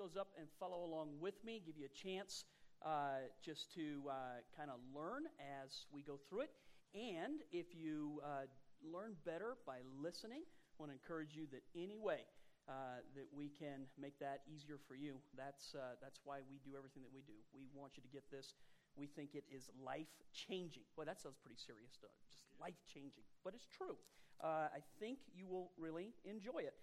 those 0.00 0.16
up 0.16 0.32
and 0.40 0.48
follow 0.56 0.80
along 0.88 1.12
with 1.20 1.36
me, 1.44 1.60
give 1.60 1.76
you 1.76 1.84
a 1.84 1.92
chance 1.92 2.48
uh, 2.80 3.28
just 3.44 3.68
to 3.76 4.00
uh, 4.08 4.40
kind 4.56 4.72
of 4.72 4.80
learn 4.96 5.28
as 5.36 5.84
we 5.92 6.00
go 6.00 6.16
through 6.24 6.48
it. 6.48 6.52
And 6.96 7.44
if 7.52 7.76
you 7.76 8.16
uh, 8.24 8.48
learn 8.80 9.12
better 9.28 9.60
by 9.68 9.84
listening, 10.00 10.40
I 10.48 10.74
want 10.80 10.88
to 10.88 10.96
encourage 10.96 11.36
you 11.36 11.44
that 11.52 11.60
any 11.76 12.00
way 12.00 12.24
uh, 12.64 13.04
that 13.12 13.28
we 13.28 13.52
can 13.52 13.84
make 14.00 14.16
that 14.24 14.40
easier 14.48 14.80
for 14.88 14.96
you, 14.96 15.20
that's, 15.36 15.76
uh, 15.76 16.00
that's 16.00 16.24
why 16.24 16.40
we 16.48 16.56
do 16.64 16.72
everything 16.72 17.04
that 17.04 17.12
we 17.12 17.20
do. 17.28 17.36
We 17.52 17.68
want 17.76 18.00
you 18.00 18.02
to 18.02 18.08
get 18.08 18.24
this. 18.32 18.56
We 18.96 19.04
think 19.04 19.36
it 19.36 19.44
is 19.52 19.68
life 19.84 20.08
changing. 20.32 20.88
Well, 20.96 21.04
that 21.04 21.20
sounds 21.20 21.36
pretty 21.44 21.60
serious, 21.60 22.00
Doug. 22.00 22.16
Just 22.24 22.40
life 22.56 22.80
changing. 22.88 23.28
But 23.44 23.52
it's 23.52 23.68
true. 23.68 24.00
Uh, 24.40 24.72
I 24.72 24.80
think 24.96 25.20
you 25.36 25.44
will 25.44 25.76
really 25.76 26.16
enjoy 26.24 26.64
it. 26.64 26.80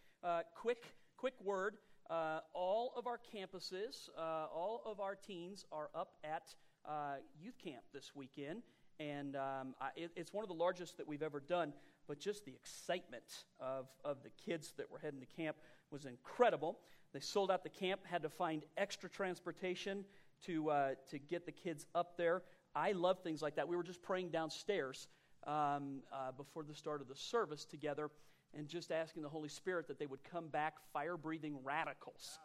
quick, 0.53 0.85
quick 1.17 1.33
word 1.41 1.81
uh, 2.09 2.39
all 2.53 2.93
of 2.95 3.07
our 3.07 3.19
campuses, 3.35 4.09
uh, 4.17 4.47
all 4.53 4.81
of 4.85 4.99
our 4.99 5.15
teens 5.15 5.65
are 5.71 5.89
up 5.93 6.13
at 6.23 6.55
uh, 6.87 7.15
youth 7.39 7.57
camp 7.63 7.83
this 7.93 8.11
weekend. 8.15 8.63
And 8.99 9.35
um, 9.35 9.75
I, 9.79 9.89
it, 9.95 10.11
it's 10.15 10.33
one 10.33 10.43
of 10.43 10.47
the 10.47 10.55
largest 10.55 10.97
that 10.97 11.07
we've 11.07 11.21
ever 11.21 11.39
done. 11.39 11.73
But 12.07 12.19
just 12.19 12.45
the 12.45 12.53
excitement 12.53 13.45
of, 13.59 13.87
of 14.05 14.23
the 14.23 14.29
kids 14.29 14.73
that 14.77 14.89
were 14.89 14.99
heading 14.99 15.19
to 15.19 15.25
camp 15.25 15.57
was 15.91 16.05
incredible. 16.05 16.79
They 17.13 17.19
sold 17.19 17.51
out 17.51 17.63
the 17.63 17.69
camp, 17.69 18.01
had 18.05 18.23
to 18.23 18.29
find 18.29 18.63
extra 18.77 19.09
transportation 19.09 20.05
to, 20.45 20.69
uh, 20.69 20.89
to 21.09 21.19
get 21.19 21.45
the 21.45 21.51
kids 21.51 21.85
up 21.93 22.17
there. 22.17 22.43
I 22.75 22.91
love 22.93 23.19
things 23.19 23.41
like 23.41 23.55
that. 23.55 23.67
We 23.67 23.75
were 23.75 23.83
just 23.83 24.01
praying 24.01 24.29
downstairs 24.29 25.07
um, 25.47 26.01
uh, 26.11 26.31
before 26.35 26.63
the 26.63 26.75
start 26.75 27.01
of 27.01 27.07
the 27.07 27.15
service 27.15 27.65
together 27.65 28.11
and 28.57 28.67
just 28.67 28.91
asking 28.91 29.23
the 29.23 29.29
Holy 29.29 29.49
Spirit 29.49 29.87
that 29.87 29.99
they 29.99 30.05
would 30.05 30.23
come 30.23 30.47
back 30.47 30.75
fire 30.93 31.17
breathing 31.17 31.57
radicals. 31.63 32.39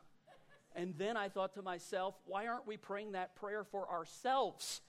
And 0.75 0.95
then 0.97 1.17
I 1.17 1.29
thought 1.29 1.55
to 1.55 1.63
myself, 1.63 2.15
why 2.25 2.47
aren't 2.47 2.67
we 2.67 2.77
praying 2.77 3.13
that 3.13 3.37
prayer 3.37 3.65
for 3.65 3.91
ourselves? 3.91 4.81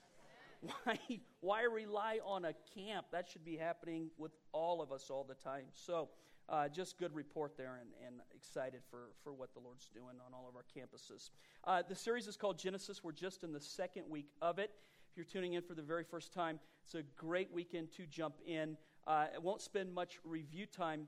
Why, 0.86 0.97
why 1.41 1.64
rely 1.64 2.19
on 2.25 2.45
a 2.45 2.53
camp? 2.73 3.08
That 3.11 3.30
should 3.30 3.44
be 3.44 3.58
happening 3.58 4.11
with 4.17 4.31
all 4.53 4.81
of 4.81 4.94
us 4.94 5.09
all 5.09 5.25
the 5.25 5.36
time. 5.36 5.66
So, 5.73 6.08
uh, 6.47 6.69
just 6.69 6.97
good 6.97 7.14
report 7.14 7.58
there 7.58 7.80
and, 7.81 7.89
and, 8.06 8.22
excited 8.34 8.81
for, 8.89 9.09
for 9.23 9.34
what 9.34 9.53
the 9.53 9.59
Lord's 9.59 9.89
doing 9.94 10.16
on 10.25 10.34
all 10.34 10.47
of 10.47 10.56
our 10.56 10.64
campuses. 10.64 11.31
Uh, 11.66 11.84
the 11.88 11.95
series 11.95 12.28
is 12.28 12.38
called 12.38 12.58
Genesis. 12.58 13.03
We're 13.03 13.11
just 13.11 13.44
in 13.44 13.52
the 13.52 13.59
second 13.59 14.03
week 14.09 14.28
of 14.41 14.59
it. 14.59 14.72
If 15.14 15.17
you're 15.17 15.25
tuning 15.25 15.53
in 15.53 15.61
for 15.61 15.75
the 15.75 15.83
very 15.83 16.03
first 16.03 16.33
time, 16.33 16.59
it's 16.83 16.95
a 16.95 17.03
great 17.16 17.53
weekend 17.53 17.92
to 17.97 18.08
jump 18.08 18.33
in. 18.47 18.75
Uh, 19.06 19.28
I 19.36 19.38
won't 19.38 19.61
spend 19.61 19.94
much 19.94 20.17
review 20.23 20.66
time 20.66 21.07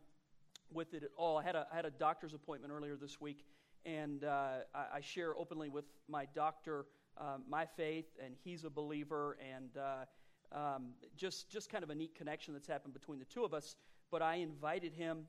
with 0.72 0.94
it 0.94 1.02
at 1.02 1.10
all. 1.18 1.40
I 1.40 1.44
had 1.44 1.56
a, 1.56 1.66
I 1.74 1.76
had 1.76 1.86
a 1.86 1.90
doctor's 1.90 2.36
appointment 2.36 2.72
earlier 2.72 2.98
this 2.98 3.20
week, 3.20 3.48
and 3.84 4.24
uh, 4.24 4.58
I, 4.76 4.98
I, 4.98 5.02
share 5.02 5.36
openly 5.36 5.70
with 5.70 5.86
my 6.08 6.28
doctor 6.36 6.86
uh, 7.18 7.38
my 7.50 7.66
faith, 7.66 8.06
and 8.24 8.36
he's 8.44 8.64
a 8.64 8.70
believer, 8.70 9.40
and 9.42 9.72
uh, 9.76 10.56
um, 10.56 10.90
just, 11.18 11.50
just 11.50 11.72
kind 11.72 11.84
of 11.84 11.90
a 11.90 11.96
neat 11.96 12.14
connection 12.14 12.54
that's 12.54 12.68
happened 12.68 12.94
between 12.94 13.18
the 13.18 13.26
two 13.26 13.44
of 13.44 13.56
us. 13.56 13.76
But 14.12 14.22
I 14.22 14.36
invited 14.36 14.94
him 14.94 15.24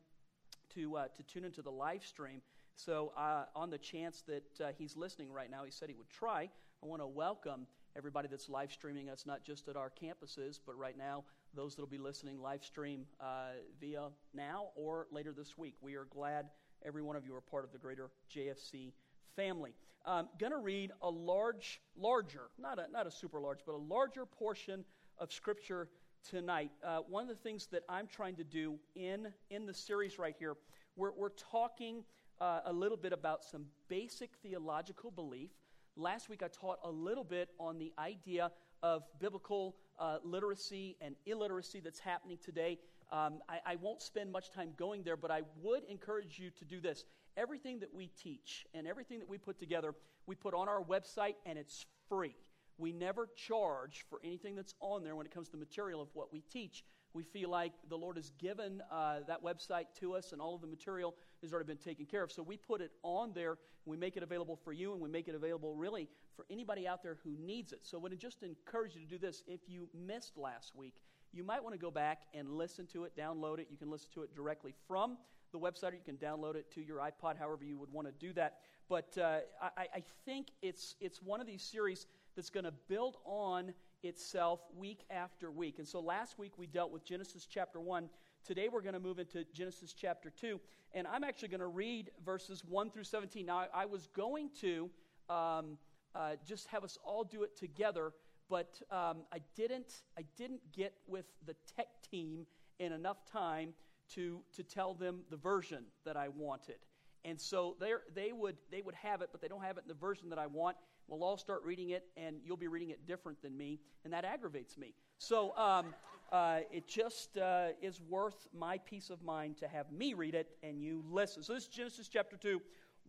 to, 0.75 0.97
uh, 0.99 1.09
to 1.17 1.23
tune 1.23 1.47
into 1.47 1.63
the 1.63 1.73
live 1.73 2.05
stream. 2.05 2.43
So, 2.75 3.15
uh, 3.17 3.45
on 3.55 3.71
the 3.71 3.79
chance 3.79 4.23
that 4.29 4.75
he's 4.77 4.99
listening 4.99 5.33
right 5.33 5.51
now, 5.51 5.65
he 5.65 5.71
said 5.71 5.89
he 5.89 5.95
would 5.95 6.11
try. 6.11 6.51
I 6.83 6.87
want 6.87 7.01
to 7.01 7.07
welcome 7.07 7.67
everybody 7.97 8.29
that's 8.29 8.49
live 8.49 8.71
streaming 8.71 9.09
us, 9.09 9.25
not 9.27 9.43
just 9.43 9.69
at 9.69 9.77
our 9.77 9.91
campuses, 9.91 10.61
but 10.65 10.77
right 10.79 10.97
now, 10.99 11.25
those 11.55 11.75
that 11.75 11.83
will 11.83 11.89
be 11.89 11.99
listening 11.99 12.41
live 12.41 12.63
stream 12.63 13.07
uh, 13.21 13.53
via 13.81 14.09
now 14.35 14.67
or 14.75 15.07
later 15.11 15.33
this 15.33 15.57
week. 15.57 15.75
We 15.81 15.95
are 15.95 16.05
glad 16.05 16.47
every 16.85 17.03
one 17.03 17.17
of 17.17 17.25
you 17.25 17.35
are 17.35 17.41
part 17.41 17.65
of 17.65 17.73
the 17.73 17.79
greater 17.79 18.11
JFC 18.35 18.93
family. 19.35 19.75
I'm 20.05 20.29
going 20.39 20.53
to 20.53 20.59
read 20.59 20.93
a 21.03 21.11
large, 21.11 21.81
larger, 21.97 22.51
not 22.59 22.79
a, 22.79 22.91
not 22.93 23.07
a 23.07 23.11
super 23.11 23.41
large, 23.41 23.61
but 23.67 23.75
a 23.75 23.79
larger 23.79 24.27
portion 24.27 24.85
of 25.19 25.33
Scripture 25.33 25.89
tonight. 26.29 26.71
Uh, 26.85 26.99
one 27.09 27.23
of 27.23 27.29
the 27.29 27.43
things 27.43 27.67
that 27.73 27.83
I'm 27.89 28.07
trying 28.07 28.37
to 28.37 28.45
do 28.45 28.79
in, 28.95 29.29
in 29.51 29.67
the 29.67 29.75
series 29.75 30.19
right 30.19 30.35
here, 30.39 30.57
we're, 30.97 31.13
we're 31.13 31.31
talking 31.31 32.05
uh, 32.41 32.61
a 32.67 32.73
little 32.73 32.97
bit 32.97 33.13
about 33.13 33.43
some 33.43 33.65
basic 33.89 34.31
theological 34.43 35.11
belief 35.11 35.51
Last 35.99 36.29
week 36.29 36.43
I 36.43 36.49
taught 36.49 36.79
a 36.85 36.91
little 36.91 37.25
bit 37.25 37.49
on 37.59 37.79
the 37.79 37.91
idea 37.99 38.53
of 38.83 39.05
biblical 39.19 39.77
uh, 39.99 40.19
literacy 40.23 40.95
and 41.01 41.17
illiteracy 41.25 41.81
that's 41.81 41.99
happening 41.99 42.37
today. 42.45 42.79
Um, 43.11 43.39
I, 43.49 43.61
I, 43.65 43.77
won't 43.77 44.03
spend 44.03 44.31
much 44.31 44.51
time 44.51 44.73
going 44.77 45.05
there, 45.05 45.17
but 45.17 45.31
I 45.31 45.43
would 45.63 45.85
encourage 45.85 46.39
you 46.39 46.51
to 46.51 46.65
do 46.67 46.81
this. 46.83 47.05
Everything 47.39 47.79
that 47.81 47.95
we 47.95 48.09
teach 48.09 48.67
and 48.75 48.87
everything 48.87 49.21
that 49.21 49.29
we 49.29 49.39
put 49.39 49.59
together, 49.59 49.95
we 50.27 50.35
put 50.35 50.53
on 50.53 50.69
our 50.69 50.83
website, 50.83 51.37
and 51.47 51.59
it's 51.59 51.87
free. 52.11 52.35
We 52.77 52.93
never 52.93 53.31
charge 53.35 54.05
for 54.11 54.19
anything 54.23 54.55
that's 54.55 54.75
on 54.81 55.03
there 55.03 55.17
when 55.17 55.25
it 55.25 55.33
comes 55.33 55.49
to 55.49 55.53
the 55.53 55.59
material 55.59 56.03
of 56.03 56.09
what 56.13 56.31
we 56.31 56.43
teach 56.53 56.85
we 57.17 57.23
feel 57.23 57.49
like 57.49 57.73
the 57.89 57.97
Lord 57.97 58.17
has 58.17 58.31
given 58.39 58.83
uh, 58.93 59.21
that 59.27 59.43
website 59.43 59.87
to 60.01 60.15
us 60.15 60.33
and 60.33 60.41
all 60.41 60.55
of 60.55 60.61
the 60.61 60.67
material 60.67 61.15
has 61.41 61.53
already 61.53 61.67
been 61.67 61.79
taken 61.79 62.05
care 62.05 62.23
of. 62.23 62.31
So 62.31 62.43
we 62.43 62.59
put 62.59 62.81
it 62.83 62.93
on 63.03 63.33
there 63.35 63.53
and 63.53 63.59
we 63.87 63.97
make 63.97 64.17
it 64.17 64.23
available 64.23 64.55
for 64.55 64.73
you 64.73 64.93
and 64.93 65.01
we 65.01 65.09
make 65.09 65.27
it 65.27 65.35
available 65.35 65.75
really 65.75 66.09
for 66.37 66.45
anybody 66.51 66.87
out 66.87 67.03
there 67.03 67.17
who 67.25 67.35
needs 67.39 67.73
it. 67.73 67.81
So 67.83 67.99
I 67.99 68.03
would 68.03 68.19
just 68.21 68.43
encourage 68.43 68.95
you 68.95 69.01
to 69.01 69.07
do 69.07 69.19
this. 69.19 69.43
If 69.47 69.61
you 69.67 69.89
missed 69.95 70.37
last 70.37 70.77
week, 70.77 70.95
you 71.33 71.43
might 71.43 71.63
want 71.63 71.75
to 71.75 71.81
go 71.81 71.91
back 71.91 72.23
and 72.35 72.51
listen 72.51 72.87
to 72.89 73.05
it, 73.05 73.17
download 73.17 73.59
it. 73.59 73.69
You 73.71 73.79
can 73.79 73.91
listen 73.91 74.11
to 74.15 74.23
it 74.23 74.35
directly 74.35 74.75
from 74.87 75.17
the 75.53 75.59
website 75.59 75.93
or 75.93 75.95
you 75.95 76.01
can 76.05 76.17
download 76.17 76.55
it 76.55 76.71
to 76.73 76.83
your 76.83 76.99
iPod, 76.99 77.39
however 77.39 77.65
you 77.65 77.79
would 77.79 77.93
want 77.93 78.07
to 78.07 78.13
do 78.27 78.33
that. 78.35 78.59
But 78.89 79.17
uh, 79.19 79.39
I, 79.63 79.87
I 79.95 80.03
think 80.25 80.49
it's, 80.63 80.97
it's 81.01 81.23
one 81.23 81.41
of 81.41 81.47
these 81.47 81.63
series 81.63 82.07
that's 82.35 82.51
going 82.51 82.65
to 82.65 82.75
build 82.89 83.17
on 83.25 83.73
itself 84.07 84.61
week 84.77 85.05
after 85.11 85.51
week. 85.51 85.79
And 85.79 85.87
so 85.87 86.01
last 86.01 86.39
week 86.39 86.53
we 86.57 86.67
dealt 86.67 86.91
with 86.91 87.05
Genesis 87.05 87.47
chapter 87.47 87.81
1. 87.81 88.09
Today 88.45 88.69
we're 88.69 88.81
going 88.81 88.95
to 88.95 89.01
move 89.01 89.19
into 89.19 89.45
Genesis 89.53 89.93
chapter 89.93 90.31
2. 90.31 90.61
And 90.93 91.07
I'm 91.07 91.25
actually 91.25 91.49
going 91.49 91.61
to 91.61 91.67
read 91.67 92.11
verses 92.25 92.63
1 92.65 92.91
through 92.91 93.05
17. 93.05 93.45
Now, 93.45 93.67
I, 93.75 93.85
was 93.87 94.09
going 94.15 94.51
to 94.61 94.89
um, 95.29 95.79
uh, 96.15 96.37
just 96.47 96.69
have 96.69 96.85
us 96.85 96.97
all 97.05 97.25
do 97.25 97.43
it 97.43 97.57
together, 97.57 98.13
but 98.49 98.81
um, 98.91 99.19
I, 99.33 99.41
didn't, 99.57 100.03
I 100.19 100.23
didn't 100.37 100.61
get 100.73 100.95
with 101.07 101.27
the 101.45 101.55
tech 101.77 101.89
team 102.09 102.47
in 102.79 102.93
enough 102.93 103.25
time 103.31 103.75
to, 104.15 104.41
to 104.55 104.63
tell 104.63 104.95
them 104.95 105.21
the 105.31 105.37
version 105.37 105.85
that 106.05 106.17
I 106.17 106.29
wanted. 106.29 106.77
And 107.25 107.41
so 107.41 107.77
they 107.81 108.31
would, 108.31 108.57
they 108.71 108.81
would 108.81 108.95
have 108.95 109.21
it, 109.21 109.31
but 109.33 109.43
they 109.43 109.49
don't 109.49 109.65
have 109.65 109.79
it 109.79 109.83
in 109.83 109.89
the 109.89 109.95
version 109.95 110.29
that 110.31 110.39
I 110.39 110.47
want. 110.47 110.77
We'll 111.09 111.23
all 111.23 111.37
start 111.37 111.63
reading 111.65 111.91
it, 111.91 112.05
and 112.17 112.37
you'll 112.45 112.57
be 112.57 112.69
reading 112.69 112.91
it 112.91 113.07
different 113.07 113.41
than 113.41 113.57
me, 113.57 113.81
and 114.05 114.13
that 114.13 114.25
aggravates 114.25 114.77
me. 114.77 114.95
So 115.19 115.57
um, 115.57 115.95
uh, 116.33 116.61
it 116.73 116.89
just 116.89 117.39
uh, 117.39 117.69
is 117.81 118.01
worth 118.01 118.49
my 118.53 118.79
peace 118.79 119.11
of 119.11 119.23
mind 119.23 119.57
to 119.59 119.69
have 119.69 119.91
me 119.93 120.15
read 120.15 120.35
it 120.35 120.49
and 120.63 120.81
you 120.81 121.05
listen. 121.11 121.43
So 121.43 121.55
this 121.55 121.65
is 121.65 121.69
Genesis 121.69 122.09
chapter 122.09 122.37
2, 122.37 122.61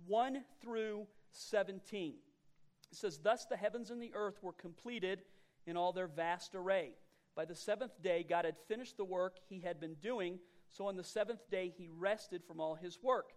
1 0.05 0.43
through 0.61 1.07
17. 1.31 2.13
It 2.91 2.97
says, 2.97 3.17
Thus 3.17 3.45
the 3.45 3.57
heavens 3.57 3.89
and 3.89 4.01
the 4.01 4.11
earth 4.13 4.37
were 4.41 4.53
completed 4.53 5.23
in 5.65 5.75
all 5.75 5.91
their 5.91 6.07
vast 6.07 6.55
array. 6.55 6.91
By 7.35 7.45
the 7.45 7.55
seventh 7.55 8.01
day, 8.01 8.25
God 8.27 8.45
had 8.45 8.55
finished 8.67 8.97
the 8.97 9.05
work 9.05 9.37
he 9.49 9.59
had 9.59 9.79
been 9.79 9.95
doing, 9.95 10.39
so 10.69 10.87
on 10.87 10.95
the 10.95 11.03
seventh 11.03 11.49
day 11.49 11.73
he 11.75 11.89
rested 11.89 12.43
from 12.43 12.59
all 12.59 12.75
his 12.75 12.99
work. 13.01 13.33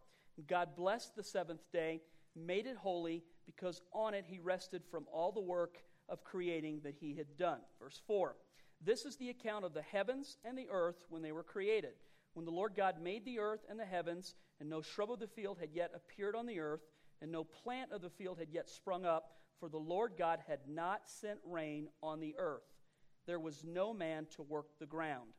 God 0.46 0.70
blessed 0.76 1.16
the 1.16 1.24
seventh 1.24 1.60
day, 1.72 2.00
made 2.36 2.66
it 2.66 2.76
holy 2.76 3.24
because 3.55 3.81
on 3.93 4.14
it 4.14 4.25
he 4.29 4.38
rested 4.38 4.82
from 4.91 5.06
all 5.12 5.32
the 5.32 5.41
work 5.41 5.79
of 6.08 6.25
creating 6.25 6.81
that 6.85 6.94
he 7.00 7.14
had 7.14 7.37
done. 7.37 7.61
Verse 7.81 8.00
4 8.06 8.37
This 8.81 9.05
is 9.05 9.17
the 9.17 9.31
account 9.31 9.64
of 9.64 9.75
the 9.75 9.82
heavens 9.82 10.37
and 10.44 10.56
the 10.56 10.69
earth 10.70 11.05
when 11.08 11.23
they 11.23 11.32
were 11.32 11.43
created. 11.43 11.94
When 12.35 12.44
the 12.44 12.52
Lord 12.52 12.75
God 12.76 13.02
made 13.02 13.25
the 13.25 13.41
earth 13.41 13.64
and 13.69 13.79
the 13.79 13.85
heavens, 13.85 14.37
and 14.61 14.69
no 14.69 14.82
shrub 14.82 15.11
of 15.11 15.19
the 15.19 15.26
field 15.26 15.58
had 15.58 15.70
yet 15.73 15.91
appeared 15.94 16.37
on 16.37 16.47
the 16.47 16.61
earth, 16.61 16.82
and 17.20 17.32
no 17.32 17.43
plant 17.43 17.91
of 17.93 18.02
the 18.02 18.11
field 18.11 18.38
had 18.38 18.50
yet 18.52 18.69
sprung 18.69 19.05
up, 19.05 19.32
for 19.58 19.69
the 19.69 19.79
Lord 19.79 20.12
God 20.17 20.38
had 20.47 20.61
not 20.69 21.08
sent 21.08 21.38
rain 21.44 21.88
on 22.02 22.20
the 22.20 22.35
earth. 22.38 22.62
There 23.26 23.41
was 23.41 23.64
no 23.64 23.93
man 23.93 24.26
to 24.37 24.43
work 24.43 24.69
the 24.79 24.87
ground. 24.87 25.31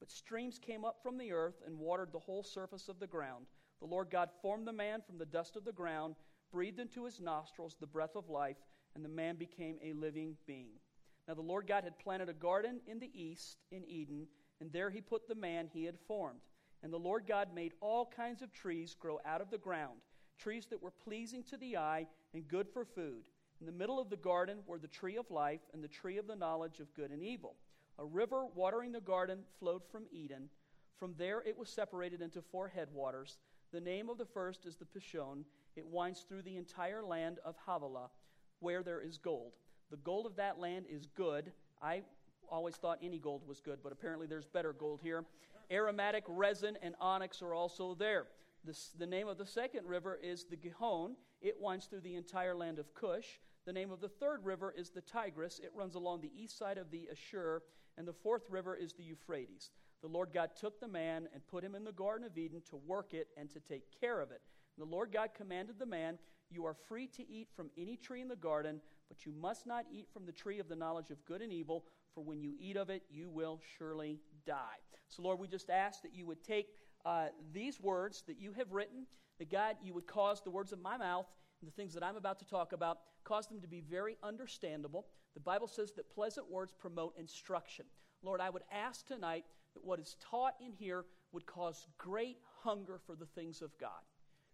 But 0.00 0.10
streams 0.10 0.58
came 0.58 0.84
up 0.84 1.02
from 1.02 1.18
the 1.18 1.32
earth 1.32 1.60
and 1.66 1.78
watered 1.78 2.12
the 2.12 2.18
whole 2.18 2.42
surface 2.42 2.88
of 2.88 2.98
the 2.98 3.06
ground. 3.06 3.46
The 3.80 3.86
Lord 3.86 4.10
God 4.10 4.30
formed 4.42 4.66
the 4.66 4.72
man 4.72 5.02
from 5.06 5.18
the 5.18 5.26
dust 5.26 5.56
of 5.56 5.64
the 5.64 5.72
ground 5.72 6.14
breathed 6.52 6.80
into 6.80 7.04
his 7.04 7.20
nostrils 7.20 7.76
the 7.78 7.86
breath 7.86 8.16
of 8.16 8.28
life, 8.28 8.56
and 8.94 9.04
the 9.04 9.08
man 9.08 9.36
became 9.36 9.78
a 9.82 9.92
living 9.92 10.36
being. 10.46 10.78
Now 11.26 11.34
the 11.34 11.42
Lord 11.42 11.66
God 11.66 11.84
had 11.84 11.98
planted 11.98 12.28
a 12.28 12.34
garden 12.34 12.80
in 12.86 12.98
the 12.98 13.10
east 13.12 13.58
in 13.70 13.84
Eden, 13.84 14.26
and 14.60 14.72
there 14.72 14.90
he 14.90 15.00
put 15.00 15.28
the 15.28 15.34
man 15.34 15.68
he 15.72 15.84
had 15.84 15.98
formed. 16.06 16.40
And 16.82 16.92
the 16.92 16.98
Lord 16.98 17.26
God 17.26 17.48
made 17.54 17.72
all 17.80 18.06
kinds 18.06 18.40
of 18.40 18.52
trees 18.52 18.96
grow 18.98 19.18
out 19.24 19.40
of 19.40 19.50
the 19.50 19.58
ground, 19.58 19.98
trees 20.38 20.66
that 20.70 20.82
were 20.82 20.92
pleasing 20.92 21.42
to 21.44 21.56
the 21.56 21.76
eye 21.76 22.06
and 22.32 22.48
good 22.48 22.68
for 22.68 22.84
food. 22.84 23.28
In 23.60 23.66
the 23.66 23.72
middle 23.72 24.00
of 24.00 24.10
the 24.10 24.16
garden 24.16 24.58
were 24.66 24.78
the 24.78 24.86
tree 24.86 25.16
of 25.16 25.30
life 25.30 25.60
and 25.72 25.82
the 25.82 25.88
tree 25.88 26.18
of 26.18 26.26
the 26.26 26.36
knowledge 26.36 26.80
of 26.80 26.94
good 26.94 27.10
and 27.10 27.22
evil. 27.22 27.56
A 27.98 28.04
river 28.04 28.46
watering 28.54 28.92
the 28.92 29.00
garden 29.00 29.40
flowed 29.58 29.82
from 29.90 30.04
Eden. 30.12 30.48
From 30.96 31.14
there 31.18 31.42
it 31.44 31.58
was 31.58 31.68
separated 31.68 32.22
into 32.22 32.40
four 32.40 32.68
headwaters. 32.68 33.38
The 33.72 33.80
name 33.80 34.08
of 34.08 34.18
the 34.18 34.24
first 34.24 34.64
is 34.64 34.76
the 34.76 34.84
Pishon, 34.84 35.44
It 35.78 35.86
winds 35.86 36.26
through 36.28 36.42
the 36.42 36.56
entire 36.56 37.04
land 37.04 37.38
of 37.44 37.54
Havilah, 37.64 38.10
where 38.58 38.82
there 38.82 39.00
is 39.00 39.16
gold. 39.16 39.52
The 39.92 39.96
gold 39.98 40.26
of 40.26 40.34
that 40.34 40.58
land 40.58 40.86
is 40.90 41.06
good. 41.06 41.52
I 41.80 42.02
always 42.50 42.74
thought 42.74 42.98
any 43.00 43.20
gold 43.20 43.46
was 43.46 43.60
good, 43.60 43.78
but 43.80 43.92
apparently 43.92 44.26
there's 44.26 44.44
better 44.44 44.72
gold 44.72 44.98
here. 45.00 45.24
Aromatic 45.70 46.24
resin 46.26 46.76
and 46.82 46.96
onyx 47.00 47.42
are 47.42 47.54
also 47.54 47.94
there. 47.94 48.26
This, 48.64 48.90
the 48.98 49.06
name 49.06 49.28
of 49.28 49.38
the 49.38 49.46
second 49.46 49.86
river 49.86 50.18
is 50.20 50.46
the 50.46 50.56
Gihon. 50.56 51.14
It 51.40 51.54
winds 51.60 51.86
through 51.86 52.00
the 52.00 52.16
entire 52.16 52.56
land 52.56 52.80
of 52.80 52.92
Cush. 52.94 53.38
The 53.64 53.72
name 53.72 53.92
of 53.92 54.00
the 54.00 54.08
third 54.08 54.44
river 54.44 54.74
is 54.76 54.90
the 54.90 55.02
Tigris. 55.02 55.60
It 55.60 55.70
runs 55.76 55.94
along 55.94 56.22
the 56.22 56.32
east 56.36 56.58
side 56.58 56.78
of 56.78 56.90
the 56.90 57.08
Ashur. 57.12 57.62
And 57.96 58.08
the 58.08 58.12
fourth 58.12 58.50
river 58.50 58.74
is 58.74 58.94
the 58.94 59.04
Euphrates. 59.04 59.70
The 60.00 60.08
Lord 60.08 60.30
God 60.34 60.50
took 60.58 60.80
the 60.80 60.88
man 60.88 61.28
and 61.32 61.46
put 61.46 61.62
him 61.62 61.76
in 61.76 61.84
the 61.84 61.92
Garden 61.92 62.26
of 62.26 62.36
Eden 62.36 62.62
to 62.70 62.76
work 62.76 63.14
it 63.14 63.28
and 63.36 63.48
to 63.50 63.60
take 63.60 63.84
care 64.00 64.20
of 64.20 64.32
it. 64.32 64.40
And 64.78 64.86
the 64.86 64.94
Lord 64.94 65.12
God 65.12 65.30
commanded 65.34 65.78
the 65.78 65.86
man, 65.86 66.18
You 66.50 66.64
are 66.66 66.74
free 66.74 67.08
to 67.08 67.28
eat 67.28 67.48
from 67.56 67.70
any 67.76 67.96
tree 67.96 68.20
in 68.20 68.28
the 68.28 68.36
garden, 68.36 68.80
but 69.08 69.26
you 69.26 69.32
must 69.32 69.66
not 69.66 69.86
eat 69.92 70.06
from 70.12 70.24
the 70.24 70.32
tree 70.32 70.60
of 70.60 70.68
the 70.68 70.76
knowledge 70.76 71.10
of 71.10 71.24
good 71.24 71.42
and 71.42 71.52
evil, 71.52 71.84
for 72.14 72.22
when 72.22 72.40
you 72.40 72.54
eat 72.60 72.76
of 72.76 72.88
it, 72.90 73.02
you 73.10 73.28
will 73.28 73.60
surely 73.76 74.20
die. 74.46 74.78
So, 75.08 75.22
Lord, 75.22 75.40
we 75.40 75.48
just 75.48 75.68
ask 75.68 76.02
that 76.02 76.14
you 76.14 76.26
would 76.26 76.44
take 76.44 76.68
uh, 77.04 77.26
these 77.52 77.80
words 77.80 78.22
that 78.28 78.38
you 78.38 78.52
have 78.52 78.72
written, 78.72 79.06
that 79.38 79.50
God, 79.50 79.76
you 79.82 79.94
would 79.94 80.06
cause 80.06 80.42
the 80.42 80.50
words 80.50 80.72
of 80.72 80.80
my 80.80 80.96
mouth 80.96 81.26
and 81.60 81.68
the 81.68 81.74
things 81.74 81.94
that 81.94 82.04
I'm 82.04 82.16
about 82.16 82.38
to 82.38 82.46
talk 82.46 82.72
about, 82.72 82.98
cause 83.24 83.48
them 83.48 83.60
to 83.60 83.68
be 83.68 83.80
very 83.80 84.16
understandable. 84.22 85.06
The 85.34 85.40
Bible 85.40 85.66
says 85.66 85.92
that 85.96 86.14
pleasant 86.14 86.50
words 86.50 86.72
promote 86.72 87.14
instruction. 87.18 87.86
Lord, 88.22 88.40
I 88.40 88.50
would 88.50 88.62
ask 88.72 89.06
tonight 89.06 89.44
that 89.74 89.84
what 89.84 89.98
is 89.98 90.16
taught 90.30 90.54
in 90.64 90.72
here 90.72 91.04
would 91.32 91.46
cause 91.46 91.86
great 91.98 92.38
hunger 92.62 93.00
for 93.06 93.16
the 93.16 93.26
things 93.26 93.60
of 93.60 93.76
God. 93.78 93.90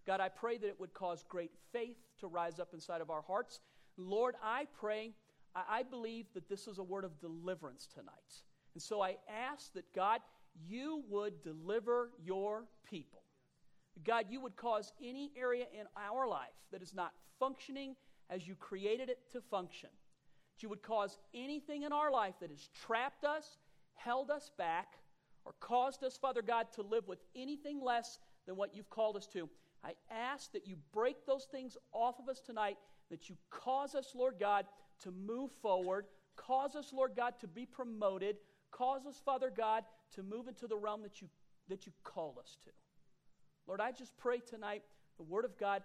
God, 0.06 0.20
I 0.20 0.28
pray 0.28 0.58
that 0.58 0.66
it 0.66 0.78
would 0.78 0.92
cause 0.92 1.24
great 1.28 1.52
faith 1.72 1.96
to 2.20 2.26
rise 2.26 2.60
up 2.60 2.74
inside 2.74 3.00
of 3.00 3.10
our 3.10 3.22
hearts. 3.22 3.60
Lord, 3.96 4.34
I 4.42 4.66
pray, 4.78 5.12
I 5.54 5.82
believe 5.82 6.26
that 6.34 6.48
this 6.48 6.66
is 6.66 6.78
a 6.78 6.82
word 6.82 7.04
of 7.04 7.18
deliverance 7.20 7.88
tonight. 7.92 8.42
And 8.74 8.82
so 8.82 9.00
I 9.00 9.16
ask 9.28 9.72
that, 9.74 9.92
God, 9.94 10.20
you 10.66 11.02
would 11.08 11.42
deliver 11.42 12.10
your 12.22 12.64
people. 12.88 13.22
God, 14.04 14.26
you 14.28 14.40
would 14.40 14.56
cause 14.56 14.92
any 15.02 15.30
area 15.36 15.66
in 15.78 15.86
our 15.96 16.26
life 16.26 16.48
that 16.72 16.82
is 16.82 16.94
not 16.94 17.12
functioning 17.38 17.94
as 18.30 18.46
you 18.46 18.54
created 18.56 19.08
it 19.08 19.18
to 19.32 19.40
function. 19.40 19.90
That 20.54 20.62
you 20.62 20.68
would 20.68 20.82
cause 20.82 21.18
anything 21.32 21.82
in 21.82 21.92
our 21.92 22.10
life 22.10 22.34
that 22.40 22.50
has 22.50 22.68
trapped 22.84 23.24
us, 23.24 23.58
held 23.94 24.30
us 24.30 24.50
back, 24.58 24.98
or 25.44 25.54
caused 25.60 26.02
us, 26.02 26.16
Father 26.16 26.42
God, 26.42 26.66
to 26.74 26.82
live 26.82 27.06
with 27.06 27.20
anything 27.36 27.80
less 27.80 28.18
than 28.46 28.56
what 28.56 28.74
you've 28.74 28.90
called 28.90 29.16
us 29.16 29.26
to. 29.28 29.48
I 29.84 29.94
ask 30.10 30.52
that 30.52 30.66
you 30.66 30.76
break 30.92 31.26
those 31.26 31.44
things 31.44 31.76
off 31.92 32.18
of 32.18 32.28
us 32.28 32.40
tonight, 32.40 32.78
that 33.10 33.28
you 33.28 33.36
cause 33.50 33.94
us, 33.94 34.12
Lord 34.14 34.34
God, 34.40 34.64
to 35.00 35.12
move 35.12 35.50
forward, 35.60 36.06
cause 36.36 36.74
us, 36.74 36.92
Lord 36.92 37.12
God, 37.14 37.34
to 37.40 37.46
be 37.46 37.66
promoted, 37.66 38.36
cause 38.70 39.06
us, 39.06 39.20
Father 39.24 39.52
God, 39.54 39.84
to 40.14 40.22
move 40.22 40.48
into 40.48 40.66
the 40.66 40.76
realm 40.76 41.02
that 41.02 41.20
you, 41.20 41.28
that 41.68 41.86
you 41.86 41.92
call 42.02 42.36
us 42.40 42.56
to. 42.64 42.70
Lord, 43.66 43.80
I 43.80 43.92
just 43.92 44.16
pray 44.16 44.38
tonight 44.38 44.82
the 45.16 45.22
Word 45.22 45.44
of 45.44 45.56
God, 45.58 45.82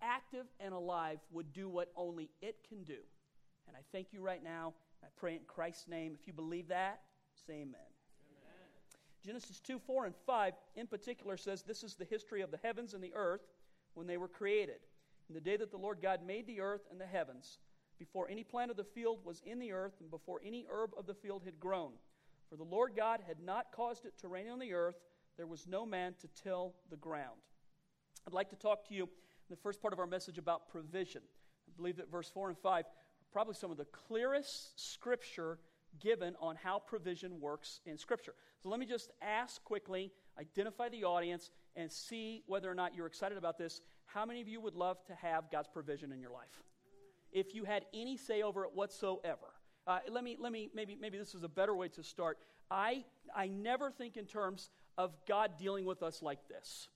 active 0.00 0.46
and 0.60 0.74
alive, 0.74 1.18
would 1.30 1.52
do 1.52 1.68
what 1.68 1.90
only 1.96 2.30
it 2.40 2.56
can 2.68 2.84
do. 2.84 2.98
And 3.66 3.76
I 3.76 3.80
thank 3.92 4.12
you 4.12 4.20
right 4.20 4.42
now. 4.42 4.74
I 5.02 5.08
pray 5.16 5.34
in 5.34 5.40
Christ's 5.46 5.88
name. 5.88 6.16
If 6.18 6.26
you 6.26 6.32
believe 6.32 6.68
that, 6.68 7.00
say 7.46 7.54
amen. 7.54 7.68
amen. 7.68 7.91
Genesis 9.24 9.60
2 9.60 9.78
4 9.78 10.06
and 10.06 10.14
5 10.26 10.54
in 10.76 10.86
particular 10.86 11.36
says 11.36 11.62
this 11.62 11.82
is 11.82 11.94
the 11.94 12.04
history 12.04 12.42
of 12.42 12.50
the 12.50 12.58
heavens 12.62 12.94
and 12.94 13.02
the 13.02 13.14
earth 13.14 13.42
when 13.94 14.06
they 14.06 14.16
were 14.16 14.28
created. 14.28 14.80
In 15.28 15.34
the 15.34 15.40
day 15.40 15.56
that 15.56 15.70
the 15.70 15.78
Lord 15.78 15.98
God 16.02 16.20
made 16.26 16.46
the 16.46 16.60
earth 16.60 16.82
and 16.90 17.00
the 17.00 17.06
heavens, 17.06 17.58
before 17.98 18.28
any 18.28 18.42
plant 18.42 18.70
of 18.70 18.76
the 18.76 18.84
field 18.84 19.20
was 19.24 19.40
in 19.46 19.58
the 19.60 19.72
earth, 19.72 19.94
and 20.00 20.10
before 20.10 20.40
any 20.44 20.66
herb 20.68 20.90
of 20.98 21.06
the 21.06 21.14
field 21.14 21.42
had 21.44 21.60
grown. 21.60 21.92
For 22.50 22.56
the 22.56 22.64
Lord 22.64 22.92
God 22.96 23.20
had 23.26 23.40
not 23.40 23.72
caused 23.72 24.04
it 24.04 24.18
to 24.18 24.28
rain 24.28 24.48
on 24.48 24.58
the 24.58 24.74
earth, 24.74 24.96
there 25.36 25.46
was 25.46 25.66
no 25.66 25.86
man 25.86 26.14
to 26.20 26.28
till 26.42 26.74
the 26.90 26.96
ground. 26.96 27.40
I'd 28.26 28.34
like 28.34 28.50
to 28.50 28.56
talk 28.56 28.86
to 28.88 28.94
you 28.94 29.04
in 29.04 29.08
the 29.50 29.56
first 29.56 29.80
part 29.80 29.92
of 29.92 30.00
our 30.00 30.06
message 30.06 30.36
about 30.36 30.68
provision. 30.68 31.22
I 31.68 31.72
believe 31.76 31.96
that 31.96 32.10
verse 32.10 32.28
4 32.28 32.48
and 32.48 32.58
5 32.58 32.84
are 32.84 32.88
probably 33.32 33.54
some 33.54 33.70
of 33.70 33.76
the 33.76 33.86
clearest 33.86 34.92
scripture 34.92 35.58
given 36.00 36.34
on 36.40 36.56
how 36.56 36.78
provision 36.78 37.40
works 37.40 37.80
in 37.86 37.98
Scripture. 37.98 38.34
So 38.62 38.68
let 38.68 38.78
me 38.78 38.86
just 38.86 39.10
ask 39.20 39.62
quickly, 39.64 40.12
identify 40.38 40.88
the 40.88 41.04
audience, 41.04 41.50
and 41.74 41.90
see 41.90 42.42
whether 42.46 42.70
or 42.70 42.74
not 42.74 42.94
you're 42.94 43.06
excited 43.06 43.36
about 43.36 43.58
this. 43.58 43.80
How 44.06 44.24
many 44.24 44.40
of 44.40 44.48
you 44.48 44.60
would 44.60 44.74
love 44.74 45.02
to 45.06 45.14
have 45.14 45.50
God's 45.50 45.68
provision 45.68 46.12
in 46.12 46.20
your 46.20 46.30
life? 46.30 46.62
If 47.32 47.54
you 47.54 47.64
had 47.64 47.86
any 47.92 48.16
say 48.16 48.42
over 48.42 48.64
it 48.64 48.70
whatsoever. 48.74 49.54
Uh, 49.86 49.98
let 50.08 50.22
me, 50.22 50.36
let 50.38 50.52
me, 50.52 50.70
maybe, 50.74 50.96
maybe 51.00 51.18
this 51.18 51.34
is 51.34 51.42
a 51.42 51.48
better 51.48 51.74
way 51.74 51.88
to 51.88 52.04
start. 52.04 52.38
I, 52.70 53.04
I 53.34 53.48
never 53.48 53.90
think 53.90 54.16
in 54.16 54.26
terms 54.26 54.70
of 54.96 55.12
God 55.26 55.52
dealing 55.58 55.84
with 55.84 56.02
us 56.02 56.22
like 56.22 56.46
this. 56.48 56.88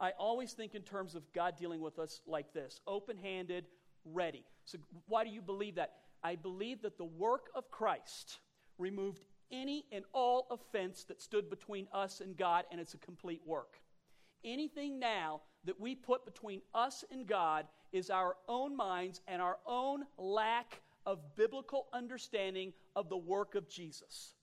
I 0.00 0.12
always 0.18 0.52
think 0.52 0.74
in 0.74 0.82
terms 0.82 1.14
of 1.14 1.22
God 1.32 1.56
dealing 1.56 1.80
with 1.80 2.00
us 2.00 2.20
like 2.26 2.52
this 2.52 2.80
open 2.86 3.16
handed, 3.16 3.66
ready. 4.04 4.44
So, 4.64 4.78
why 5.06 5.22
do 5.22 5.30
you 5.30 5.40
believe 5.40 5.76
that? 5.76 5.92
I 6.22 6.34
believe 6.34 6.82
that 6.82 6.98
the 6.98 7.04
work 7.04 7.50
of 7.54 7.70
Christ 7.70 8.40
removed 8.78 9.22
any 9.54 9.84
and 9.92 10.04
all 10.12 10.46
offense 10.50 11.04
that 11.04 11.22
stood 11.22 11.48
between 11.48 11.86
us 11.92 12.20
and 12.20 12.36
God, 12.36 12.64
and 12.70 12.80
it's 12.80 12.94
a 12.94 12.98
complete 12.98 13.40
work. 13.46 13.80
Anything 14.44 14.98
now 14.98 15.40
that 15.64 15.80
we 15.80 15.94
put 15.94 16.26
between 16.26 16.60
us 16.74 17.04
and 17.10 17.26
God 17.26 17.66
is 17.92 18.10
our 18.10 18.36
own 18.48 18.76
minds 18.76 19.20
and 19.28 19.40
our 19.40 19.58
own 19.66 20.04
lack 20.18 20.82
of 21.06 21.36
biblical 21.36 21.86
understanding 21.92 22.72
of 22.96 23.08
the 23.08 23.16
work 23.16 23.54
of 23.54 23.68
Jesus. 23.68 24.34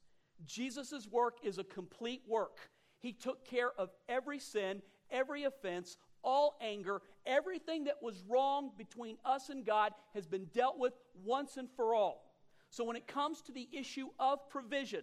Jesus' 0.46 1.08
work 1.12 1.38
is 1.44 1.58
a 1.58 1.64
complete 1.64 2.22
work. 2.28 2.58
He 3.00 3.12
took 3.12 3.46
care 3.46 3.72
of 3.78 3.90
every 4.10 4.40
sin, 4.40 4.82
every 5.12 5.44
offense, 5.44 5.98
all 6.24 6.58
anger, 6.62 7.02
everything 7.26 7.84
that 7.86 8.02
was 8.02 8.24
wrong 8.28 8.72
between 8.78 9.18
us 9.26 9.50
and 9.50 9.66
God 9.66 9.92
has 10.14 10.26
been 10.26 10.46
dealt 10.54 10.80
with 10.80 10.94
once 11.24 11.58
and 11.58 11.70
for 11.76 11.94
all. 11.94 12.31
So 12.72 12.86
when 12.86 12.96
it 12.96 13.06
comes 13.06 13.42
to 13.44 13.52
the 13.52 13.68
issue 13.72 14.08
of 14.18 14.50
provision, 14.50 15.02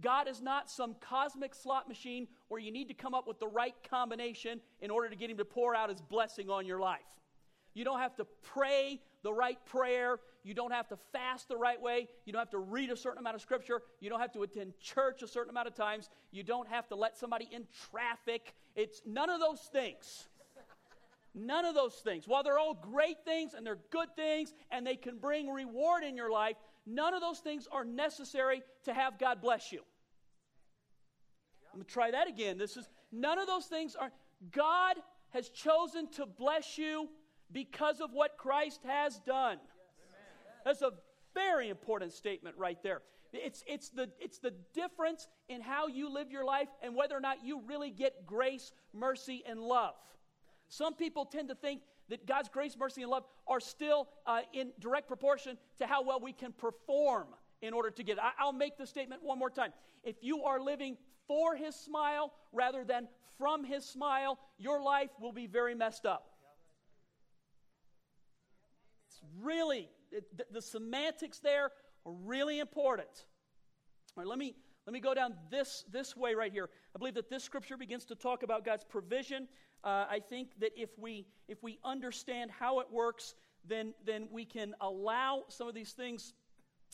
God 0.00 0.28
is 0.28 0.40
not 0.40 0.70
some 0.70 0.94
cosmic 1.00 1.54
slot 1.54 1.88
machine 1.88 2.28
where 2.46 2.60
you 2.60 2.70
need 2.70 2.88
to 2.88 2.94
come 2.94 3.12
up 3.12 3.26
with 3.26 3.40
the 3.40 3.48
right 3.48 3.74
combination 3.90 4.60
in 4.80 4.90
order 4.90 5.08
to 5.08 5.16
get 5.16 5.28
Him 5.28 5.36
to 5.38 5.44
pour 5.44 5.74
out 5.74 5.90
His 5.90 6.00
blessing 6.00 6.48
on 6.48 6.64
your 6.64 6.78
life. 6.78 7.00
You 7.74 7.84
don't 7.84 7.98
have 7.98 8.14
to 8.16 8.26
pray 8.42 9.00
the 9.24 9.32
right 9.32 9.58
prayer. 9.66 10.20
You 10.44 10.54
don't 10.54 10.70
have 10.70 10.88
to 10.88 10.98
fast 11.12 11.48
the 11.48 11.56
right 11.56 11.80
way. 11.80 12.06
You 12.24 12.32
don't 12.32 12.40
have 12.40 12.50
to 12.50 12.58
read 12.58 12.90
a 12.90 12.96
certain 12.96 13.18
amount 13.18 13.34
of 13.34 13.42
scripture. 13.42 13.82
You 14.00 14.08
don't 14.10 14.20
have 14.20 14.32
to 14.34 14.44
attend 14.44 14.78
church 14.80 15.22
a 15.22 15.28
certain 15.28 15.50
amount 15.50 15.66
of 15.66 15.74
times. 15.74 16.08
You 16.30 16.44
don't 16.44 16.68
have 16.68 16.88
to 16.88 16.94
let 16.94 17.16
somebody 17.16 17.48
in 17.50 17.66
traffic. 17.90 18.54
It's 18.76 19.02
none 19.04 19.28
of 19.28 19.40
those 19.40 19.60
things. 19.72 20.28
None 21.34 21.64
of 21.64 21.74
those 21.74 21.94
things. 21.94 22.26
While 22.26 22.42
they're 22.42 22.58
all 22.58 22.74
great 22.74 23.24
things 23.24 23.54
and 23.54 23.66
they're 23.66 23.78
good 23.90 24.08
things 24.16 24.54
and 24.70 24.86
they 24.86 24.96
can 24.96 25.18
bring 25.18 25.50
reward 25.50 26.02
in 26.02 26.16
your 26.16 26.30
life, 26.30 26.56
none 26.88 27.14
of 27.14 27.20
those 27.20 27.38
things 27.38 27.68
are 27.70 27.84
necessary 27.84 28.62
to 28.84 28.94
have 28.94 29.18
God 29.18 29.40
bless 29.40 29.72
you. 29.72 29.80
I'm 31.72 31.80
going 31.80 31.86
to 31.86 31.92
try 31.92 32.10
that 32.10 32.28
again. 32.28 32.58
This 32.58 32.76
is 32.76 32.88
none 33.12 33.38
of 33.38 33.46
those 33.46 33.66
things 33.66 33.94
are 33.94 34.10
God 34.50 34.96
has 35.30 35.48
chosen 35.50 36.08
to 36.12 36.26
bless 36.26 36.78
you 36.78 37.08
because 37.52 38.00
of 38.00 38.12
what 38.12 38.38
Christ 38.38 38.80
has 38.86 39.18
done. 39.20 39.58
That's 40.64 40.82
a 40.82 40.92
very 41.34 41.68
important 41.68 42.12
statement 42.12 42.56
right 42.58 42.82
there. 42.82 43.02
It's, 43.32 43.62
it's, 43.66 43.90
the, 43.90 44.08
it's 44.18 44.38
the 44.38 44.54
difference 44.72 45.28
in 45.48 45.60
how 45.60 45.86
you 45.86 46.12
live 46.12 46.30
your 46.30 46.44
life 46.44 46.68
and 46.82 46.94
whether 46.94 47.16
or 47.16 47.20
not 47.20 47.44
you 47.44 47.60
really 47.66 47.90
get 47.90 48.26
grace, 48.26 48.72
mercy, 48.94 49.42
and 49.46 49.60
love. 49.60 49.94
Some 50.68 50.94
people 50.94 51.26
tend 51.26 51.48
to 51.48 51.54
think 51.54 51.82
that 52.08 52.26
God's 52.26 52.48
grace, 52.48 52.76
mercy, 52.76 53.02
and 53.02 53.10
love 53.10 53.24
are 53.46 53.60
still 53.60 54.08
uh, 54.26 54.40
in 54.52 54.70
direct 54.80 55.08
proportion 55.08 55.58
to 55.78 55.86
how 55.86 56.02
well 56.02 56.20
we 56.20 56.32
can 56.32 56.52
perform 56.52 57.28
in 57.60 57.74
order 57.74 57.90
to 57.90 58.02
get 58.02 58.18
it. 58.18 58.22
I, 58.22 58.32
I'll 58.38 58.52
make 58.52 58.78
the 58.78 58.86
statement 58.86 59.22
one 59.22 59.38
more 59.38 59.50
time. 59.50 59.72
If 60.04 60.16
you 60.22 60.44
are 60.44 60.60
living 60.60 60.96
for 61.26 61.56
His 61.56 61.74
smile 61.74 62.32
rather 62.52 62.84
than 62.84 63.08
from 63.38 63.64
His 63.64 63.84
smile, 63.84 64.38
your 64.58 64.82
life 64.82 65.10
will 65.20 65.32
be 65.32 65.46
very 65.46 65.74
messed 65.74 66.06
up. 66.06 66.30
It's 69.08 69.20
really, 69.40 69.88
it, 70.10 70.24
the, 70.36 70.44
the, 70.52 70.62
semantics 70.62 71.38
there 71.38 71.70
are 72.06 72.12
really 72.24 72.60
important. 72.60 73.08
All 74.16 74.22
right, 74.22 74.26
let 74.26 74.38
me, 74.38 74.54
let 74.86 74.92
me 74.92 75.00
go 75.00 75.14
down 75.14 75.34
this, 75.50 75.84
this 75.90 76.16
way 76.16 76.34
right 76.34 76.52
here. 76.52 76.68
I 76.94 76.98
believe 76.98 77.14
that 77.14 77.28
this 77.30 77.44
scripture 77.44 77.76
begins 77.76 78.04
to 78.06 78.14
talk 78.14 78.42
about 78.42 78.64
God's 78.64 78.84
provision. 78.84 79.48
Uh, 79.84 80.06
I 80.10 80.20
think 80.28 80.50
that 80.60 80.72
if 80.76 80.90
we, 80.98 81.26
if 81.46 81.62
we 81.62 81.78
understand 81.84 82.50
how 82.50 82.80
it 82.80 82.86
works, 82.90 83.34
then, 83.66 83.94
then 84.04 84.28
we 84.30 84.44
can 84.44 84.74
allow 84.80 85.44
some 85.48 85.68
of 85.68 85.74
these 85.74 85.92
things 85.92 86.32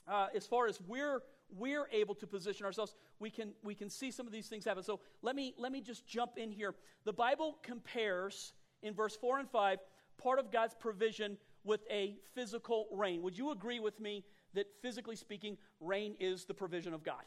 uh, 0.07 0.27
as 0.35 0.47
far 0.47 0.67
as 0.67 0.81
we're, 0.87 1.23
we're 1.57 1.89
able 1.93 2.15
to 2.17 2.27
position 2.27 2.67
ourselves, 2.67 2.95
we 3.19 3.31
can, 3.31 3.53
we 3.63 3.75
can 3.75 3.89
see 3.89 4.11
some 4.11 4.27
of 4.27 4.33
these 4.33 4.49
things 4.49 4.65
happen. 4.65 4.83
So 4.83 5.01
let 5.23 5.35
me, 5.35 5.55
let 5.57 5.73
me 5.73 5.81
just 5.81 6.07
jump 6.07 6.33
in 6.37 6.51
here. 6.51 6.75
The 7.05 7.13
Bible 7.13 7.59
compares 7.63 8.53
in 8.83 8.95
verse 8.95 9.17
4 9.17 9.39
and 9.39 9.51
5 9.51 9.79
part 10.19 10.39
of 10.39 10.53
God's 10.53 10.75
provision 10.75 11.37
with 11.65 11.81
a 11.91 12.17
physical 12.35 12.87
rain. 12.93 13.23
Would 13.23 13.37
you 13.37 13.51
agree 13.51 13.81
with 13.81 13.99
me 13.99 14.25
that 14.53 14.67
physically 14.83 15.17
speaking, 15.17 15.57
rain 15.81 16.15
is 16.21 16.45
the 16.45 16.55
provision 16.55 16.95
of 16.95 17.03
God? 17.03 17.23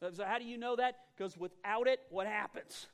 Yep. 0.00 0.14
So, 0.14 0.24
how 0.24 0.38
do 0.38 0.44
you 0.44 0.58
know 0.58 0.76
that? 0.76 0.96
Because 1.16 1.36
without 1.36 1.88
it, 1.88 2.00
what 2.10 2.26
happens? 2.26 2.86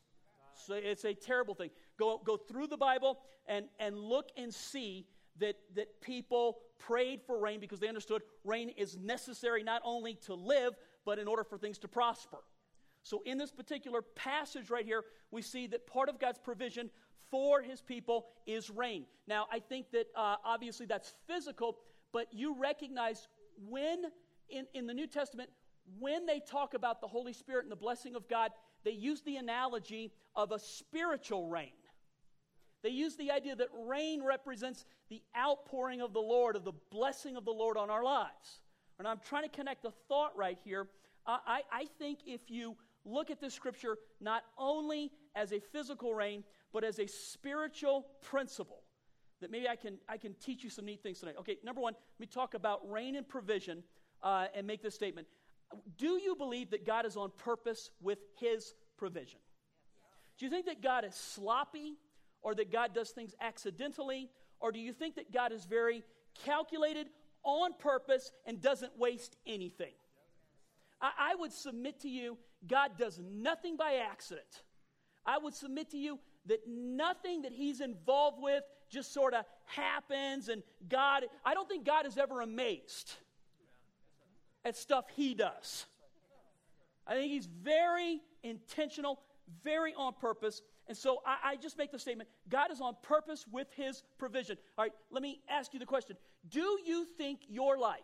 So 0.67 0.75
it's 0.75 1.05
a 1.05 1.14
terrible 1.14 1.55
thing. 1.55 1.71
Go, 1.99 2.21
go 2.25 2.37
through 2.37 2.69
the 2.69 2.76
Bible 2.76 3.19
and, 3.47 3.67
and 3.79 3.99
look 3.99 4.31
and 4.37 4.52
see 4.52 5.07
that, 5.38 5.57
that 5.75 6.00
people 6.00 6.59
prayed 6.79 7.21
for 7.26 7.38
rain 7.38 7.61
because 7.61 7.81
they 7.81 7.88
understood 7.88 8.23
rain 8.45 8.71
is 8.71 8.97
necessary 8.97 9.62
not 9.62 9.83
only 9.85 10.14
to 10.26 10.35
live, 10.35 10.75
but 11.05 11.19
in 11.19 11.29
order 11.29 11.45
for 11.45 11.59
things 11.59 11.79
to 11.79 11.88
prosper. 11.88 12.38
So, 13.02 13.23
in 13.25 13.38
this 13.38 13.50
particular 13.50 14.02
passage 14.02 14.71
right 14.71 14.85
here, 14.85 15.05
we 15.31 15.40
see 15.40 15.67
that 15.69 15.87
part 15.87 16.09
of 16.09 16.19
God's 16.19 16.38
provision 16.38 16.90
for 17.31 17.62
his 17.62 17.81
people 17.81 18.26
is 18.47 18.69
rain. 18.69 19.07
Now, 19.26 19.47
I 19.50 19.61
think 19.61 19.90
that 19.93 20.07
uh, 20.14 20.37
obviously 20.45 20.87
that's 20.87 21.14
physical, 21.26 21.79
but 22.12 22.26
you 22.33 22.55
recognize 22.59 23.29
when 23.69 24.05
in, 24.49 24.67
in 24.75 24.87
the 24.87 24.95
New 24.95 25.07
Testament, 25.07 25.50
when 25.99 26.27
they 26.27 26.41
talk 26.41 26.75
about 26.75 27.01
the 27.01 27.07
Holy 27.09 27.33
Spirit 27.33 27.65
and 27.65 27.73
the 27.73 27.77
blessing 27.77 28.15
of 28.15 28.29
God, 28.29 28.51
they 28.85 28.93
use 28.93 29.21
the 29.23 29.37
analogy 29.37 30.13
of 30.35 30.53
a 30.53 30.59
spiritual 30.59 31.49
rain. 31.49 31.73
They 32.83 32.91
use 32.91 33.17
the 33.17 33.31
idea 33.31 33.57
that 33.57 33.69
rain 33.87 34.23
represents 34.25 34.87
the 35.11 35.23
outpouring 35.37 36.01
of 36.01 36.13
the 36.13 36.21
Lord, 36.21 36.57
of 36.57 36.65
the 36.65 36.73
blessing 36.91 37.37
of 37.37 37.45
the 37.45 37.53
Lord 37.53 37.77
on 37.77 37.91
our 37.91 38.03
lives. 38.03 38.63
And 38.99 39.07
I'm 39.07 39.21
trying 39.27 39.43
to 39.43 39.49
connect 39.49 39.83
the 39.83 39.93
thought 40.09 40.37
right 40.37 40.59
here. 40.65 40.89
I, 41.27 41.61
I 41.71 41.87
think 41.99 42.21
if 42.27 42.51
you 42.51 42.77
look 43.05 43.31
at 43.31 43.41
this 43.41 43.55
scripture 43.55 43.99
not 44.21 44.45
only 44.59 45.13
as 45.35 45.53
a 45.53 45.61
physical 45.61 46.15
rain, 46.15 46.45
but 46.73 46.85
as 46.85 46.99
a 46.99 47.07
spiritual 47.07 48.07
principle, 48.23 48.83
that 49.41 49.51
maybe 49.51 49.69
I 49.69 49.77
can, 49.77 49.99
I 50.09 50.17
can 50.17 50.35
teach 50.35 50.65
you 50.65 50.71
some 50.71 50.85
neat 50.85 51.03
things 51.03 51.21
tonight. 51.21 51.37
Okay, 51.41 51.57
number 51.65 51.81
one, 51.81 51.95
let 51.95 52.21
me 52.21 52.27
talk 52.27 52.55
about 52.55 52.89
rain 52.91 53.17
and 53.17 53.29
provision 53.29 53.83
uh, 54.23 54.47
and 54.55 54.67
make 54.67 54.83
this 54.83 54.95
statement. 54.95 55.27
Do 55.97 56.21
you 56.23 56.35
believe 56.35 56.71
that 56.71 56.87
God 56.87 57.07
is 57.07 57.17
on 57.17 57.31
purpose 57.37 57.91
with 58.00 58.19
his 58.39 58.75
provision? 58.97 59.39
Do 60.39 60.47
you 60.47 60.50
think 60.50 60.67
that 60.67 60.83
God 60.83 61.05
is 61.05 61.15
sloppy 61.15 61.97
or 62.43 62.55
that 62.55 62.73
God 62.73 62.95
does 62.95 63.11
things 63.11 63.35
accidentally? 63.41 64.31
Or 64.61 64.73
do 64.73 64.79
you 64.79 64.93
think 64.93 65.17
that 65.17 65.33
God 65.33 65.53
is 65.53 65.65
very 65.65 66.03
calculated, 66.45 67.09
on 67.43 67.73
purpose, 67.79 68.33
and 68.47 68.61
doesn't 68.61 68.99
waste 68.99 69.37
anything? 69.47 69.93
I, 71.00 71.11
I 71.33 71.35
would 71.35 71.53
submit 71.53 72.00
to 72.00 72.09
you, 72.09 72.37
God 72.67 72.93
does 72.99 73.19
nothing 73.19 73.77
by 73.77 74.03
accident. 74.11 74.62
I 75.25 75.39
would 75.39 75.55
submit 75.55 75.91
to 75.91 75.99
you 75.99 76.19
that 76.47 76.61
nothing 76.67 77.43
that 77.43 77.53
He's 77.53 77.81
involved 77.81 78.43
with 78.43 78.65
just 78.91 79.15
sort 79.15 79.35
of 79.35 79.45
happens, 79.67 80.49
and 80.49 80.62
God, 80.89 81.25
I 81.45 81.55
don't 81.55 81.69
think 81.69 81.87
God 81.87 82.07
is 82.07 82.19
ever 82.19 82.41
amazed 82.41 83.12
at 84.64 84.76
stuff 84.76 85.05
He 85.14 85.35
does. 85.35 85.87
I 87.07 87.14
think 87.14 87.31
He's 87.31 87.47
very 87.47 88.21
intentional, 88.43 89.21
very 89.62 89.95
on 89.95 90.14
purpose. 90.14 90.62
And 90.88 90.97
so 90.97 91.19
I, 91.26 91.52
I, 91.52 91.57
just 91.57 91.79
make 91.79 91.93
the 91.93 91.99
statement 91.99 92.29
God 92.49 92.73
is 92.73 92.81
on 92.81 92.97
purpose 93.02 93.47
with 93.50 93.69
his 93.76 94.02
provision. 94.19 94.57
All 94.76 94.85
right, 94.85 94.93
let 95.11 95.23
me 95.23 95.40
ask 95.49 95.73
you 95.73 95.79
the 95.79 95.87
question 95.87 96.17
Do 96.49 96.79
you 96.85 97.05
think 97.05 97.40
your 97.49 97.79
life 97.79 98.00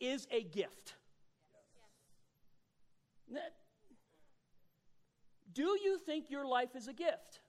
is 0.00 0.26
a 0.30 0.42
gift? 0.42 0.94
Yes. 3.28 3.50
Do 5.52 5.78
you 5.82 5.98
think 5.98 6.30
your 6.30 6.46
life 6.46 6.74
is 6.74 6.88
a 6.88 6.92
gift? 6.92 7.40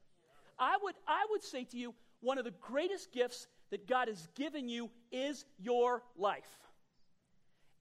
I 0.60 0.78
would, 0.84 0.96
I 1.08 1.26
would 1.32 1.44
say 1.44 1.64
to 1.66 1.78
you, 1.78 1.94
one 2.20 2.38
of 2.38 2.46
the 2.46 2.54
greatest 2.62 3.12
gifts 3.12 3.48
that 3.72 3.88
God 3.88 4.08
has 4.08 4.28
given 4.36 4.70
you 4.70 4.90
is 5.12 5.46
your 5.58 6.04
life. 6.16 6.60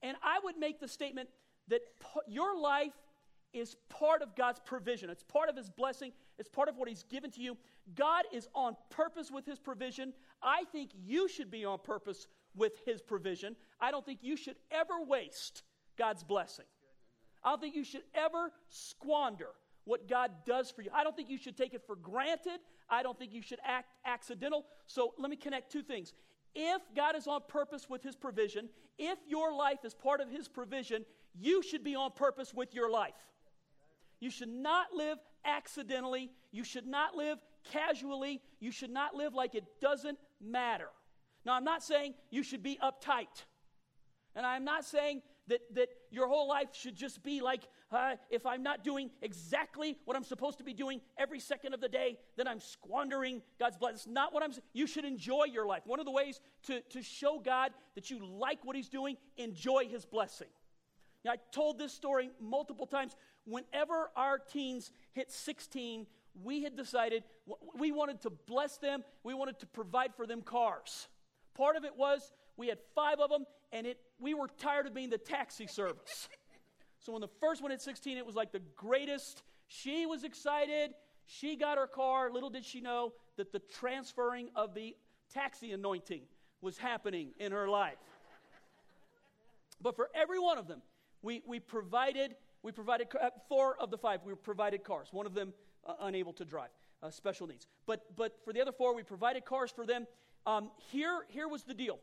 And 0.01 0.17
I 0.23 0.39
would 0.43 0.57
make 0.57 0.79
the 0.79 0.87
statement 0.87 1.29
that 1.67 1.81
your 2.27 2.59
life 2.59 2.93
is 3.53 3.75
part 3.89 4.21
of 4.21 4.35
God's 4.35 4.59
provision. 4.65 5.09
It's 5.09 5.23
part 5.23 5.49
of 5.49 5.57
His 5.57 5.69
blessing. 5.69 6.11
It's 6.39 6.49
part 6.49 6.69
of 6.69 6.77
what 6.77 6.87
He's 6.87 7.03
given 7.03 7.31
to 7.31 7.41
you. 7.41 7.57
God 7.95 8.23
is 8.31 8.47
on 8.55 8.75
purpose 8.89 9.29
with 9.29 9.45
His 9.45 9.59
provision. 9.59 10.13
I 10.41 10.63
think 10.71 10.91
you 11.03 11.27
should 11.27 11.51
be 11.51 11.65
on 11.65 11.79
purpose 11.83 12.27
with 12.55 12.73
His 12.85 13.01
provision. 13.01 13.55
I 13.79 13.91
don't 13.91 14.05
think 14.05 14.19
you 14.21 14.37
should 14.37 14.55
ever 14.71 15.01
waste 15.05 15.63
God's 15.97 16.23
blessing. 16.23 16.65
I 17.43 17.49
don't 17.49 17.61
think 17.61 17.75
you 17.75 17.83
should 17.83 18.03
ever 18.13 18.51
squander 18.69 19.49
what 19.85 20.07
God 20.07 20.31
does 20.45 20.69
for 20.71 20.81
you. 20.81 20.91
I 20.93 21.03
don't 21.03 21.15
think 21.15 21.29
you 21.29 21.37
should 21.37 21.57
take 21.57 21.73
it 21.73 21.81
for 21.85 21.95
granted. 21.95 22.59
I 22.89 23.03
don't 23.03 23.17
think 23.17 23.33
you 23.33 23.41
should 23.41 23.59
act 23.65 23.89
accidental. 24.05 24.65
So 24.85 25.13
let 25.17 25.29
me 25.29 25.35
connect 25.35 25.71
two 25.71 25.81
things. 25.81 26.13
If 26.53 26.81
God 26.95 27.15
is 27.15 27.27
on 27.27 27.41
purpose 27.47 27.89
with 27.89 28.03
His 28.03 28.15
provision, 28.15 28.69
if 28.97 29.17
your 29.27 29.53
life 29.53 29.85
is 29.85 29.93
part 29.93 30.21
of 30.21 30.29
His 30.29 30.47
provision, 30.47 31.05
you 31.39 31.63
should 31.63 31.83
be 31.83 31.95
on 31.95 32.11
purpose 32.11 32.53
with 32.53 32.73
your 32.73 32.89
life. 32.89 33.13
You 34.19 34.29
should 34.29 34.49
not 34.49 34.93
live 34.93 35.17
accidentally. 35.45 36.31
You 36.51 36.63
should 36.63 36.85
not 36.85 37.15
live 37.15 37.39
casually. 37.71 38.41
You 38.59 38.71
should 38.71 38.91
not 38.91 39.15
live 39.15 39.33
like 39.33 39.55
it 39.55 39.65
doesn't 39.79 40.17
matter. 40.39 40.89
Now, 41.45 41.53
I'm 41.53 41.63
not 41.63 41.83
saying 41.83 42.13
you 42.29 42.43
should 42.43 42.61
be 42.61 42.77
uptight. 42.83 43.45
And 44.35 44.45
I'm 44.45 44.63
not 44.63 44.85
saying 44.85 45.21
that, 45.47 45.61
that 45.73 45.89
your 46.11 46.27
whole 46.27 46.47
life 46.47 46.69
should 46.73 46.95
just 46.95 47.23
be 47.23 47.41
like, 47.41 47.63
uh, 47.91 48.15
if 48.29 48.45
I'm 48.45 48.63
not 48.63 48.83
doing 48.83 49.09
exactly 49.21 49.97
what 50.05 50.15
I'm 50.15 50.23
supposed 50.23 50.57
to 50.59 50.63
be 50.63 50.73
doing 50.73 51.01
every 51.17 51.39
second 51.39 51.73
of 51.73 51.81
the 51.81 51.89
day, 51.89 52.17
then 52.37 52.47
I'm 52.47 52.59
squandering 52.59 53.41
God's 53.59 53.77
blessing. 53.77 53.95
It's 53.95 54.07
not 54.07 54.33
what 54.33 54.43
I'm. 54.43 54.51
You 54.73 54.87
should 54.87 55.05
enjoy 55.05 55.45
your 55.45 55.65
life. 55.65 55.81
One 55.85 55.99
of 55.99 56.05
the 56.05 56.11
ways 56.11 56.39
to, 56.63 56.81
to 56.81 57.01
show 57.01 57.39
God 57.43 57.71
that 57.95 58.09
you 58.09 58.25
like 58.25 58.63
what 58.63 58.75
He's 58.75 58.89
doing, 58.89 59.17
enjoy 59.37 59.87
His 59.89 60.05
blessing. 60.05 60.47
Now, 61.25 61.31
I 61.31 61.35
told 61.51 61.77
this 61.77 61.93
story 61.93 62.31
multiple 62.39 62.87
times 62.87 63.15
whenever 63.45 64.09
our 64.15 64.39
teens 64.39 64.91
hit 65.13 65.31
16, 65.31 66.07
we 66.43 66.63
had 66.63 66.75
decided 66.75 67.23
we 67.77 67.91
wanted 67.91 68.21
to 68.21 68.29
bless 68.29 68.77
them, 68.77 69.03
we 69.23 69.33
wanted 69.33 69.59
to 69.59 69.67
provide 69.67 70.15
for 70.15 70.25
them 70.25 70.41
cars. 70.41 71.07
Part 71.55 71.75
of 71.75 71.83
it 71.83 71.95
was 71.97 72.31
we 72.57 72.67
had 72.67 72.79
five 72.95 73.19
of 73.19 73.29
them, 73.29 73.45
and 73.71 73.85
it, 73.85 73.97
we 74.19 74.33
were 74.33 74.47
tired 74.59 74.87
of 74.87 74.93
being 74.93 75.09
the 75.09 75.17
taxi 75.17 75.67
service. 75.67 76.29
so 77.01 77.13
when 77.13 77.21
the 77.21 77.29
first 77.39 77.63
one 77.63 77.71
at 77.71 77.81
16, 77.81 78.17
it 78.17 78.25
was 78.25 78.35
like 78.35 78.51
the 78.51 78.61
greatest. 78.75 79.41
She 79.67 80.05
was 80.05 80.23
excited. 80.23 80.91
She 81.25 81.55
got 81.55 81.77
her 81.77 81.87
car. 81.87 82.29
Little 82.31 82.49
did 82.49 82.63
she 82.63 82.79
know 82.79 83.13
that 83.37 83.51
the 83.51 83.59
transferring 83.59 84.49
of 84.55 84.75
the 84.75 84.95
taxi 85.33 85.71
anointing 85.71 86.21
was 86.61 86.77
happening 86.77 87.29
in 87.39 87.51
her 87.51 87.67
life. 87.67 87.97
But 89.81 89.95
for 89.95 90.09
every 90.13 90.39
one 90.39 90.59
of 90.59 90.67
them, 90.67 90.81
we, 91.23 91.41
we 91.45 91.59
provided 91.59 92.35
we 92.63 92.71
provided 92.71 93.07
uh, 93.19 93.31
four 93.49 93.75
of 93.79 93.89
the 93.89 93.97
five. 93.97 94.19
We 94.23 94.35
provided 94.35 94.83
cars. 94.83 95.07
One 95.11 95.25
of 95.25 95.33
them 95.33 95.51
uh, 95.83 95.93
unable 96.01 96.33
to 96.33 96.45
drive, 96.45 96.69
uh, 97.01 97.09
special 97.09 97.47
needs. 97.47 97.65
But 97.87 98.15
but 98.15 98.37
for 98.45 98.53
the 98.53 98.61
other 98.61 98.71
four, 98.71 98.95
we 98.95 99.01
provided 99.01 99.45
cars 99.45 99.71
for 99.71 99.85
them. 99.85 100.05
Um, 100.45 100.69
here 100.91 101.21
here 101.29 101.47
was 101.47 101.63
the 101.63 101.73
deal. 101.73 101.99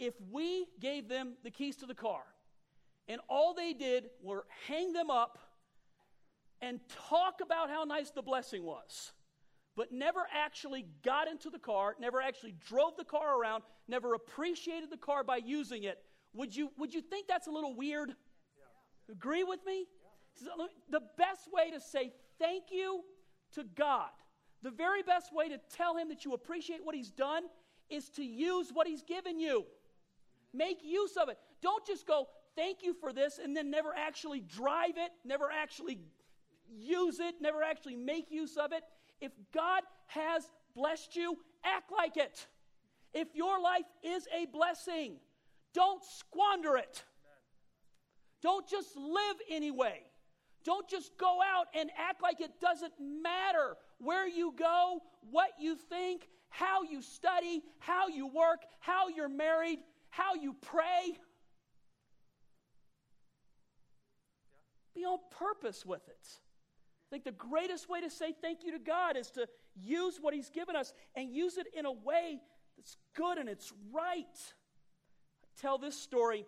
If 0.00 0.14
we 0.32 0.66
gave 0.80 1.08
them 1.08 1.34
the 1.44 1.50
keys 1.50 1.76
to 1.76 1.86
the 1.86 1.94
car, 1.94 2.22
and 3.10 3.20
all 3.28 3.54
they 3.54 3.72
did 3.72 4.04
were 4.22 4.44
hang 4.68 4.92
them 4.92 5.10
up 5.10 5.38
and 6.62 6.78
talk 7.08 7.40
about 7.42 7.68
how 7.68 7.82
nice 7.82 8.10
the 8.10 8.22
blessing 8.22 8.62
was, 8.62 9.12
but 9.76 9.90
never 9.90 10.20
actually 10.32 10.86
got 11.04 11.26
into 11.26 11.50
the 11.50 11.58
car, 11.58 11.96
never 11.98 12.22
actually 12.22 12.54
drove 12.68 12.96
the 12.96 13.04
car 13.04 13.40
around, 13.40 13.64
never 13.88 14.14
appreciated 14.14 14.90
the 14.90 14.96
car 14.96 15.24
by 15.24 15.38
using 15.38 15.82
it, 15.82 15.98
would 16.34 16.54
you 16.54 16.70
would 16.78 16.94
you 16.94 17.02
think 17.02 17.26
that's 17.26 17.48
a 17.48 17.50
little 17.50 17.74
weird? 17.74 18.10
Yeah. 18.10 19.12
Agree 19.12 19.42
with 19.42 19.58
me? 19.66 19.86
The 20.88 21.00
best 21.18 21.48
way 21.52 21.72
to 21.72 21.80
say 21.80 22.12
thank 22.38 22.64
you 22.70 23.02
to 23.54 23.64
God, 23.74 24.10
the 24.62 24.70
very 24.70 25.02
best 25.02 25.34
way 25.34 25.48
to 25.48 25.58
tell 25.74 25.96
Him 25.96 26.08
that 26.10 26.24
you 26.24 26.34
appreciate 26.34 26.84
what 26.84 26.94
He's 26.94 27.10
done 27.10 27.42
is 27.88 28.08
to 28.10 28.22
use 28.22 28.70
what 28.72 28.86
He's 28.86 29.02
given 29.02 29.40
you. 29.40 29.64
Make 30.54 30.78
use 30.84 31.16
of 31.16 31.28
it. 31.28 31.38
Don't 31.60 31.84
just 31.84 32.06
go, 32.06 32.28
thank 32.60 32.82
you 32.82 32.92
for 32.92 33.10
this, 33.10 33.40
and 33.42 33.56
then 33.56 33.70
never 33.70 33.88
actually 33.96 34.40
drive 34.40 34.98
it, 34.98 35.10
never 35.24 35.48
actually 35.50 35.98
use 36.68 37.18
it, 37.18 37.36
never 37.40 37.62
actually 37.62 37.96
make 37.96 38.30
use 38.30 38.58
of 38.58 38.72
it. 38.72 38.82
If 39.22 39.32
God 39.54 39.82
has 40.08 40.44
blessed 40.76 41.16
you, 41.16 41.38
act 41.64 41.90
like 41.90 42.18
it. 42.18 42.46
If 43.14 43.28
your 43.34 43.60
life 43.60 43.86
is 44.04 44.28
a 44.36 44.44
blessing, 44.44 45.14
don't 45.72 46.02
squander 46.04 46.76
it. 46.76 47.02
Don't 48.42 48.68
just 48.68 48.94
live 48.94 49.36
anyway. 49.50 50.02
Don't 50.62 50.86
just 50.86 51.16
go 51.16 51.40
out 51.42 51.66
and 51.74 51.90
act 51.96 52.22
like 52.22 52.42
it 52.42 52.60
doesn't 52.60 52.92
matter 53.00 53.76
where 53.98 54.28
you 54.28 54.52
go, 54.54 55.00
what 55.30 55.50
you 55.58 55.76
think, 55.76 56.28
how 56.50 56.82
you 56.82 57.00
study, 57.00 57.62
how 57.78 58.08
you 58.08 58.26
work, 58.26 58.60
how 58.80 59.08
you're 59.08 59.30
married, 59.30 59.78
how 60.10 60.34
you 60.34 60.54
pray. 60.60 61.16
Be 64.94 65.04
on 65.04 65.18
purpose 65.30 65.84
with 65.86 66.06
it. 66.08 66.28
I 66.28 67.08
think 67.10 67.24
the 67.24 67.32
greatest 67.32 67.88
way 67.88 68.00
to 68.00 68.10
say 68.10 68.34
thank 68.40 68.64
you 68.64 68.72
to 68.72 68.78
God 68.78 69.16
is 69.16 69.30
to, 69.32 69.46
use 69.82 70.18
what 70.20 70.34
He's 70.34 70.50
given 70.50 70.76
us 70.76 70.92
and 71.14 71.30
use 71.30 71.56
it 71.56 71.66
in 71.76 71.86
a 71.86 71.92
way 71.92 72.40
that's 72.76 72.96
good 73.14 73.38
and 73.38 73.48
it's 73.48 73.72
right. 73.92 74.24
I 74.26 75.60
tell 75.60 75.78
this 75.78 76.00
story. 76.00 76.46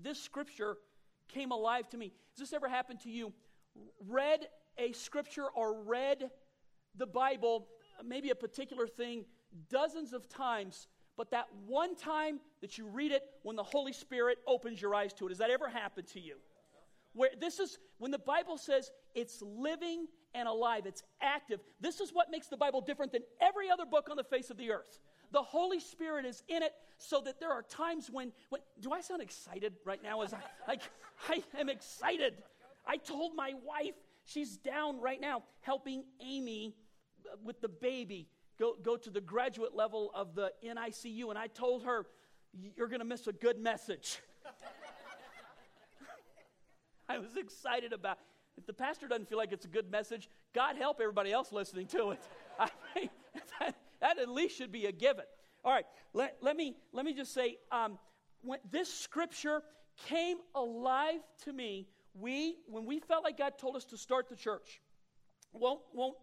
This 0.00 0.20
scripture 0.20 0.76
came 1.28 1.50
alive 1.50 1.88
to 1.90 1.96
me. 1.96 2.12
Has 2.32 2.38
this 2.38 2.52
ever 2.52 2.68
happened 2.68 3.00
to 3.00 3.10
you? 3.10 3.32
Read 4.08 4.46
a 4.78 4.92
scripture 4.92 5.46
or 5.54 5.82
read 5.82 6.30
the 6.96 7.06
Bible, 7.06 7.68
maybe 8.04 8.30
a 8.30 8.34
particular 8.34 8.86
thing, 8.86 9.24
dozens 9.68 10.12
of 10.12 10.28
times, 10.28 10.88
but 11.16 11.30
that 11.30 11.46
one 11.66 11.94
time 11.94 12.40
that 12.60 12.78
you 12.78 12.86
read 12.86 13.12
it 13.12 13.22
when 13.42 13.56
the 13.56 13.62
Holy 13.62 13.92
Spirit 13.92 14.38
opens 14.46 14.80
your 14.80 14.94
eyes 14.94 15.12
to 15.14 15.26
it. 15.26 15.30
Has 15.30 15.38
that 15.38 15.50
ever 15.50 15.68
happened 15.68 16.08
to 16.08 16.20
you? 16.20 16.36
Where 17.12 17.30
this 17.38 17.58
is 17.58 17.78
when 17.98 18.10
the 18.10 18.18
Bible 18.18 18.58
says 18.58 18.90
it's 19.14 19.42
living 19.42 20.06
and 20.34 20.48
alive, 20.48 20.86
it's 20.86 21.02
active. 21.20 21.60
This 21.80 22.00
is 22.00 22.10
what 22.12 22.30
makes 22.30 22.46
the 22.46 22.56
Bible 22.56 22.80
different 22.80 23.12
than 23.12 23.22
every 23.40 23.70
other 23.70 23.84
book 23.84 24.08
on 24.10 24.16
the 24.16 24.24
face 24.24 24.50
of 24.50 24.56
the 24.56 24.70
earth. 24.70 24.98
The 25.32 25.42
Holy 25.42 25.80
Spirit 25.80 26.24
is 26.24 26.42
in 26.48 26.62
it 26.62 26.72
so 26.98 27.20
that 27.22 27.40
there 27.40 27.50
are 27.50 27.62
times 27.62 28.10
when, 28.10 28.32
when 28.48 28.60
do 28.80 28.92
I 28.92 29.00
sound 29.00 29.22
excited 29.22 29.74
right 29.84 30.02
now? 30.02 30.22
As 30.22 30.34
I, 30.34 30.38
like, 30.68 30.82
I 31.28 31.42
am 31.58 31.68
excited. 31.68 32.34
I 32.86 32.96
told 32.96 33.34
my 33.34 33.54
wife, 33.64 33.94
she's 34.24 34.56
down 34.56 35.00
right 35.00 35.20
now 35.20 35.44
helping 35.60 36.04
Amy 36.20 36.74
uh, 37.26 37.36
with 37.44 37.60
the 37.60 37.68
baby 37.68 38.28
go, 38.58 38.76
go 38.82 38.96
to 38.96 39.10
the 39.10 39.20
graduate 39.20 39.74
level 39.74 40.10
of 40.14 40.34
the 40.34 40.52
NICU. 40.64 41.30
And 41.30 41.38
I 41.38 41.46
told 41.48 41.84
her, 41.84 42.06
You're 42.76 42.88
going 42.88 43.00
to 43.00 43.06
miss 43.06 43.26
a 43.26 43.32
good 43.32 43.58
message. 43.58 44.20
I 47.10 47.18
was 47.18 47.36
excited 47.36 47.92
about 47.92 48.18
If 48.56 48.66
the 48.66 48.72
pastor 48.72 49.08
doesn't 49.08 49.28
feel 49.28 49.38
like 49.38 49.50
it's 49.50 49.64
a 49.64 49.68
good 49.68 49.90
message, 49.90 50.28
God 50.54 50.76
help 50.76 51.00
everybody 51.00 51.32
else 51.32 51.50
listening 51.50 51.86
to 51.88 52.10
it. 52.10 52.20
I 52.58 52.68
mean, 52.94 53.10
that, 53.58 53.74
that, 54.00 54.18
at 54.18 54.28
least 54.28 54.56
should 54.56 54.70
be 54.70 54.86
a 54.86 54.92
given. 54.92 55.24
All 55.64 55.72
right, 55.72 55.86
let, 56.12 56.36
let, 56.40 56.56
me, 56.56 56.76
let 56.92 57.04
me 57.04 57.12
just 57.12 57.34
say 57.34 57.56
um, 57.72 57.98
when 58.42 58.60
this 58.70 58.92
scripture 58.92 59.62
came 60.06 60.36
alive 60.54 61.20
to 61.44 61.52
me, 61.52 61.88
we, 62.14 62.58
when 62.68 62.86
we 62.86 63.00
felt 63.00 63.24
like 63.24 63.38
God 63.38 63.58
told 63.58 63.74
us 63.74 63.84
to 63.86 63.96
start 63.96 64.28
the 64.28 64.36
church, 64.36 64.80
won't, 65.52 65.80
won't, 65.92 66.16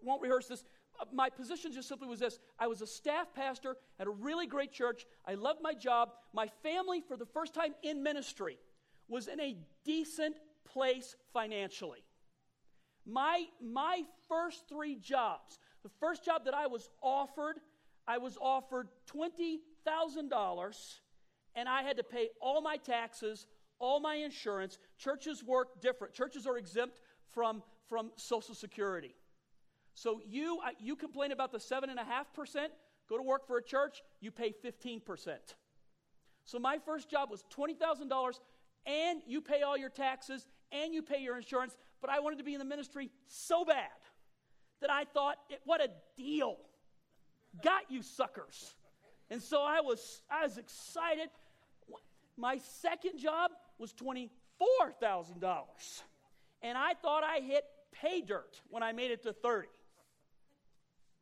won't 0.00 0.22
rehearse 0.22 0.46
this. 0.46 0.64
Uh, 1.00 1.06
my 1.12 1.28
position 1.28 1.72
just 1.72 1.88
simply 1.88 2.06
was 2.06 2.20
this 2.20 2.38
I 2.56 2.68
was 2.68 2.82
a 2.82 2.86
staff 2.86 3.34
pastor 3.34 3.76
at 3.98 4.06
a 4.06 4.10
really 4.10 4.46
great 4.46 4.70
church. 4.70 5.06
I 5.26 5.34
loved 5.34 5.60
my 5.60 5.74
job. 5.74 6.10
My 6.32 6.46
family, 6.62 7.02
for 7.06 7.16
the 7.16 7.26
first 7.26 7.52
time 7.52 7.74
in 7.82 8.02
ministry, 8.02 8.58
was 9.10 9.28
in 9.28 9.40
a 9.40 9.56
decent 9.84 10.36
place 10.64 11.16
financially. 11.32 12.04
My, 13.04 13.44
my 13.60 14.02
first 14.28 14.68
three 14.68 14.94
jobs, 14.94 15.58
the 15.82 15.90
first 16.00 16.24
job 16.24 16.44
that 16.44 16.54
I 16.54 16.66
was 16.68 16.88
offered, 17.02 17.56
I 18.06 18.18
was 18.18 18.38
offered 18.40 18.88
$20,000 19.12 20.98
and 21.56 21.68
I 21.68 21.82
had 21.82 21.96
to 21.96 22.04
pay 22.04 22.28
all 22.40 22.60
my 22.60 22.76
taxes, 22.76 23.46
all 23.78 24.00
my 24.00 24.14
insurance. 24.14 24.78
Churches 24.96 25.42
work 25.42 25.80
different. 25.80 26.14
Churches 26.14 26.46
are 26.46 26.56
exempt 26.56 27.00
from, 27.32 27.62
from 27.88 28.12
Social 28.16 28.54
Security. 28.54 29.14
So 29.94 30.20
you, 30.24 30.60
uh, 30.64 30.70
you 30.78 30.94
complain 30.94 31.32
about 31.32 31.50
the 31.50 31.58
7.5%, 31.58 31.96
go 33.08 33.16
to 33.16 33.22
work 33.22 33.46
for 33.46 33.58
a 33.58 33.62
church, 33.62 34.02
you 34.20 34.30
pay 34.30 34.54
15%. 34.64 35.36
So 36.44 36.58
my 36.58 36.78
first 36.78 37.10
job 37.10 37.30
was 37.30 37.44
$20,000 37.54 38.40
and 38.86 39.20
you 39.26 39.40
pay 39.40 39.62
all 39.62 39.76
your 39.76 39.88
taxes 39.88 40.46
and 40.72 40.94
you 40.94 41.02
pay 41.02 41.20
your 41.20 41.36
insurance, 41.36 41.76
but 42.00 42.10
I 42.10 42.20
wanted 42.20 42.38
to 42.38 42.44
be 42.44 42.54
in 42.54 42.58
the 42.58 42.64
ministry 42.64 43.10
so 43.26 43.64
bad 43.64 43.88
that 44.80 44.90
I 44.90 45.04
thought, 45.04 45.36
what 45.64 45.80
a 45.80 45.88
deal. 46.16 46.56
Got 47.62 47.90
you 47.90 48.02
suckers. 48.02 48.74
And 49.30 49.42
so 49.42 49.62
I 49.62 49.80
was, 49.80 50.22
I 50.30 50.44
was 50.44 50.58
excited. 50.58 51.28
My 52.36 52.58
second 52.58 53.18
job 53.18 53.50
was 53.78 53.92
$24,000. 53.92 54.30
And 56.62 56.76
I 56.76 56.94
thought 56.94 57.24
I 57.24 57.40
hit 57.40 57.64
pay 57.92 58.20
dirt 58.20 58.60
when 58.68 58.82
I 58.82 58.92
made 58.92 59.10
it 59.10 59.22
to 59.24 59.32
30. 59.32 59.68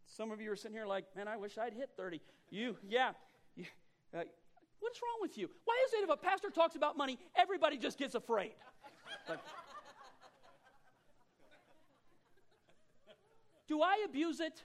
Some 0.06 0.30
of 0.30 0.40
you 0.40 0.50
are 0.50 0.56
sitting 0.56 0.76
here 0.76 0.86
like, 0.86 1.04
man, 1.14 1.28
I 1.28 1.36
wish 1.36 1.58
I'd 1.58 1.74
hit 1.74 1.90
30. 1.96 2.20
You, 2.50 2.76
yeah. 2.88 3.10
Uh, 4.16 4.22
What's 4.80 5.00
wrong 5.02 5.18
with 5.20 5.36
you? 5.36 5.50
Why 5.64 5.74
is 5.86 5.94
it 5.94 6.04
if 6.04 6.10
a 6.10 6.16
pastor 6.16 6.50
talks 6.50 6.76
about 6.76 6.96
money, 6.96 7.18
everybody 7.36 7.78
just 7.78 7.98
gets 7.98 8.14
afraid? 8.14 8.52
Like, 9.28 9.40
do 13.66 13.82
I 13.82 14.04
abuse 14.04 14.40
it? 14.40 14.62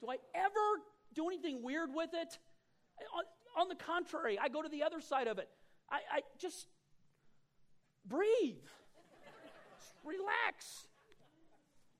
Do 0.00 0.08
I 0.10 0.16
ever 0.34 0.82
do 1.14 1.26
anything 1.26 1.62
weird 1.62 1.90
with 1.92 2.10
it? 2.14 2.38
On, 3.14 3.62
on 3.62 3.68
the 3.68 3.74
contrary, 3.74 4.38
I 4.40 4.48
go 4.48 4.62
to 4.62 4.68
the 4.68 4.82
other 4.82 5.00
side 5.00 5.26
of 5.26 5.38
it. 5.38 5.48
I, 5.90 5.96
I 6.12 6.20
just 6.38 6.66
breathe, 8.06 8.56
relax. 10.04 10.86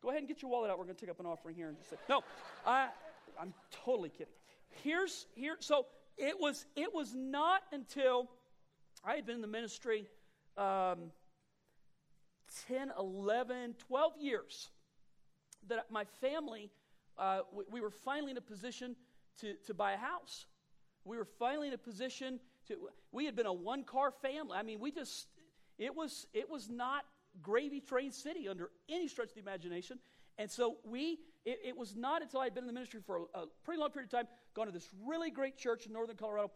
Go 0.02 0.10
ahead 0.10 0.20
and 0.20 0.28
get 0.28 0.42
your 0.42 0.50
wallet 0.50 0.70
out. 0.70 0.78
We're 0.78 0.84
going 0.84 0.96
to 0.96 1.00
take 1.00 1.10
up 1.10 1.20
an 1.20 1.26
offering 1.26 1.56
here 1.56 1.68
in 1.68 1.76
just 1.76 1.90
second. 1.90 2.04
No, 2.08 2.22
I, 2.64 2.88
I'm 3.40 3.52
totally 3.84 4.08
kidding. 4.08 4.32
Here's 4.82 5.26
here. 5.34 5.56
So 5.60 5.86
it 6.18 6.38
was, 6.38 6.66
it 6.76 6.92
was 6.92 7.14
not 7.14 7.62
until 7.72 8.28
I 9.04 9.14
had 9.14 9.24
been 9.24 9.36
in 9.36 9.40
the 9.40 9.46
ministry 9.46 10.06
um, 10.56 11.12
10, 12.66 12.92
11, 12.98 13.74
12 13.78 14.12
years 14.18 14.70
that 15.68 15.90
my 15.90 16.04
family, 16.20 16.70
uh, 17.18 17.40
we, 17.52 17.64
we, 17.70 17.80
were 17.80 17.90
finally 17.90 18.32
in 18.32 18.36
a 18.36 18.42
position 18.42 18.96
to, 19.40 19.54
to 19.66 19.74
buy 19.74 19.92
a 19.92 19.96
house. 19.96 20.46
We 21.04 21.16
were 21.16 21.24
finally 21.24 21.68
in 21.68 21.74
a 21.74 21.78
position 21.78 22.40
to, 22.66 22.74
we 23.12 23.24
had 23.24 23.36
been 23.36 23.46
a 23.46 23.52
one 23.52 23.84
car 23.84 24.10
family. 24.10 24.56
I 24.56 24.62
mean, 24.62 24.80
we 24.80 24.90
just, 24.90 25.28
it 25.78 25.94
was, 25.94 26.26
it 26.34 26.50
was 26.50 26.68
not 26.68 27.04
gravy 27.40 27.80
train 27.80 28.10
city 28.10 28.48
under 28.48 28.70
any 28.88 29.06
stretch 29.06 29.28
of 29.28 29.34
the 29.34 29.40
imagination. 29.40 29.98
And 30.38 30.50
so 30.50 30.76
we, 30.84 31.18
it, 31.44 31.58
it 31.66 31.76
was 31.76 31.96
not 31.96 32.22
until 32.22 32.40
I'd 32.40 32.54
been 32.54 32.64
in 32.64 32.68
the 32.68 32.72
ministry 32.72 33.00
for 33.04 33.22
a, 33.34 33.40
a, 33.40 33.46
pretty 33.64 33.80
long 33.80 33.90
period 33.90 34.12
of 34.12 34.18
time, 34.18 34.28
gone 34.54 34.66
to 34.66 34.72
this 34.72 34.88
really 35.04 35.30
great 35.30 35.58
church 35.58 35.86
in 35.86 35.92
northern 35.92 36.16
Colorado, 36.16 36.52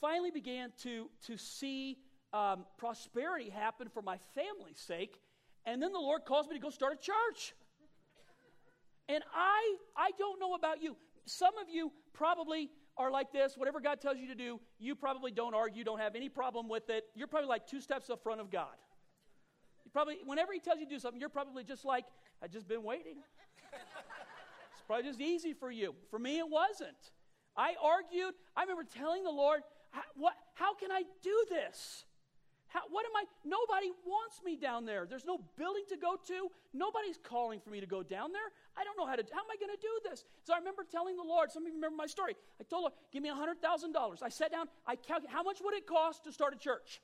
finally 0.00 0.30
began 0.30 0.72
to, 0.82 1.08
to 1.26 1.36
see 1.36 1.98
um, 2.32 2.64
prosperity 2.76 3.48
happen 3.48 3.88
for 3.88 4.02
my 4.02 4.18
family's 4.34 4.78
sake. 4.78 5.20
And 5.64 5.80
then 5.80 5.92
the 5.92 6.00
Lord 6.00 6.24
calls 6.24 6.48
me 6.48 6.54
to 6.54 6.60
go 6.60 6.70
start 6.70 6.94
a 6.94 6.96
church. 6.96 7.54
And 9.08 9.22
I, 9.34 9.76
I 9.96 10.10
don't 10.18 10.40
know 10.40 10.54
about 10.54 10.82
you. 10.82 10.96
Some 11.26 11.56
of 11.58 11.68
you 11.68 11.92
probably 12.12 12.70
are 12.96 13.10
like 13.10 13.32
this. 13.32 13.56
Whatever 13.56 13.80
God 13.80 14.00
tells 14.00 14.18
you 14.18 14.28
to 14.28 14.34
do, 14.34 14.60
you 14.78 14.94
probably 14.94 15.30
don't 15.30 15.54
argue, 15.54 15.84
don't 15.84 16.00
have 16.00 16.16
any 16.16 16.28
problem 16.28 16.68
with 16.68 16.90
it. 16.90 17.04
You're 17.14 17.26
probably 17.26 17.48
like 17.48 17.66
two 17.66 17.80
steps 17.80 18.10
up 18.10 18.22
front 18.22 18.40
of 18.40 18.50
God. 18.50 18.74
Probably, 19.92 20.18
whenever 20.24 20.52
He 20.52 20.60
tells 20.60 20.78
you 20.78 20.86
to 20.86 20.90
do 20.90 20.98
something, 20.98 21.20
you're 21.20 21.28
probably 21.28 21.64
just 21.64 21.84
like, 21.84 22.04
I've 22.42 22.50
just 22.50 22.68
been 22.68 22.82
waiting. 22.82 23.16
it's 24.72 24.82
probably 24.86 25.04
just 25.04 25.20
easy 25.20 25.52
for 25.52 25.70
you. 25.70 25.94
For 26.10 26.18
me, 26.18 26.38
it 26.38 26.48
wasn't. 26.48 27.12
I 27.56 27.74
argued. 27.82 28.34
I 28.56 28.62
remember 28.62 28.84
telling 28.84 29.24
the 29.24 29.30
Lord, 29.30 29.62
how, 29.90 30.02
what, 30.16 30.34
how 30.54 30.74
can 30.74 30.90
I 30.90 31.02
do 31.22 31.44
this? 31.50 32.04
How, 32.68 32.82
what 32.88 33.04
am 33.04 33.10
I? 33.16 33.24
Nobody 33.44 33.90
wants 34.06 34.40
me 34.44 34.54
down 34.54 34.86
there. 34.86 35.04
There's 35.04 35.24
no 35.24 35.40
building 35.58 35.82
to 35.88 35.96
go 35.96 36.14
to. 36.28 36.48
Nobody's 36.72 37.18
calling 37.18 37.58
for 37.58 37.70
me 37.70 37.80
to 37.80 37.86
go 37.86 38.04
down 38.04 38.30
there. 38.30 38.46
I 38.76 38.84
don't 38.84 38.96
know 38.96 39.06
how 39.06 39.16
to. 39.16 39.24
How 39.32 39.40
am 39.40 39.50
I 39.50 39.58
going 39.58 39.74
to 39.74 39.82
do 39.82 40.08
this? 40.08 40.24
So 40.44 40.54
I 40.54 40.58
remember 40.58 40.84
telling 40.88 41.16
the 41.16 41.24
Lord. 41.24 41.50
Some 41.50 41.64
of 41.64 41.68
you 41.68 41.74
remember 41.74 41.96
my 41.96 42.06
story. 42.06 42.36
I 42.60 42.64
told 42.64 42.88
her, 42.88 42.96
"Give 43.12 43.24
me 43.24 43.28
hundred 43.28 43.60
thousand 43.60 43.90
dollars." 43.92 44.22
I 44.22 44.28
sat 44.28 44.52
down. 44.52 44.68
I 44.86 44.94
calculated 44.94 45.34
how 45.34 45.42
much 45.42 45.58
would 45.60 45.74
it 45.74 45.84
cost 45.84 46.22
to 46.24 46.32
start 46.32 46.54
a 46.54 46.56
church. 46.56 47.00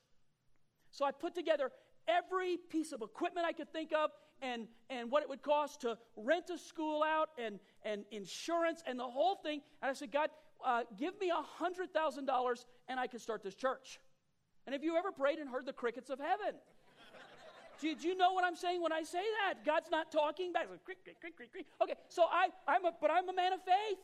So 0.92 1.04
I 1.04 1.10
put 1.10 1.34
together 1.34 1.72
every 2.08 2.56
piece 2.56 2.92
of 2.92 3.02
equipment 3.02 3.46
I 3.46 3.52
could 3.52 3.72
think 3.72 3.92
of, 3.92 4.10
and, 4.42 4.66
and 4.90 5.10
what 5.10 5.22
it 5.22 5.28
would 5.28 5.42
cost 5.42 5.80
to 5.82 5.98
rent 6.16 6.50
a 6.50 6.58
school 6.58 7.02
out 7.02 7.30
and, 7.42 7.58
and 7.84 8.04
insurance 8.10 8.82
and 8.86 8.98
the 8.98 9.04
whole 9.04 9.36
thing. 9.36 9.60
And 9.82 9.90
I 9.90 9.94
said, 9.94 10.12
God, 10.12 10.30
uh, 10.64 10.82
give 10.98 11.18
me 11.20 11.30
a 11.30 11.42
$100,000 11.62 12.64
and 12.88 13.00
I 13.00 13.06
can 13.06 13.18
start 13.18 13.42
this 13.42 13.54
church. 13.54 13.98
And 14.66 14.72
have 14.72 14.82
you 14.82 14.96
ever 14.96 15.12
prayed 15.12 15.38
and 15.38 15.48
heard 15.48 15.66
the 15.66 15.72
crickets 15.72 16.10
of 16.10 16.18
heaven? 16.18 16.58
Did 17.80 18.02
you 18.02 18.16
know 18.16 18.32
what 18.32 18.44
I'm 18.44 18.56
saying 18.56 18.82
when 18.82 18.92
I 18.92 19.02
say 19.02 19.22
that? 19.44 19.64
God's 19.64 19.90
not 19.90 20.10
talking 20.10 20.52
back. 20.52 20.66
Like, 20.70 20.84
creak, 20.84 20.98
creak, 21.04 21.52
creak. 21.52 21.66
Okay, 21.82 21.94
so 22.08 22.24
I, 22.30 22.48
I'm 22.66 22.84
a, 22.84 22.92
but 23.00 23.10
I'm 23.10 23.28
a 23.28 23.34
man 23.34 23.52
of 23.52 23.60
faith. 23.60 23.98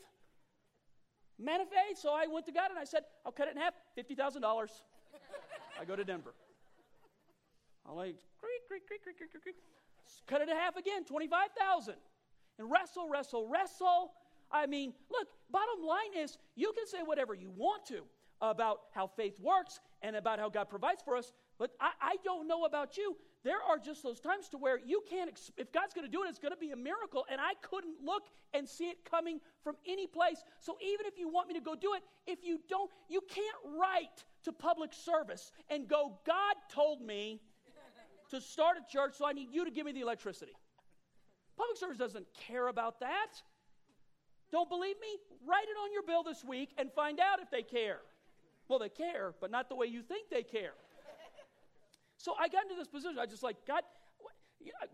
Man 1.38 1.60
of 1.60 1.68
faith. 1.68 1.98
So 1.98 2.12
I 2.12 2.26
went 2.26 2.46
to 2.46 2.52
God 2.52 2.70
and 2.70 2.78
I 2.78 2.84
said, 2.84 3.02
I'll 3.26 3.32
cut 3.32 3.48
it 3.48 3.56
in 3.56 3.60
half, 3.60 3.74
$50,000. 3.98 4.68
I 5.80 5.84
go 5.84 5.96
to 5.96 6.04
Denver. 6.04 6.34
I'll 7.86 7.96
like, 7.96 8.16
creak, 8.38 8.66
creak, 8.68 8.86
creak, 8.86 9.02
creak, 9.02 9.18
creak, 9.18 9.42
creak 9.42 9.56
cut 10.26 10.40
it 10.40 10.48
in 10.48 10.56
half 10.56 10.76
again, 10.76 11.04
25,000. 11.04 11.94
And 12.58 12.70
wrestle, 12.70 13.08
wrestle, 13.08 13.48
wrestle. 13.48 14.12
I 14.50 14.66
mean, 14.66 14.92
look, 15.10 15.28
bottom 15.50 15.84
line 15.84 16.22
is 16.22 16.38
you 16.54 16.72
can 16.76 16.86
say 16.86 16.98
whatever 17.04 17.34
you 17.34 17.50
want 17.56 17.86
to 17.86 18.02
about 18.40 18.80
how 18.92 19.06
faith 19.06 19.38
works 19.40 19.80
and 20.02 20.16
about 20.16 20.38
how 20.38 20.48
God 20.48 20.68
provides 20.68 21.00
for 21.02 21.16
us. 21.16 21.32
But 21.58 21.70
I, 21.80 21.90
I 22.00 22.16
don't 22.24 22.48
know 22.48 22.64
about 22.64 22.96
you. 22.96 23.16
There 23.44 23.62
are 23.68 23.78
just 23.78 24.02
those 24.02 24.20
times 24.20 24.48
to 24.50 24.58
where 24.58 24.78
you 24.84 25.02
can't, 25.08 25.30
if 25.56 25.72
God's 25.72 25.94
going 25.94 26.06
to 26.06 26.10
do 26.10 26.24
it, 26.24 26.28
it's 26.28 26.38
going 26.38 26.52
to 26.52 26.58
be 26.58 26.70
a 26.70 26.76
miracle. 26.76 27.24
And 27.30 27.40
I 27.40 27.54
couldn't 27.62 27.96
look 28.04 28.24
and 28.52 28.68
see 28.68 28.86
it 28.86 28.98
coming 29.08 29.40
from 29.64 29.76
any 29.86 30.06
place. 30.06 30.42
So 30.60 30.76
even 30.82 31.06
if 31.06 31.18
you 31.18 31.28
want 31.28 31.48
me 31.48 31.54
to 31.54 31.60
go 31.60 31.74
do 31.74 31.94
it, 31.94 32.02
if 32.26 32.40
you 32.44 32.60
don't, 32.68 32.90
you 33.08 33.20
can't 33.28 33.78
write 33.78 34.24
to 34.44 34.52
public 34.52 34.92
service 34.92 35.52
and 35.70 35.88
go, 35.88 36.18
God 36.26 36.54
told 36.68 37.00
me 37.00 37.40
to 38.32 38.40
start 38.40 38.76
a 38.76 38.92
church, 38.92 39.14
so 39.16 39.26
I 39.26 39.32
need 39.32 39.48
you 39.52 39.64
to 39.64 39.70
give 39.70 39.86
me 39.86 39.92
the 39.92 40.00
electricity. 40.00 40.52
Public 41.56 41.76
service 41.76 41.98
doesn't 41.98 42.26
care 42.48 42.68
about 42.68 43.00
that. 43.00 43.30
Don't 44.50 44.68
believe 44.68 44.96
me? 45.00 45.08
Write 45.46 45.64
it 45.64 45.78
on 45.82 45.92
your 45.92 46.02
bill 46.02 46.22
this 46.22 46.44
week 46.44 46.70
and 46.78 46.90
find 46.92 47.20
out 47.20 47.40
if 47.40 47.50
they 47.50 47.62
care. 47.62 48.00
Well, 48.68 48.78
they 48.78 48.88
care, 48.88 49.34
but 49.40 49.50
not 49.50 49.68
the 49.68 49.74
way 49.74 49.86
you 49.86 50.02
think 50.02 50.30
they 50.30 50.42
care. 50.42 50.72
So 52.16 52.34
I 52.38 52.48
got 52.48 52.64
into 52.64 52.76
this 52.76 52.88
position. 52.88 53.18
I 53.18 53.26
just 53.26 53.42
like, 53.42 53.56
God, 53.66 53.82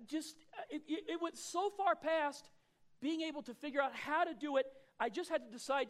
just, 0.07 0.37
uh, 0.59 0.63
it, 0.71 0.83
it 0.89 1.21
went 1.21 1.37
so 1.37 1.71
far 1.77 1.95
past 1.95 2.51
being 3.01 3.21
able 3.23 3.43
to 3.43 3.55
figure 3.55 3.81
out 3.81 3.95
how 3.95 4.25
to 4.25 4.35
do 4.35 4.57
it. 4.57 4.67
I 4.99 5.09
just 5.09 5.31
had 5.31 5.45
to 5.45 5.51
decide, 5.51 5.89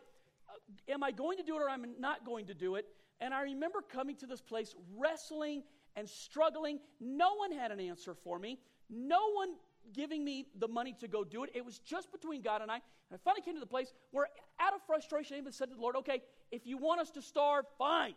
uh, 0.48 0.92
am 0.92 1.02
I 1.02 1.12
going 1.12 1.38
to 1.38 1.44
do 1.44 1.56
it 1.56 1.62
or 1.62 1.68
am 1.68 1.84
I 1.84 1.88
not 1.98 2.26
going 2.26 2.46
to 2.46 2.54
do 2.54 2.74
it? 2.74 2.86
And 3.20 3.32
I 3.32 3.42
remember 3.42 3.80
coming 3.80 4.16
to 4.16 4.26
this 4.26 4.40
place, 4.40 4.74
wrestling 4.96 5.62
and 5.98 6.08
struggling. 6.08 6.78
No 7.00 7.34
one 7.34 7.50
had 7.50 7.72
an 7.72 7.80
answer 7.80 8.14
for 8.14 8.38
me. 8.38 8.60
No 8.88 9.32
one 9.32 9.50
giving 9.92 10.24
me 10.24 10.46
the 10.58 10.68
money 10.68 10.94
to 11.00 11.08
go 11.08 11.24
do 11.24 11.42
it. 11.42 11.50
It 11.54 11.64
was 11.64 11.80
just 11.80 12.12
between 12.12 12.40
God 12.40 12.62
and 12.62 12.70
I. 12.70 12.76
And 12.76 12.82
I 13.14 13.16
finally 13.24 13.42
came 13.42 13.54
to 13.54 13.60
the 13.60 13.66
place 13.66 13.92
where, 14.12 14.28
out 14.60 14.74
of 14.74 14.80
frustration, 14.86 15.34
I 15.36 15.38
even 15.40 15.52
said 15.52 15.70
to 15.70 15.74
the 15.74 15.80
Lord, 15.80 15.96
okay, 15.96 16.22
if 16.52 16.66
you 16.66 16.78
want 16.78 17.00
us 17.00 17.10
to 17.12 17.22
starve, 17.22 17.64
fine. 17.78 18.14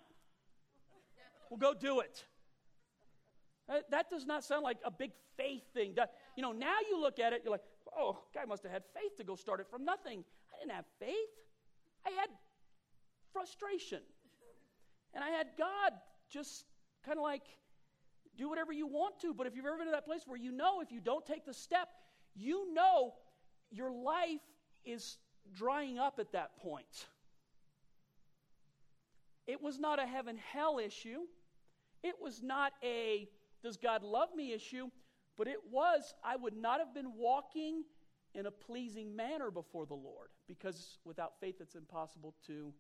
We'll 1.50 1.58
go 1.58 1.74
do 1.74 2.02
it. 2.02 2.24
Uh, 3.68 3.80
that 3.90 4.10
does 4.10 4.26
not 4.26 4.44
sound 4.44 4.64
like 4.64 4.78
a 4.86 4.92
big 4.92 5.12
faith 5.38 5.64
thing. 5.74 5.96
You 6.38 6.44
know, 6.44 6.52
now 6.52 6.76
you 6.90 7.02
look 7.02 7.20
at 7.20 7.34
it, 7.34 7.42
you're 7.44 7.52
like, 7.52 7.64
oh, 7.98 8.20
guy 8.34 8.46
must 8.46 8.64
have 8.64 8.72
had 8.72 8.84
faith 8.94 9.18
to 9.18 9.24
go 9.24 9.36
start 9.36 9.60
it 9.60 9.68
from 9.70 9.86
nothing. 9.86 10.24
I 10.54 10.60
didn't 10.60 10.76
have 10.76 10.86
faith. 11.00 11.16
I 12.06 12.12
had 12.12 12.30
frustration. 13.34 14.02
And 15.14 15.24
I 15.24 15.30
had 15.30 15.48
God 15.58 15.94
just 16.30 16.66
kind 17.06 17.18
of 17.18 17.24
like, 17.24 17.44
do 18.38 18.50
whatever 18.50 18.72
you 18.72 18.88
want 18.88 19.20
to. 19.22 19.34
But 19.34 19.48
if 19.48 19.56
you've 19.56 19.66
ever 19.66 19.78
been 19.78 19.88
to 19.88 19.92
that 19.92 20.06
place 20.06 20.24
where 20.26 20.38
you 20.38 20.52
know 20.52 20.82
if 20.82 20.92
you 20.92 21.00
don't 21.00 21.26
take 21.26 21.46
the 21.46 21.54
step, 21.54 21.90
you 22.36 22.74
know 22.74 23.14
your 23.72 23.92
life 23.92 24.42
is 24.86 25.18
drying 25.54 26.00
up 26.00 26.20
at 26.20 26.32
that 26.34 26.58
point. 26.58 27.08
It 29.48 29.62
was 29.62 29.80
not 29.80 30.00
a 30.00 30.06
heaven 30.06 30.38
hell 30.52 30.80
issue. 30.80 31.20
It 32.04 32.16
was 32.22 32.42
not 32.42 32.74
a 32.84 33.28
does 33.64 33.78
God 33.78 34.02
love 34.02 34.30
me 34.36 34.54
issue, 34.54 34.88
but 35.38 35.48
it 35.48 35.60
was 35.72 36.14
I 36.24 36.36
would 36.36 36.56
not 36.56 36.80
have 36.80 36.94
been 36.94 37.14
walking 37.16 37.84
in 38.34 38.46
a 38.46 38.52
pleasing 38.52 39.16
manner 39.16 39.52
before 39.52 39.86
the 39.86 39.94
Lord 39.94 40.30
because 40.48 40.98
without 41.04 41.34
faith 41.40 41.56
it's 41.60 41.76
impossible 41.76 42.34
to 42.48 42.74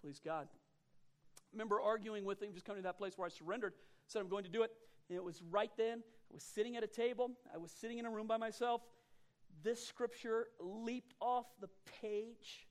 please 0.00 0.20
God. 0.24 0.48
I 0.50 1.52
remember 1.52 1.80
arguing 1.80 2.24
with 2.24 2.40
him, 2.40 2.52
just 2.52 2.64
coming 2.64 2.82
to 2.82 2.86
that 2.86 2.96
place 2.96 3.18
where 3.18 3.26
I 3.26 3.28
surrendered, 3.28 3.74
said 4.10 4.20
I'm 4.20 4.28
going 4.28 4.44
to 4.44 4.50
do 4.50 4.62
it. 4.62 4.70
And 5.08 5.16
it 5.16 5.24
was 5.24 5.42
right 5.50 5.70
then. 5.76 6.02
I 6.30 6.34
was 6.34 6.42
sitting 6.42 6.76
at 6.76 6.84
a 6.84 6.88
table, 6.88 7.32
I 7.52 7.58
was 7.58 7.72
sitting 7.72 7.98
in 7.98 8.06
a 8.06 8.10
room 8.10 8.26
by 8.26 8.36
myself. 8.36 8.82
This 9.62 9.84
scripture 9.84 10.46
leaped 10.60 11.14
off 11.20 11.46
the 11.60 11.68
page. 12.00 12.66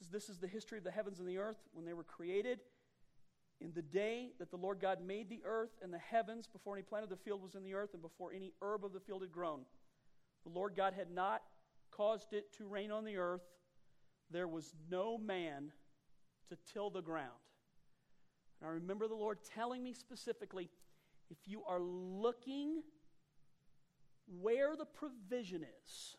Is, 0.00 0.08
this 0.08 0.28
is 0.28 0.38
the 0.38 0.48
history 0.48 0.78
of 0.78 0.84
the 0.84 0.90
heavens 0.90 1.20
and 1.20 1.28
the 1.28 1.38
earth 1.38 1.58
when 1.72 1.84
they 1.84 1.92
were 1.92 2.02
created. 2.02 2.58
In 3.60 3.72
the 3.72 3.82
day 3.82 4.32
that 4.40 4.50
the 4.50 4.56
Lord 4.56 4.80
God 4.80 4.98
made 5.00 5.28
the 5.28 5.40
earth 5.44 5.70
and 5.82 5.94
the 5.94 5.98
heavens, 5.98 6.48
before 6.48 6.74
any 6.74 6.82
plant 6.82 7.04
of 7.04 7.10
the 7.10 7.16
field 7.16 7.40
was 7.40 7.54
in 7.54 7.62
the 7.62 7.74
earth, 7.74 7.90
and 7.92 8.02
before 8.02 8.32
any 8.32 8.52
herb 8.60 8.84
of 8.84 8.92
the 8.92 8.98
field 8.98 9.22
had 9.22 9.30
grown, 9.30 9.60
the 10.42 10.50
Lord 10.50 10.74
God 10.76 10.94
had 10.94 11.12
not 11.12 11.42
caused 11.92 12.32
it 12.32 12.52
to 12.54 12.66
rain 12.66 12.90
on 12.90 13.04
the 13.04 13.18
earth. 13.18 13.42
There 14.32 14.48
was 14.48 14.74
no 14.90 15.16
man 15.16 15.70
to 16.48 16.58
till 16.72 16.90
the 16.90 17.02
ground. 17.02 17.30
And 18.62 18.70
I 18.70 18.74
remember 18.74 19.08
the 19.08 19.14
Lord 19.14 19.38
telling 19.42 19.82
me 19.82 19.92
specifically 19.92 20.70
if 21.30 21.36
you 21.46 21.62
are 21.68 21.80
looking 21.80 22.82
where 24.40 24.76
the 24.76 24.84
provision 24.84 25.66
is 25.84 26.16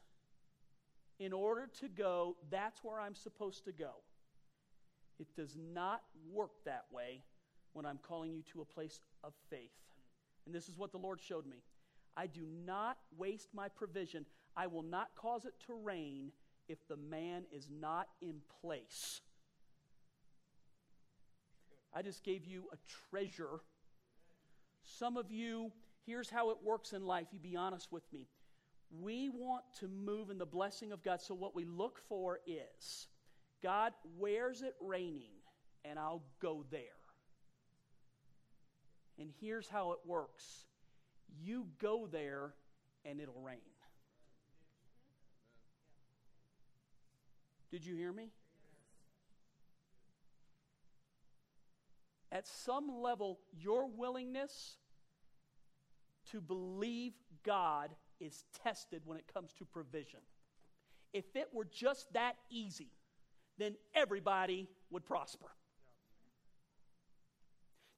in 1.19 1.31
order 1.31 1.69
to 1.79 1.87
go, 1.87 2.35
that's 2.51 2.83
where 2.83 2.99
I'm 2.99 3.15
supposed 3.15 3.63
to 3.63 3.71
go. 3.71 3.91
It 5.19 5.27
does 5.37 5.55
not 5.73 6.01
work 6.33 6.51
that 6.65 6.83
way 6.91 7.23
when 7.71 7.85
I'm 7.85 7.99
calling 7.99 8.33
you 8.33 8.43
to 8.51 8.61
a 8.61 8.65
place 8.65 8.99
of 9.23 9.33
faith. 9.49 9.71
And 10.45 10.53
this 10.53 10.67
is 10.67 10.77
what 10.77 10.91
the 10.91 10.97
Lord 10.97 11.21
showed 11.21 11.45
me. 11.45 11.63
I 12.17 12.27
do 12.27 12.45
not 12.65 12.97
waste 13.17 13.49
my 13.53 13.69
provision. 13.69 14.25
I 14.57 14.67
will 14.67 14.83
not 14.83 15.11
cause 15.15 15.45
it 15.45 15.53
to 15.67 15.73
rain 15.73 16.33
if 16.67 16.85
the 16.89 16.97
man 16.97 17.43
is 17.53 17.69
not 17.71 18.09
in 18.21 18.41
place. 18.61 19.21
I 21.95 22.01
just 22.01 22.23
gave 22.23 22.45
you 22.45 22.63
a 22.73 22.77
treasure. 23.09 23.61
Some 24.83 25.17
of 25.17 25.31
you, 25.31 25.71
here's 26.05 26.29
how 26.29 26.49
it 26.49 26.57
works 26.63 26.93
in 26.93 27.05
life. 27.05 27.27
You 27.31 27.39
be 27.39 27.55
honest 27.55 27.91
with 27.91 28.03
me. 28.11 28.27
We 29.01 29.29
want 29.29 29.63
to 29.79 29.87
move 29.87 30.29
in 30.29 30.37
the 30.37 30.45
blessing 30.45 30.91
of 30.91 31.03
God. 31.03 31.21
So, 31.21 31.33
what 31.33 31.55
we 31.55 31.65
look 31.65 31.99
for 32.07 32.39
is 32.45 33.07
God, 33.61 33.93
where's 34.17 34.61
it 34.61 34.75
raining? 34.81 35.31
And 35.85 35.97
I'll 35.97 36.23
go 36.41 36.63
there. 36.69 36.79
And 39.19 39.29
here's 39.39 39.67
how 39.67 39.91
it 39.91 39.99
works 40.05 40.65
you 41.41 41.67
go 41.79 42.07
there 42.11 42.53
and 43.05 43.19
it'll 43.19 43.41
rain. 43.41 43.57
Did 47.71 47.85
you 47.85 47.95
hear 47.95 48.11
me? 48.11 48.29
At 52.33 52.47
some 52.47 52.89
level, 53.01 53.39
your 53.51 53.87
willingness 53.87 54.77
to 56.31 56.41
believe 56.41 57.13
God 57.43 57.91
is 58.19 58.45
tested 58.63 59.03
when 59.05 59.19
it 59.19 59.31
comes 59.31 59.53
to 59.59 59.65
provision. 59.65 60.19
If 61.13 61.35
it 61.35 61.49
were 61.53 61.65
just 61.65 62.11
that 62.13 62.37
easy, 62.49 62.89
then 63.59 63.75
everybody 63.93 64.67
would 64.89 65.05
prosper. 65.05 65.45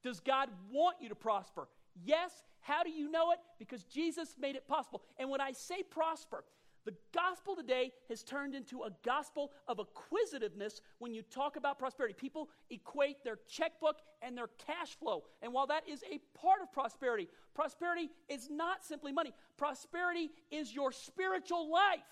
Does 0.04 0.19
God 0.19 0.50
want 0.69 0.98
you 1.00 1.08
to 1.10 1.15
prosper? 1.15 1.69
Yes. 2.04 2.32
How 2.60 2.84
do 2.84 2.89
you 2.89 3.10
know 3.10 3.32
it? 3.32 3.39
Because 3.58 3.86
Jesus 3.86 4.36
made 4.38 4.58
it 4.58 4.67
possible. 4.67 5.02
And 5.17 5.30
when 5.30 5.39
I 5.39 5.54
say 5.54 5.82
prosper, 5.82 6.43
the 6.86 6.93
gospel 7.13 7.56
today 7.56 7.91
has 8.10 8.24
turned 8.24 8.54
into 8.54 8.84
a 8.84 8.91
gospel 9.04 9.52
of 9.67 9.80
acquisitiveness 9.80 10.82
when 11.00 11.13
you 11.13 11.24
talk 11.24 11.56
about 11.56 11.80
prosperity. 11.80 12.13
People 12.13 12.50
equate 12.69 13.24
their 13.24 13.39
checkbook 13.50 13.98
and 14.21 14.38
their 14.38 14.50
cash 14.65 14.95
flow. 15.00 15.24
And 15.41 15.52
while 15.52 15.67
that 15.67 15.89
is 15.89 16.04
a 16.04 16.19
part 16.38 16.62
of 16.62 16.71
prosperity, 16.71 17.28
prosperity 17.56 18.12
is 18.30 18.50
not 18.52 18.84
simply 18.84 19.12
money, 19.12 19.34
prosperity 19.58 20.30
is 20.52 20.74
your 20.74 20.91
spiritual 20.91 21.71
life. 21.71 22.06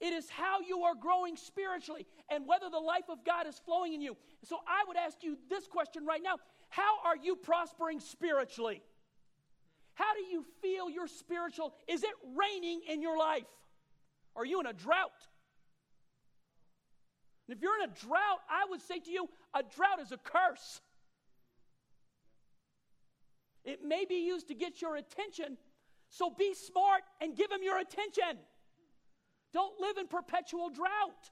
It 0.00 0.12
is 0.12 0.28
how 0.28 0.60
you 0.60 0.82
are 0.82 0.94
growing 0.94 1.36
spiritually 1.36 2.06
and 2.30 2.46
whether 2.46 2.70
the 2.70 2.78
life 2.78 3.08
of 3.08 3.24
God 3.24 3.46
is 3.48 3.58
flowing 3.64 3.94
in 3.94 4.00
you. 4.00 4.16
So 4.44 4.58
I 4.66 4.84
would 4.86 4.96
ask 4.96 5.22
you 5.22 5.36
this 5.48 5.66
question 5.66 6.04
right 6.04 6.22
now 6.22 6.36
How 6.68 7.00
are 7.04 7.16
you 7.16 7.34
prospering 7.34 7.98
spiritually? 7.98 8.82
How 9.98 10.14
do 10.14 10.20
you 10.30 10.44
feel 10.62 10.88
your 10.88 11.08
spiritual? 11.08 11.74
Is 11.88 12.04
it 12.04 12.14
raining 12.36 12.82
in 12.88 13.02
your 13.02 13.18
life? 13.18 13.50
Are 14.36 14.46
you 14.46 14.60
in 14.60 14.66
a 14.66 14.72
drought? 14.72 15.10
And 17.48 17.56
if 17.56 17.60
you're 17.60 17.82
in 17.82 17.90
a 17.90 17.92
drought, 18.06 18.40
I 18.48 18.64
would 18.70 18.80
say 18.80 19.00
to 19.00 19.10
you, 19.10 19.28
a 19.54 19.64
drought 19.64 20.00
is 20.00 20.12
a 20.12 20.18
curse. 20.18 20.80
It 23.64 23.80
may 23.84 24.04
be 24.04 24.24
used 24.24 24.46
to 24.48 24.54
get 24.54 24.80
your 24.80 24.94
attention, 24.94 25.58
so 26.10 26.30
be 26.30 26.54
smart 26.54 27.02
and 27.20 27.34
give 27.34 27.50
him 27.50 27.64
your 27.64 27.80
attention. 27.80 28.38
Don't 29.52 29.80
live 29.80 29.98
in 29.98 30.06
perpetual 30.06 30.70
drought. 30.70 31.30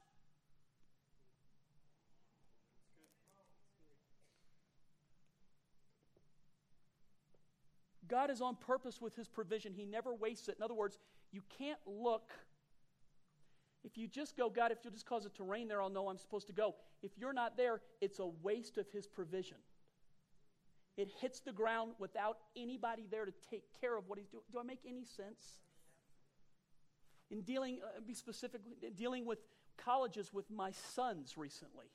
God 8.09 8.31
is 8.31 8.41
on 8.41 8.57
purpose 8.57 9.01
with 9.01 9.15
his 9.17 9.29
provision. 9.29 9.73
He 9.73 9.85
never 9.85 10.15
wastes 10.15 10.49
it. 10.49 10.57
In 10.59 10.63
other 10.63 10.75
words, 10.75 10.99
you 11.33 11.43
can't 11.59 11.79
look. 11.87 12.31
If 13.85 13.97
you 13.97 14.09
just 14.09 14.37
go, 14.37 14.51
God, 14.51 14.73
if 14.73 14.79
you'll 14.83 14.93
just 14.93 15.07
cause 15.07 15.27
it 15.27 15.35
to 15.37 15.45
rain 15.45 15.69
there, 15.69 15.81
I'll 15.81 15.91
know 15.91 16.09
I'm 16.09 16.19
supposed 16.19 16.47
to 16.49 16.53
go. 16.53 16.75
If 17.03 17.13
you're 17.17 17.33
not 17.33 17.57
there, 17.57 17.81
it's 18.01 18.19
a 18.19 18.27
waste 18.27 18.79
of 18.79 18.91
his 18.91 19.07
provision. 19.07 19.59
It 20.97 21.11
hits 21.21 21.41
the 21.41 21.53
ground 21.53 21.93
without 21.99 22.39
anybody 22.57 23.07
there 23.11 23.27
to 23.27 23.33
take 23.51 23.65
care 23.81 23.97
of 23.97 24.09
what 24.09 24.19
he's 24.19 24.29
doing. 24.29 24.43
Do 24.51 24.59
I 24.59 24.63
make 24.63 24.81
any 24.87 25.05
sense? 25.05 25.61
In 27.31 27.43
dealing, 27.43 27.81
uh, 27.85 28.01
be 28.07 28.15
specific, 28.15 28.63
in 28.83 28.95
dealing 28.95 29.27
with 29.27 29.39
colleges 29.77 30.33
with 30.33 30.51
my 30.51 30.71
sons 30.71 31.37
recently, 31.37 31.87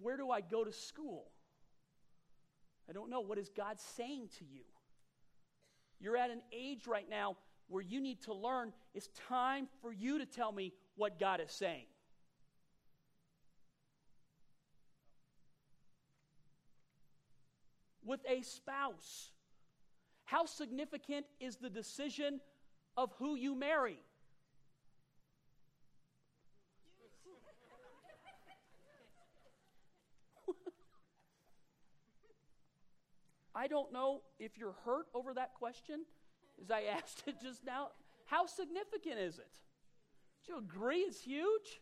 where 0.00 0.16
do 0.16 0.30
I 0.30 0.40
go 0.40 0.64
to 0.64 0.72
school? 0.72 1.26
I 2.88 2.92
don't 2.92 3.10
know. 3.10 3.20
What 3.20 3.38
is 3.38 3.50
God 3.50 3.78
saying 3.78 4.30
to 4.38 4.44
you? 4.44 4.62
You're 6.00 6.16
at 6.16 6.30
an 6.30 6.42
age 6.52 6.86
right 6.86 7.08
now 7.08 7.36
where 7.68 7.82
you 7.82 8.00
need 8.00 8.22
to 8.22 8.34
learn. 8.34 8.72
It's 8.94 9.08
time 9.28 9.68
for 9.82 9.92
you 9.92 10.18
to 10.18 10.26
tell 10.26 10.52
me 10.52 10.72
what 10.96 11.18
God 11.18 11.40
is 11.40 11.50
saying. 11.50 11.86
With 18.04 18.20
a 18.26 18.40
spouse, 18.40 19.32
how 20.24 20.46
significant 20.46 21.26
is 21.40 21.56
the 21.56 21.68
decision 21.68 22.40
of 22.96 23.12
who 23.18 23.34
you 23.34 23.54
marry? 23.54 23.98
I 33.58 33.66
don't 33.66 33.92
know 33.92 34.22
if 34.38 34.56
you're 34.56 34.76
hurt 34.84 35.06
over 35.14 35.34
that 35.34 35.54
question, 35.54 36.04
as 36.62 36.70
I 36.70 36.82
asked 36.96 37.24
it 37.26 37.36
just 37.42 37.66
now. 37.66 37.88
How 38.26 38.46
significant 38.46 39.18
is 39.18 39.38
it? 39.38 39.50
Do 40.46 40.52
you 40.52 40.58
agree 40.58 40.98
it's 40.98 41.22
huge? 41.22 41.80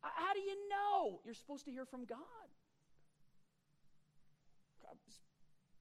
How 0.00 0.32
do 0.32 0.38
you 0.38 0.54
know? 0.70 1.20
You're 1.24 1.34
supposed 1.34 1.64
to 1.64 1.72
hear 1.72 1.84
from 1.84 2.04
God. 2.04 2.18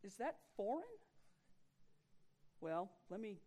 Is 0.04 0.16
that 0.16 0.38
foreign? 0.56 0.86
Well, 2.62 2.90
let 3.10 3.20
me. 3.20 3.40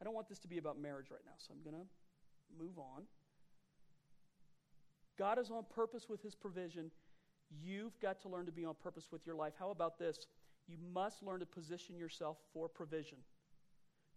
I 0.00 0.04
don't 0.04 0.14
want 0.14 0.28
this 0.28 0.38
to 0.40 0.48
be 0.48 0.58
about 0.58 0.78
marriage 0.78 1.10
right 1.10 1.20
now, 1.24 1.32
so 1.38 1.54
I'm 1.54 1.62
going 1.62 1.82
to 1.82 1.88
move 2.62 2.78
on. 2.78 3.04
God 5.18 5.38
is 5.38 5.50
on 5.50 5.64
purpose 5.74 6.06
with 6.08 6.22
his 6.22 6.34
provision. 6.34 6.90
You've 7.50 7.98
got 8.00 8.20
to 8.22 8.28
learn 8.28 8.46
to 8.46 8.52
be 8.52 8.64
on 8.64 8.74
purpose 8.82 9.08
with 9.10 9.26
your 9.26 9.34
life. 9.34 9.54
How 9.58 9.70
about 9.70 9.98
this? 9.98 10.18
You 10.68 10.76
must 10.92 11.22
learn 11.22 11.40
to 11.40 11.46
position 11.46 11.96
yourself 11.96 12.36
for 12.52 12.68
provision. 12.68 13.18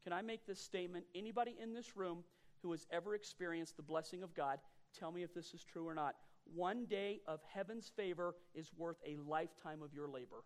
Can 0.03 0.13
I 0.13 0.21
make 0.21 0.45
this 0.45 0.59
statement? 0.59 1.05
Anybody 1.15 1.55
in 1.61 1.73
this 1.73 1.97
room 1.97 2.23
who 2.61 2.71
has 2.71 2.85
ever 2.91 3.15
experienced 3.15 3.75
the 3.77 3.83
blessing 3.83 4.21
of 4.21 4.35
God, 4.35 4.59
tell 4.97 5.11
me 5.11 5.23
if 5.23 5.33
this 5.33 5.53
is 5.53 5.63
true 5.63 5.87
or 5.87 5.95
not. 5.95 6.15
One 6.53 6.85
day 6.85 7.21
of 7.27 7.39
heaven's 7.51 7.89
favor 7.95 8.35
is 8.53 8.71
worth 8.77 8.97
a 9.07 9.17
lifetime 9.27 9.81
of 9.81 9.93
your 9.93 10.07
labor. 10.07 10.43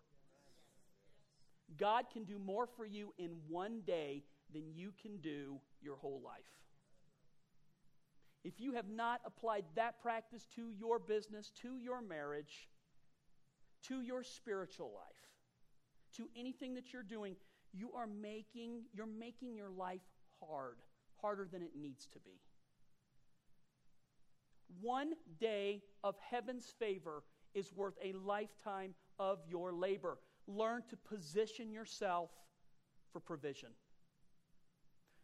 God 1.76 2.06
can 2.10 2.24
do 2.24 2.38
more 2.38 2.66
for 2.66 2.86
you 2.86 3.12
in 3.18 3.32
one 3.48 3.82
day 3.86 4.22
than 4.52 4.62
you 4.72 4.92
can 5.02 5.18
do 5.18 5.60
your 5.82 5.96
whole 5.96 6.22
life. 6.24 6.40
If 8.44 8.60
you 8.60 8.72
have 8.72 8.88
not 8.88 9.20
applied 9.26 9.64
that 9.74 10.00
practice 10.00 10.46
to 10.54 10.70
your 10.70 10.98
business, 10.98 11.52
to 11.62 11.76
your 11.76 12.00
marriage, 12.00 12.68
to 13.88 14.00
your 14.00 14.22
spiritual 14.22 14.92
life, 14.94 15.04
to 16.16 16.28
anything 16.36 16.74
that 16.74 16.92
you're 16.92 17.02
doing, 17.02 17.36
you 17.72 17.90
are 17.94 18.06
making 18.06 18.82
you're 18.94 19.06
making 19.06 19.54
your 19.54 19.70
life 19.70 20.00
hard, 20.40 20.76
harder 21.20 21.48
than 21.50 21.62
it 21.62 21.72
needs 21.78 22.06
to 22.06 22.18
be. 22.20 22.40
One 24.80 25.12
day 25.40 25.82
of 26.04 26.16
heaven's 26.30 26.72
favor 26.78 27.22
is 27.54 27.72
worth 27.72 27.94
a 28.02 28.12
lifetime 28.12 28.94
of 29.18 29.38
your 29.48 29.72
labor. 29.72 30.18
Learn 30.46 30.82
to 30.90 30.96
position 30.96 31.72
yourself 31.72 32.30
for 33.12 33.20
provision. 33.20 33.70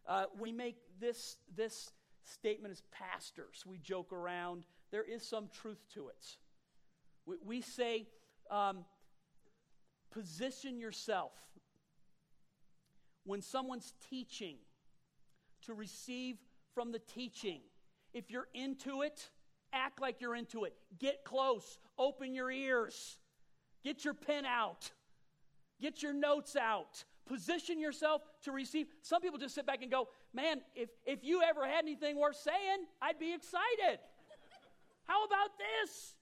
Uh, 0.07 0.25
we 0.39 0.51
make 0.51 0.77
this, 0.99 1.37
this 1.55 1.91
statement 2.23 2.71
as 2.71 2.83
pastors. 2.91 3.63
We 3.65 3.77
joke 3.79 4.11
around. 4.11 4.65
There 4.91 5.03
is 5.03 5.27
some 5.27 5.49
truth 5.49 5.83
to 5.93 6.09
it. 6.09 6.25
We, 7.25 7.37
we 7.43 7.61
say, 7.61 8.07
um, 8.51 8.85
position 10.11 10.79
yourself 10.79 11.33
when 13.25 13.41
someone's 13.41 13.93
teaching 14.09 14.57
to 15.63 15.73
receive 15.73 16.37
from 16.73 16.91
the 16.91 16.99
teaching. 16.99 17.61
If 18.13 18.31
you're 18.31 18.47
into 18.53 19.01
it, 19.01 19.29
act 19.73 20.01
like 20.01 20.21
you're 20.21 20.35
into 20.35 20.63
it. 20.63 20.73
Get 20.99 21.25
close, 21.25 21.79
open 21.97 22.33
your 22.33 22.49
ears, 22.51 23.17
get 23.83 24.05
your 24.05 24.13
pen 24.13 24.45
out, 24.45 24.91
get 25.81 26.01
your 26.01 26.13
notes 26.13 26.55
out. 26.55 27.03
Position 27.25 27.79
yourself 27.79 28.21
to 28.43 28.51
receive. 28.51 28.85
Some 29.01 29.19
people 29.19 29.39
just 29.39 29.55
sit 29.55 29.65
back 29.65 29.81
and 29.81 29.89
go, 29.89 30.09
Man, 30.31 30.61
if, 30.75 30.89
if 31.05 31.23
you 31.23 31.41
ever 31.41 31.65
had 31.65 31.83
anything 31.83 32.19
worth 32.19 32.35
saying, 32.35 32.85
I'd 33.01 33.17
be 33.17 33.33
excited. 33.33 33.99
How 35.07 35.25
about 35.25 35.49
this? 35.57 36.13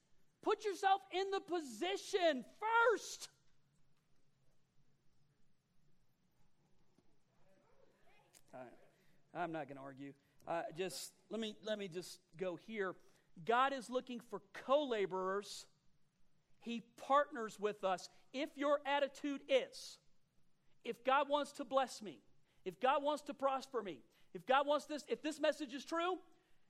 Put 0.43 0.65
yourself 0.65 1.01
in 1.12 1.32
the 1.32 1.39
position 1.39 2.45
first. 2.60 3.29
I'm 9.36 9.51
not 9.51 9.67
going 9.67 9.77
to 9.77 9.84
argue. 9.84 10.13
Uh, 10.47 10.62
just 10.77 11.12
let 11.32 11.39
me 11.39 11.56
let 11.65 11.79
me 11.79 11.88
just 11.88 12.19
go 12.38 12.60
here. 12.67 12.93
God 13.45 13.73
is 13.73 13.89
looking 13.89 14.19
for 14.29 14.41
co-laborers. 14.53 15.65
He 16.60 16.84
partners 17.08 17.60
with 17.60 17.84
us. 17.84 18.10
If 18.34 18.49
your 18.56 18.79
attitude 18.86 19.41
is, 19.49 19.97
if 20.86 21.03
God 21.03 21.29
wants 21.29 21.53
to 21.53 21.65
bless 21.65 22.01
me, 22.01 22.19
if 22.63 22.79
God 22.79 23.01
wants 23.01 23.23
to 23.23 23.34
prosper 23.34 23.82
me, 23.82 23.99
if 24.34 24.45
God 24.45 24.67
wants 24.67 24.86
this, 24.86 25.03
if 25.08 25.21
this 25.21 25.39
message 25.39 25.73
is 25.73 25.84
true, 25.84 26.17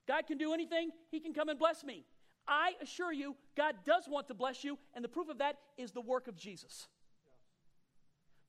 God 0.08 0.26
can 0.26 0.38
do 0.38 0.54
anything. 0.54 0.92
He 1.12 1.20
can 1.20 1.34
come 1.34 1.50
and 1.50 1.60
bless 1.60 1.84
me. 1.84 2.06
I 2.48 2.74
assure 2.82 3.14
you, 3.14 3.36
God 3.56 3.76
does 3.86 4.08
want 4.08 4.28
to 4.28 4.34
bless 4.34 4.64
you, 4.64 4.78
and 4.94 5.04
the 5.04 5.10
proof 5.10 5.30
of 5.30 5.38
that 5.38 5.58
is 5.78 5.92
the 5.92 6.02
work 6.02 6.28
of 6.28 6.36
Jesus. 6.36 6.88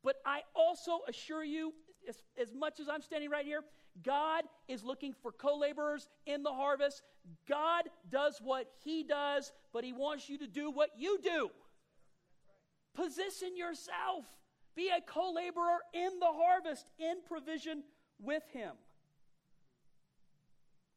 But 0.03 0.17
I 0.27 0.41
also 0.55 1.01
assure 1.09 1.45
you, 1.45 1.73
as, 2.09 2.17
as 2.41 2.53
much 2.55 2.81
as 2.81 2.89
I'm 2.89 3.03
standing 3.03 3.31
right 3.31 3.45
here, 3.45 3.63
God 4.03 4.43
is 4.69 4.83
looking 4.83 5.15
for 5.23 5.33
co 5.33 5.57
laborers 5.57 6.09
in 6.27 6.43
the 6.43 6.53
harvest. 6.53 7.03
God 7.49 7.85
does 8.11 8.41
what 8.43 8.67
He 8.85 9.05
does, 9.05 9.53
but 9.73 9.85
He 9.85 9.93
wants 9.93 10.29
you 10.29 10.39
to 10.39 10.47
do 10.47 10.71
what 10.71 10.91
you 10.99 11.19
do. 11.23 11.51
Position 12.95 13.57
yourself. 13.57 14.25
Be 14.75 14.89
a 14.89 15.01
co 15.01 15.33
laborer 15.33 15.79
in 15.93 16.19
the 16.19 16.27
harvest, 16.27 16.87
in 16.99 17.17
provision 17.27 17.85
with 18.21 18.43
Him. 18.53 18.73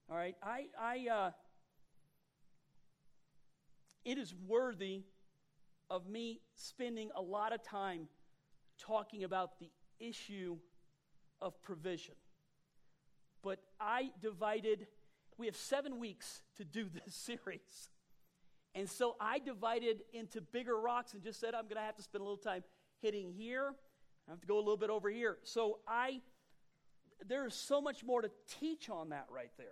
All 0.10 0.18
right, 0.18 0.36
I, 0.42 0.66
I, 0.80 1.08
uh, 1.12 1.32
it 4.08 4.18
is 4.18 4.34
worthy 4.48 5.04
of 5.90 6.08
me 6.08 6.40
spending 6.56 7.10
a 7.14 7.22
lot 7.22 7.54
of 7.54 7.62
time 7.62 8.08
talking 8.80 9.26
about 9.26 9.60
the 9.60 9.70
issue 10.00 10.56
of 11.42 11.62
provision. 11.62 12.16
But 13.44 13.60
I 13.82 14.12
divided, 14.22 14.88
we 15.38 15.46
have 15.48 15.58
seven 15.58 16.00
weeks 16.00 16.42
to 16.56 16.64
do 16.64 16.88
this 17.06 17.14
series. 17.14 17.90
And 18.74 18.90
so 18.90 19.18
I 19.20 19.40
divided 19.40 20.04
into 20.14 20.40
bigger 20.40 20.80
rocks 20.80 21.14
and 21.14 21.22
just 21.22 21.42
said, 21.42 21.54
I'm 21.54 21.64
going 21.64 21.76
to 21.76 21.82
have 21.82 21.98
to 21.98 22.04
spend 22.04 22.22
a 22.22 22.24
little 22.24 22.38
time 22.38 22.64
hitting 23.02 23.34
here. 23.34 23.74
I 24.26 24.32
have 24.32 24.40
to 24.40 24.48
go 24.48 24.56
a 24.56 24.60
little 24.60 24.78
bit 24.78 24.90
over 24.90 25.10
here. 25.10 25.38
So 25.44 25.80
I, 25.86 26.22
there 27.28 27.46
is 27.46 27.56
so 27.56 27.82
much 27.82 28.06
more 28.06 28.22
to 28.22 28.32
teach 28.60 28.90
on 28.90 29.10
that 29.10 29.26
right 29.30 29.52
there. 29.58 29.68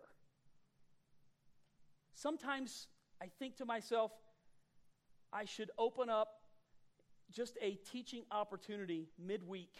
Sometimes 2.15 2.87
I 3.21 3.27
think 3.39 3.57
to 3.57 3.65
myself, 3.65 4.11
I 5.35 5.43
should 5.43 5.69
open 5.77 6.09
up 6.09 6.29
just 7.29 7.57
a 7.61 7.71
teaching 7.91 8.23
opportunity 8.31 9.09
midweek 9.19 9.75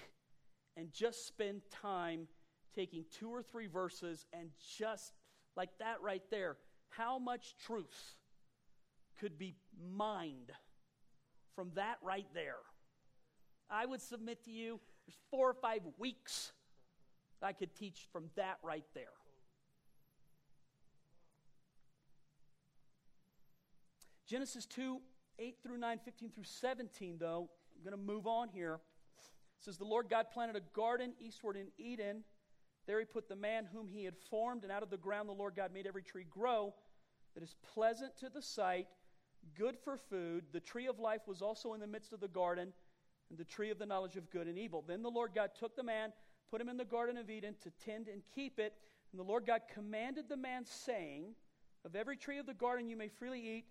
and 0.76 0.92
just 0.92 1.26
spend 1.26 1.62
time 1.72 2.28
taking 2.76 3.06
two 3.18 3.30
or 3.30 3.42
three 3.42 3.68
verses 3.68 4.26
and 4.34 4.50
just 4.78 5.14
like 5.56 5.70
that 5.80 6.02
right 6.02 6.24
there, 6.30 6.58
how 6.90 7.18
much 7.20 7.56
truth 7.66 8.16
could 9.18 9.38
be 9.38 9.56
mined 9.96 10.52
from 11.56 11.72
that 11.76 12.00
right 12.04 12.28
there? 12.34 12.58
I 13.70 13.86
would 13.86 14.02
submit 14.02 14.44
to 14.44 14.52
you 14.52 14.82
there's 15.08 15.18
four 15.32 15.50
or 15.50 15.54
five 15.54 15.82
weeks 15.98 16.52
I 17.42 17.54
could 17.54 17.76
teach 17.76 18.08
from 18.12 18.26
that 18.36 18.58
right 18.64 18.86
there. 18.94 19.06
Genesis 24.28 24.66
2 24.66 25.00
8 25.40 25.56
through 25.64 25.78
9, 25.78 26.00
15 26.04 26.30
through 26.32 26.44
17, 26.44 27.18
though, 27.20 27.50
I'm 27.76 27.84
going 27.84 27.92
to 28.00 28.14
move 28.14 28.28
on 28.28 28.50
here. 28.50 28.80
It 29.18 29.64
says, 29.64 29.78
The 29.78 29.86
Lord 29.86 30.10
God 30.10 30.28
planted 30.32 30.56
a 30.56 30.62
garden 30.76 31.14
eastward 31.20 31.58
in 31.58 31.68
Eden. 31.78 32.24
There 32.88 33.00
he 33.00 33.06
put 33.06 33.28
the 33.28 33.36
man 33.36 33.68
whom 33.74 33.88
he 33.88 34.06
had 34.06 34.16
formed, 34.30 34.64
and 34.64 34.72
out 34.72 34.84
of 34.84 34.90
the 34.90 34.98
ground 34.98 35.28
the 35.28 35.34
Lord 35.34 35.56
God 35.56 35.74
made 35.74 35.88
every 35.88 36.04
tree 36.04 36.26
grow 36.30 36.74
that 37.34 37.44
is 37.44 37.56
pleasant 37.74 38.16
to 38.18 38.30
the 38.30 38.42
sight, 38.42 38.88
good 39.58 39.76
for 39.84 39.98
food. 39.98 40.46
The 40.54 40.60
tree 40.60 40.88
of 40.88 41.00
life 41.00 41.22
was 41.28 41.42
also 41.42 41.74
in 41.74 41.82
the 41.82 41.88
midst 41.88 42.14
of 42.14 42.22
the 42.22 42.28
garden, 42.28 42.72
and 43.30 43.38
the 43.38 43.44
tree 43.44 43.72
of 43.72 43.80
the 43.80 43.86
knowledge 43.86 44.16
of 44.16 44.30
good 44.30 44.48
and 44.48 44.58
evil. 44.58 44.84
Then 44.88 45.02
the 45.02 45.10
Lord 45.10 45.32
God 45.36 45.50
took 45.60 45.76
the 45.76 45.84
man, 45.84 46.14
put 46.50 46.62
him 46.62 46.70
in 46.70 46.78
the 46.78 46.86
garden 46.86 47.18
of 47.18 47.30
Eden 47.30 47.56
to 47.64 47.72
tend 47.84 48.08
and 48.08 48.22
keep 48.34 48.60
it. 48.60 48.74
And 49.12 49.20
the 49.20 49.24
Lord 49.24 49.46
God 49.46 49.62
commanded 49.74 50.30
the 50.30 50.38
man, 50.38 50.64
saying, 50.64 51.34
Of 51.84 51.96
every 51.96 52.16
tree 52.16 52.38
of 52.38 52.46
the 52.46 52.54
garden 52.54 52.88
you 52.88 52.96
may 52.96 53.10
freely 53.10 53.40
eat 53.40 53.66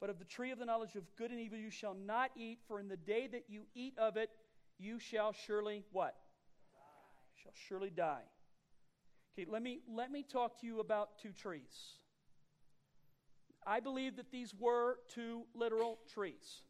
But 0.00 0.10
of 0.10 0.18
the 0.18 0.24
tree 0.24 0.50
of 0.50 0.58
the 0.58 0.64
knowledge 0.64 0.96
of 0.96 1.04
good 1.16 1.30
and 1.30 1.38
evil 1.38 1.58
you 1.58 1.70
shall 1.70 1.94
not 1.94 2.30
eat, 2.34 2.60
for 2.66 2.80
in 2.80 2.88
the 2.88 2.96
day 2.96 3.28
that 3.28 3.44
you 3.48 3.62
eat 3.74 3.94
of 3.98 4.16
it, 4.16 4.30
you 4.78 4.98
shall 4.98 5.32
surely 5.32 5.84
what? 5.92 6.14
Die. 6.72 7.42
Shall 7.42 7.52
surely 7.68 7.90
die. 7.90 8.22
Okay, 9.34 9.46
let 9.48 9.62
me 9.62 9.80
let 9.88 10.10
me 10.10 10.22
talk 10.22 10.58
to 10.60 10.66
you 10.66 10.80
about 10.80 11.18
two 11.22 11.32
trees. 11.32 11.98
I 13.66 13.80
believe 13.80 14.16
that 14.16 14.30
these 14.30 14.54
were 14.58 14.96
two 15.08 15.42
literal 15.54 15.98
trees. 16.12 16.62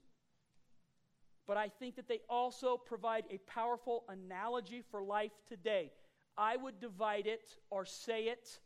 But 1.47 1.57
I 1.57 1.69
think 1.69 1.97
that 1.97 2.09
they 2.09 2.21
also 2.29 2.77
provide 2.77 3.25
a 3.31 3.39
powerful 3.51 4.05
analogy 4.09 4.83
for 4.91 5.03
life 5.03 5.33
today. 5.49 5.93
I 6.37 6.57
would 6.57 6.81
divide 6.81 7.27
it 7.27 7.57
or 7.71 7.85
say 7.85 8.25
it 8.25 8.59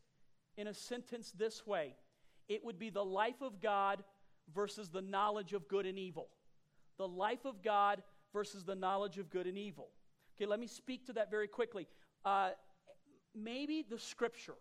in 0.57 0.67
a 0.67 0.75
sentence 0.75 1.33
this 1.33 1.67
way 1.67 1.95
it 2.49 2.65
would 2.65 2.79
be 2.79 2.91
the 2.91 3.05
life 3.05 3.41
of 3.41 3.61
God 3.61 4.05
versus 4.53 4.89
the 4.89 5.03
knowledge 5.03 5.53
of 5.53 5.69
good 5.69 5.87
and 5.87 5.99
evil. 5.99 6.29
The 6.99 7.09
life 7.09 7.45
of 7.45 7.63
God 7.63 8.03
versus 8.33 8.65
the 8.65 8.75
knowledge 8.75 9.19
of 9.19 9.31
good 9.31 9.47
and 9.47 9.57
evil. 9.57 9.89
Okay, 10.37 10.47
let 10.47 10.59
me 10.59 10.67
speak 10.67 11.07
to 11.07 11.13
that 11.15 11.31
very 11.31 11.49
quickly. 11.49 11.87
Uh, 12.25 12.51
maybe 13.35 13.85
the 13.89 13.99
scripture 13.99 14.57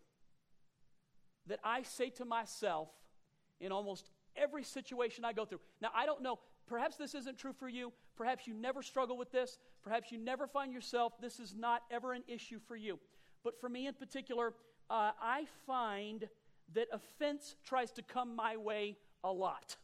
that 1.48 1.60
I 1.64 1.84
say 1.84 2.10
to 2.12 2.26
myself 2.26 2.90
in 3.60 3.72
almost 3.72 4.10
every 4.36 4.64
situation 4.64 5.26
I 5.26 5.34
go 5.34 5.46
through. 5.46 5.60
Now, 5.82 5.90
I 5.96 6.06
don't 6.06 6.22
know, 6.22 6.40
perhaps 6.68 6.98
this 6.98 7.16
isn't 7.16 7.38
true 7.38 7.54
for 7.54 7.68
you. 7.68 7.92
Perhaps 8.16 8.48
you 8.48 8.54
never 8.54 8.82
struggle 8.82 9.18
with 9.18 9.32
this. 9.32 9.58
Perhaps 9.84 10.12
you 10.12 10.18
never 10.18 10.48
find 10.48 10.72
yourself, 10.72 11.14
this 11.20 11.40
is 11.40 11.56
not 11.56 11.84
ever 11.92 12.14
an 12.14 12.24
issue 12.28 12.60
for 12.68 12.76
you. 12.76 13.00
But 13.44 13.60
for 13.60 13.68
me 13.70 13.88
in 13.88 13.94
particular, 13.94 14.54
uh, 14.90 15.12
I 15.22 15.46
find 15.66 16.28
that 16.74 16.88
offense 16.94 17.56
tries 17.66 17.92
to 17.92 18.02
come 18.02 18.36
my 18.36 18.56
way 18.58 18.96
a 19.24 19.32
lot. 19.32 19.78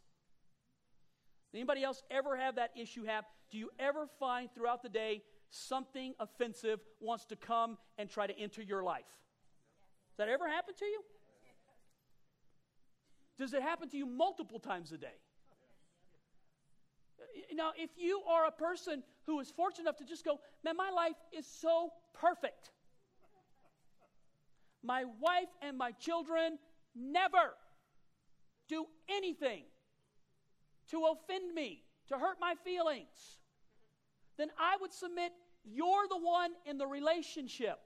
Anybody 1.53 1.83
else 1.83 2.03
ever 2.11 2.35
have 2.37 2.55
that 2.55 2.71
issue 2.75 3.03
have? 3.05 3.25
Do 3.49 3.57
you 3.57 3.69
ever 3.79 4.07
find 4.19 4.49
throughout 4.53 4.83
the 4.83 4.89
day 4.89 5.23
something 5.49 6.13
offensive 6.19 6.79
wants 6.99 7.25
to 7.25 7.35
come 7.35 7.77
and 7.97 8.09
try 8.09 8.27
to 8.27 8.37
enter 8.37 8.61
your 8.61 8.83
life? 8.83 9.05
Does 10.11 10.17
that 10.17 10.29
ever 10.29 10.47
happen 10.47 10.75
to 10.77 10.85
you? 10.85 11.01
Does 13.39 13.53
it 13.53 13.61
happen 13.61 13.89
to 13.89 13.97
you 13.97 14.05
multiple 14.05 14.59
times 14.59 14.91
a 14.91 14.97
day? 14.97 15.07
Uh, 17.19 17.55
now, 17.55 17.71
if 17.77 17.89
you 17.97 18.21
are 18.29 18.45
a 18.45 18.51
person 18.51 19.01
who 19.25 19.39
is 19.39 19.49
fortunate 19.49 19.83
enough 19.85 19.97
to 19.97 20.05
just 20.05 20.25
go, 20.25 20.39
man, 20.63 20.75
my 20.75 20.89
life 20.89 21.15
is 21.35 21.47
so 21.47 21.91
perfect. 22.13 22.71
My 24.83 25.05
wife 25.19 25.49
and 25.61 25.77
my 25.77 25.91
children 25.93 26.59
never 26.95 27.55
do 28.69 28.85
anything 29.09 29.63
to 30.91 31.03
offend 31.11 31.53
me, 31.53 31.83
to 32.07 32.17
hurt 32.17 32.37
my 32.39 32.53
feelings, 32.63 33.39
then 34.37 34.49
I 34.57 34.77
would 34.79 34.93
submit 34.93 35.33
you're 35.65 36.07
the 36.07 36.17
one 36.17 36.51
in 36.65 36.77
the 36.77 36.87
relationship 36.87 37.79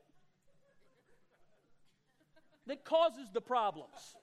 that 2.67 2.85
causes 2.85 3.29
the 3.33 3.41
problems. 3.41 4.15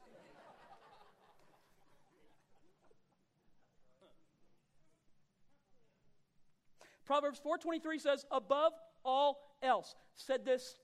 Proverbs 7.05 7.41
4:23 7.41 7.99
says 7.99 8.25
above 8.31 8.73
all 9.05 9.57
else. 9.63 9.97
Said 10.15 10.45
this 10.45 10.79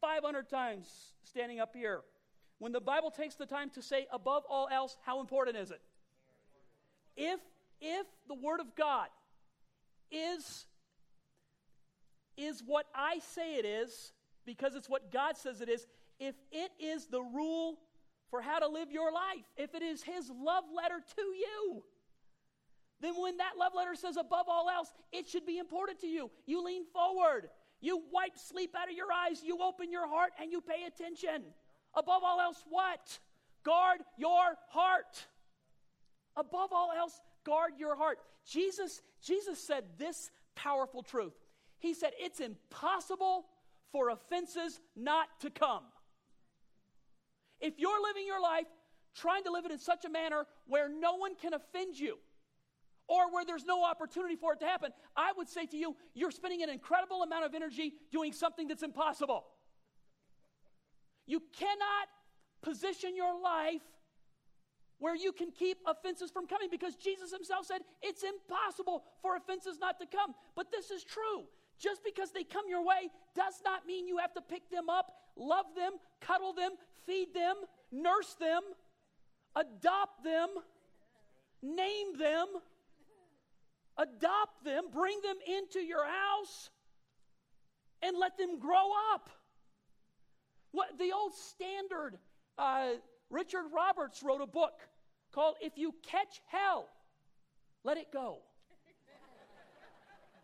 500 0.00 0.48
times 0.48 1.14
standing 1.22 1.60
up 1.60 1.74
here. 1.74 2.02
When 2.58 2.72
the 2.72 2.80
Bible 2.80 3.10
takes 3.10 3.36
the 3.36 3.46
time 3.46 3.70
to 3.70 3.82
say 3.82 4.06
above 4.12 4.42
all 4.48 4.68
else, 4.70 4.96
how 5.04 5.20
important 5.20 5.56
is 5.56 5.70
it? 5.70 5.80
If 7.16 7.40
if 7.80 8.06
the 8.26 8.34
word 8.34 8.60
of 8.60 8.74
God 8.74 9.08
is 10.10 10.66
is 12.36 12.62
what 12.64 12.86
I 12.94 13.20
say 13.34 13.56
it 13.56 13.64
is 13.64 14.12
because 14.46 14.74
it's 14.74 14.88
what 14.88 15.12
God 15.12 15.36
says 15.36 15.60
it 15.60 15.68
is, 15.68 15.86
if 16.18 16.34
it 16.50 16.70
is 16.80 17.06
the 17.06 17.20
rule 17.20 17.78
for 18.30 18.40
how 18.40 18.58
to 18.58 18.68
live 18.68 18.90
your 18.90 19.12
life, 19.12 19.44
if 19.56 19.74
it 19.74 19.82
is 19.82 20.02
his 20.02 20.30
love 20.30 20.64
letter 20.74 21.00
to 21.16 21.22
you, 21.22 21.82
then 23.00 23.14
when 23.20 23.36
that 23.36 23.52
love 23.58 23.72
letter 23.76 23.94
says 23.94 24.16
above 24.16 24.46
all 24.48 24.68
else, 24.68 24.92
it 25.12 25.28
should 25.28 25.46
be 25.46 25.58
important 25.58 26.00
to 26.00 26.06
you. 26.06 26.30
You 26.46 26.64
lean 26.64 26.84
forward. 26.92 27.48
You 27.80 28.02
wipe 28.12 28.36
sleep 28.36 28.74
out 28.76 28.88
of 28.88 28.96
your 28.96 29.12
eyes. 29.12 29.42
You 29.44 29.58
open 29.62 29.92
your 29.92 30.08
heart 30.08 30.32
and 30.40 30.50
you 30.50 30.60
pay 30.60 30.84
attention. 30.86 31.44
Above 31.98 32.22
all 32.22 32.40
else, 32.40 32.62
what? 32.70 33.18
Guard 33.64 33.98
your 34.16 34.54
heart. 34.68 35.26
Above 36.36 36.70
all 36.72 36.92
else, 36.96 37.20
guard 37.44 37.72
your 37.78 37.96
heart. 37.96 38.18
Jesus, 38.46 39.02
Jesus 39.20 39.58
said 39.58 39.84
this 39.98 40.30
powerful 40.54 41.02
truth. 41.02 41.34
He 41.78 41.94
said, 41.94 42.12
It's 42.18 42.40
impossible 42.40 43.46
for 43.90 44.10
offenses 44.10 44.80
not 44.96 45.26
to 45.40 45.50
come. 45.50 45.82
If 47.60 47.74
you're 47.78 48.00
living 48.02 48.26
your 48.26 48.40
life 48.40 48.66
trying 49.16 49.42
to 49.44 49.50
live 49.50 49.64
it 49.64 49.72
in 49.72 49.78
such 49.78 50.04
a 50.04 50.08
manner 50.08 50.46
where 50.66 50.88
no 50.88 51.16
one 51.16 51.34
can 51.34 51.52
offend 51.52 51.98
you, 51.98 52.18
or 53.08 53.32
where 53.32 53.44
there's 53.44 53.64
no 53.64 53.84
opportunity 53.84 54.36
for 54.36 54.52
it 54.52 54.60
to 54.60 54.66
happen, 54.66 54.90
I 55.16 55.32
would 55.36 55.48
say 55.48 55.66
to 55.66 55.76
you, 55.76 55.96
you're 56.14 56.30
spending 56.30 56.62
an 56.62 56.68
incredible 56.68 57.22
amount 57.22 57.44
of 57.44 57.54
energy 57.54 57.94
doing 58.12 58.32
something 58.32 58.68
that's 58.68 58.82
impossible. 58.82 59.46
You 61.28 61.40
cannot 61.56 62.08
position 62.62 63.14
your 63.14 63.40
life 63.40 63.86
where 64.98 65.14
you 65.14 65.30
can 65.30 65.52
keep 65.52 65.78
offenses 65.86 66.32
from 66.32 66.48
coming 66.48 66.68
because 66.72 66.96
Jesus 66.96 67.30
himself 67.30 67.66
said 67.66 67.82
it's 68.02 68.24
impossible 68.24 69.04
for 69.22 69.36
offenses 69.36 69.78
not 69.80 70.00
to 70.00 70.06
come. 70.06 70.34
But 70.56 70.72
this 70.72 70.90
is 70.90 71.04
true. 71.04 71.44
Just 71.78 72.02
because 72.04 72.32
they 72.32 72.42
come 72.42 72.64
your 72.68 72.84
way 72.84 73.08
does 73.36 73.60
not 73.64 73.86
mean 73.86 74.08
you 74.08 74.18
have 74.18 74.34
to 74.34 74.40
pick 74.40 74.68
them 74.68 74.88
up, 74.88 75.12
love 75.36 75.66
them, 75.76 75.92
cuddle 76.20 76.52
them, 76.52 76.72
feed 77.06 77.32
them, 77.32 77.54
nurse 77.92 78.34
them, 78.40 78.62
adopt 79.54 80.24
them, 80.24 80.48
name 81.62 82.18
them 82.18 82.46
adopt 83.98 84.64
them, 84.64 84.84
bring 84.92 85.20
them 85.22 85.36
into 85.58 85.80
your 85.80 86.04
house, 86.06 86.70
and 88.02 88.16
let 88.16 88.38
them 88.38 88.58
grow 88.58 88.90
up. 89.12 89.28
What 90.72 90.98
the 90.98 91.12
old 91.12 91.34
standard, 91.34 92.18
uh, 92.56 92.90
Richard 93.30 93.64
Roberts 93.74 94.22
wrote 94.22 94.40
a 94.40 94.46
book 94.46 94.80
called 95.32 95.56
If 95.60 95.76
You 95.76 95.94
Catch 96.02 96.40
Hell, 96.46 96.88
Let 97.84 97.96
It 97.96 98.12
Go. 98.12 98.38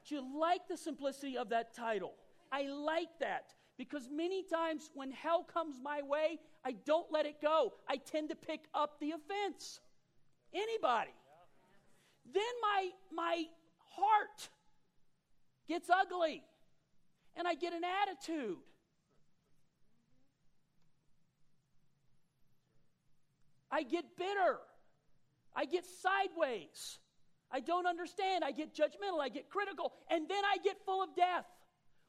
Do 0.08 0.14
you 0.16 0.38
like 0.38 0.68
the 0.68 0.76
simplicity 0.76 1.38
of 1.38 1.48
that 1.48 1.74
title? 1.74 2.14
I 2.52 2.68
like 2.68 3.08
that 3.20 3.54
because 3.78 4.08
many 4.12 4.42
times 4.44 4.90
when 4.94 5.11
hell 5.11 5.44
comes 5.44 5.76
my 5.82 6.03
way, 6.03 6.38
I 6.64 6.72
don't 6.84 7.11
let 7.11 7.26
it 7.26 7.40
go. 7.40 7.72
I 7.88 7.96
tend 7.96 8.28
to 8.28 8.36
pick 8.36 8.64
up 8.74 9.01
the 9.01 9.12
offense. 9.12 9.80
Anybody? 10.53 11.11
then 12.32 12.42
my, 12.62 12.88
my 13.12 13.44
heart 13.96 14.49
gets 15.68 15.90
ugly 15.90 16.42
and 17.36 17.46
I 17.46 17.55
get 17.55 17.72
an 17.72 17.82
attitude. 17.84 18.59
I 23.75 23.83
get 23.83 24.05
bitter. 24.16 24.59
I 25.57 25.64
get 25.64 25.85
sideways. 25.85 27.01
I 27.51 27.59
don't 27.59 27.87
understand. 27.87 28.45
I 28.45 28.53
get 28.53 28.72
judgmental. 28.72 29.20
I 29.20 29.29
get 29.29 29.51
critical. 29.51 29.93
And 30.09 30.29
then 30.29 30.45
I 30.45 30.59
get 30.62 30.77
full 30.87 31.03
of 31.03 31.09
death. 31.16 31.45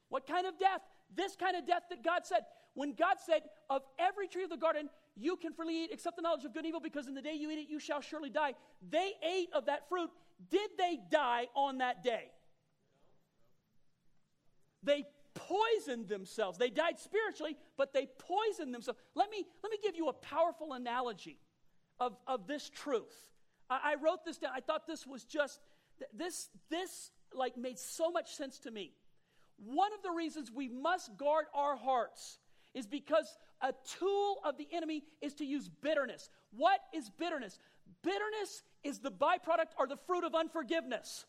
What 0.08 0.28
kind 0.28 0.46
of 0.46 0.56
death? 0.60 0.80
This 1.16 1.34
kind 1.34 1.56
of 1.56 1.66
death 1.66 1.82
that 1.90 2.04
God 2.04 2.20
said. 2.24 2.42
When 2.74 2.94
God 2.94 3.16
said, 3.24 3.42
Of 3.68 3.82
every 3.98 4.28
tree 4.28 4.44
of 4.44 4.50
the 4.50 4.56
garden, 4.56 4.88
you 5.16 5.36
can 5.36 5.52
freely 5.52 5.84
eat 5.84 5.90
except 5.92 6.14
the 6.14 6.22
knowledge 6.22 6.44
of 6.44 6.52
good 6.52 6.60
and 6.60 6.68
evil, 6.68 6.80
because 6.80 7.08
in 7.08 7.14
the 7.14 7.22
day 7.22 7.34
you 7.34 7.50
eat 7.50 7.58
it, 7.58 7.68
you 7.68 7.80
shall 7.80 8.00
surely 8.00 8.30
die. 8.30 8.54
They 8.88 9.12
ate 9.28 9.48
of 9.52 9.66
that 9.66 9.88
fruit. 9.88 10.10
Did 10.50 10.70
they 10.78 11.00
die 11.10 11.46
on 11.56 11.78
that 11.78 12.04
day? 12.04 12.30
They 14.84 15.04
poisoned 15.34 16.08
themselves. 16.08 16.58
They 16.58 16.70
died 16.70 17.00
spiritually, 17.00 17.56
but 17.76 17.92
they 17.92 18.06
poisoned 18.18 18.72
themselves. 18.72 19.00
Let 19.16 19.30
me, 19.30 19.44
let 19.64 19.70
me 19.70 19.78
give 19.82 19.96
you 19.96 20.08
a 20.08 20.12
powerful 20.12 20.74
analogy 20.74 21.38
of, 22.00 22.16
of 22.26 22.46
this 22.46 22.70
truth. 22.70 23.14
I, 23.70 23.80
I 23.84 23.94
wrote 24.02 24.24
this 24.24 24.38
down. 24.38 24.52
I 24.54 24.60
thought 24.60 24.86
this 24.86 25.06
was 25.06 25.24
just, 25.24 25.60
this, 26.12 26.48
this 26.70 27.10
like 27.34 27.56
made 27.56 27.78
so 27.78 28.10
much 28.10 28.34
sense 28.34 28.58
to 28.60 28.70
me. 28.70 28.92
One 29.64 29.92
of 29.92 30.02
the 30.02 30.10
reasons 30.10 30.50
we 30.54 30.68
must 30.68 31.16
guard 31.16 31.46
our 31.54 31.76
hearts 31.76 32.38
is 32.74 32.86
because 32.86 33.36
a 33.62 33.72
tool 33.98 34.38
of 34.44 34.58
the 34.58 34.68
enemy 34.72 35.02
is 35.22 35.34
to 35.34 35.44
use 35.44 35.68
bitterness. 35.68 36.28
What 36.54 36.80
is 36.94 37.08
bitterness? 37.08 37.58
Bitterness 38.02 38.62
is 38.84 38.98
the 38.98 39.10
byproduct 39.10 39.72
or 39.78 39.86
the 39.86 39.96
fruit 39.96 40.24
of 40.24 40.34
unforgiveness. 40.34 41.24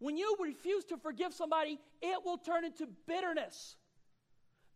When 0.00 0.16
you 0.16 0.36
refuse 0.42 0.84
to 0.86 0.96
forgive 0.96 1.32
somebody, 1.32 1.78
it 2.02 2.24
will 2.24 2.38
turn 2.38 2.64
into 2.64 2.88
bitterness. 3.06 3.76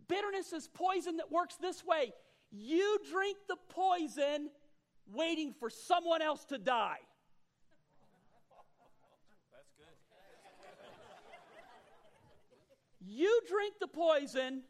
Bitterness 0.06 0.52
is 0.52 0.68
poison 0.72 1.16
that 1.16 1.32
works 1.32 1.56
this 1.56 1.84
way 1.84 2.12
you 2.50 2.98
drink 3.10 3.36
the 3.46 3.56
poison 3.68 4.48
waiting 5.12 5.54
for 5.59 5.70
someone 5.70 6.22
else 6.22 6.44
to 6.46 6.59
die. 6.59 6.98
That's 9.52 9.70
good. 9.76 9.86
You 13.00 13.40
drink 13.48 13.74
the 13.80 13.88
poison 13.88 14.62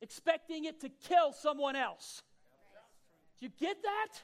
expecting 0.00 0.64
it 0.64 0.80
to 0.80 0.88
kill 0.88 1.32
someone 1.32 1.76
else. 1.76 2.22
Do 3.40 3.46
you 3.46 3.52
get 3.58 3.82
that? 3.82 4.22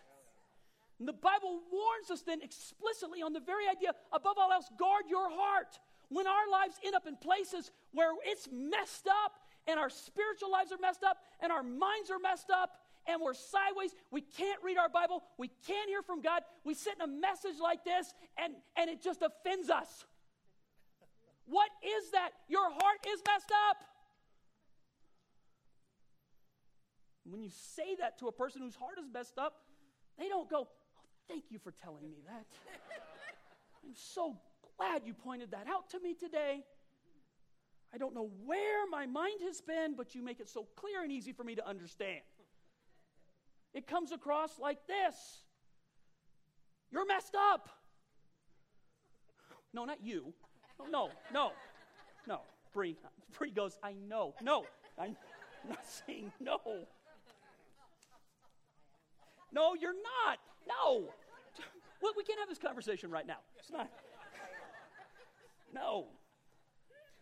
And 0.98 1.08
the 1.08 1.12
Bible 1.12 1.60
warns 1.72 2.10
us 2.10 2.22
then 2.22 2.40
explicitly 2.42 3.22
on 3.22 3.32
the 3.32 3.40
very 3.40 3.68
idea, 3.68 3.90
above 4.12 4.36
all 4.38 4.52
else, 4.52 4.70
guard 4.78 5.04
your 5.08 5.28
heart. 5.30 5.78
When 6.08 6.26
our 6.26 6.48
lives 6.50 6.78
end 6.84 6.94
up 6.94 7.06
in 7.06 7.16
places 7.16 7.72
where 7.92 8.12
it's 8.24 8.48
messed 8.52 9.08
up 9.08 9.32
and 9.66 9.80
our 9.80 9.90
spiritual 9.90 10.50
lives 10.52 10.70
are 10.70 10.78
messed 10.80 11.02
up 11.02 11.18
and 11.40 11.50
our 11.50 11.62
minds 11.62 12.10
are 12.10 12.18
messed 12.18 12.50
up 12.50 12.70
and 13.06 13.20
we're 13.22 13.34
sideways, 13.34 13.94
we 14.10 14.20
can't 14.20 14.58
read 14.62 14.78
our 14.78 14.88
Bible, 14.88 15.22
we 15.38 15.48
can't 15.66 15.88
hear 15.88 16.02
from 16.02 16.20
God, 16.20 16.42
we 16.64 16.74
sit 16.74 16.94
in 16.94 17.02
a 17.02 17.12
message 17.12 17.60
like 17.62 17.84
this 17.84 18.12
and, 18.36 18.54
and 18.76 18.90
it 18.90 19.02
just 19.02 19.22
offends 19.22 19.70
us. 19.70 20.04
What 21.46 21.70
is 21.82 22.10
that? 22.12 22.30
Your 22.48 22.70
heart 22.70 23.06
is 23.06 23.20
messed 23.26 23.52
up. 23.70 23.76
When 27.26 27.42
you 27.42 27.50
say 27.50 27.96
that 28.00 28.18
to 28.18 28.28
a 28.28 28.32
person 28.32 28.62
whose 28.62 28.76
heart 28.76 28.98
is 28.98 29.06
messed 29.12 29.38
up, 29.38 29.54
they 30.18 30.28
don't 30.28 30.48
go, 30.48 30.68
oh, 30.68 30.84
Thank 31.28 31.44
you 31.50 31.58
for 31.58 31.72
telling 31.72 32.08
me 32.10 32.18
that. 32.26 32.46
I'm 33.84 33.94
so 33.94 34.36
glad 34.76 35.02
you 35.04 35.14
pointed 35.14 35.50
that 35.52 35.66
out 35.68 35.90
to 35.90 36.00
me 36.00 36.14
today. 36.14 36.64
I 37.92 37.98
don't 37.98 38.14
know 38.14 38.30
where 38.44 38.86
my 38.90 39.06
mind 39.06 39.40
has 39.46 39.60
been, 39.60 39.94
but 39.96 40.14
you 40.14 40.22
make 40.22 40.40
it 40.40 40.48
so 40.48 40.66
clear 40.76 41.02
and 41.02 41.12
easy 41.12 41.32
for 41.32 41.44
me 41.44 41.54
to 41.54 41.66
understand. 41.66 42.20
It 43.74 43.88
comes 43.88 44.12
across 44.12 44.58
like 44.58 44.86
this 44.86 45.42
You're 46.90 47.06
messed 47.06 47.34
up. 47.34 47.68
No, 49.72 49.84
not 49.84 49.98
you. 50.02 50.32
No, 50.90 51.10
no, 51.32 51.50
no. 52.28 52.40
Bree, 52.72 52.96
Bree 53.36 53.50
goes, 53.50 53.76
I 53.82 53.94
know. 54.08 54.34
No, 54.40 54.64
I'm 54.98 55.16
not 55.68 55.84
saying 56.06 56.32
no. 56.40 56.58
No, 59.52 59.74
you're 59.74 59.92
not. 59.92 60.38
No. 60.68 61.08
Well, 62.02 62.12
we 62.16 62.24
can't 62.24 62.38
have 62.40 62.48
this 62.48 62.58
conversation 62.58 63.10
right 63.10 63.26
now. 63.26 63.38
It's 63.58 63.70
not. 63.70 63.88
No. 65.72 66.06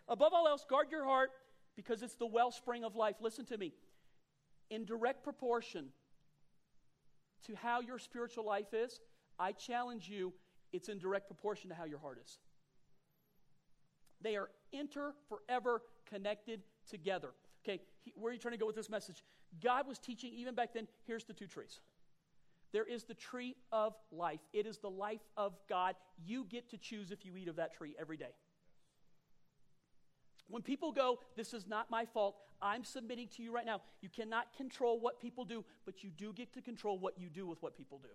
Above 0.09 0.33
all 0.35 0.49
else, 0.49 0.65
guard 0.69 0.89
your 0.91 1.05
heart 1.05 1.31
because 1.77 2.03
it's 2.03 2.17
the 2.17 2.27
wellspring 2.27 2.85
of 2.85 2.97
life. 2.97 3.17
Listen 3.21 3.45
to 3.47 3.57
me. 3.57 3.73
In 4.71 4.85
direct 4.85 5.23
proportion 5.23 5.89
to 7.47 7.55
how 7.55 7.81
your 7.81 7.99
spiritual 7.99 8.45
life 8.45 8.73
is, 8.73 9.01
I 9.39 9.53
challenge 9.53 10.09
you, 10.09 10.33
it's 10.73 10.89
in 10.89 10.99
direct 10.99 11.27
proportion 11.27 11.69
to 11.71 11.75
how 11.75 11.85
your 11.85 11.99
heart 11.99 12.19
is. 12.25 12.39
They 14.21 14.37
are 14.37 14.51
inter 14.73 15.15
forever 15.29 15.83
connected 16.09 16.63
together. 16.89 17.31
Okay, 17.65 17.81
where 18.15 18.31
are 18.31 18.35
you 18.35 18.41
trying 18.41 18.53
to 18.53 18.59
go 18.59 18.67
with 18.67 18.77
this 18.77 18.91
message? 18.91 19.25
God 19.63 19.87
was 19.87 19.99
teaching 19.99 20.33
even 20.35 20.55
back 20.55 20.73
then 20.73 20.89
here's 21.07 21.25
the 21.25 21.33
two 21.33 21.47
trees. 21.47 21.81
There 22.73 22.85
is 22.85 23.05
the 23.05 23.15
tree 23.15 23.55
of 23.71 23.95
life. 24.11 24.41
It 24.53 24.67
is 24.67 24.79
the 24.79 24.89
life 24.89 25.21
of 25.37 25.55
God. 25.69 25.95
You 26.25 26.47
get 26.49 26.71
to 26.71 26.79
choose 26.79 27.11
if 27.11 27.25
you 27.25 27.37
eat 27.37 27.49
of 27.49 27.57
that 27.57 27.75
tree 27.75 27.95
every 28.01 28.17
day. 28.17 28.31
When 30.53 30.61
people 30.61 30.93
go, 30.93 31.19
This 31.35 31.55
is 31.55 31.67
not 31.67 31.91
my 31.91 32.05
fault, 32.05 32.37
I'm 32.61 32.85
submitting 32.85 33.29
to 33.37 33.43
you 33.43 33.55
right 33.55 33.65
now. 33.65 33.81
You 34.03 34.11
cannot 34.11 34.55
control 34.55 35.01
what 35.01 35.19
people 35.19 35.47
do, 35.47 35.65
but 35.87 36.05
you 36.05 36.11
do 36.11 36.35
get 36.35 36.53
to 36.53 36.61
control 36.61 36.99
what 36.99 37.19
you 37.19 37.31
do 37.31 37.47
with 37.47 37.63
what 37.63 37.75
people 37.75 37.99
do. 37.99 38.11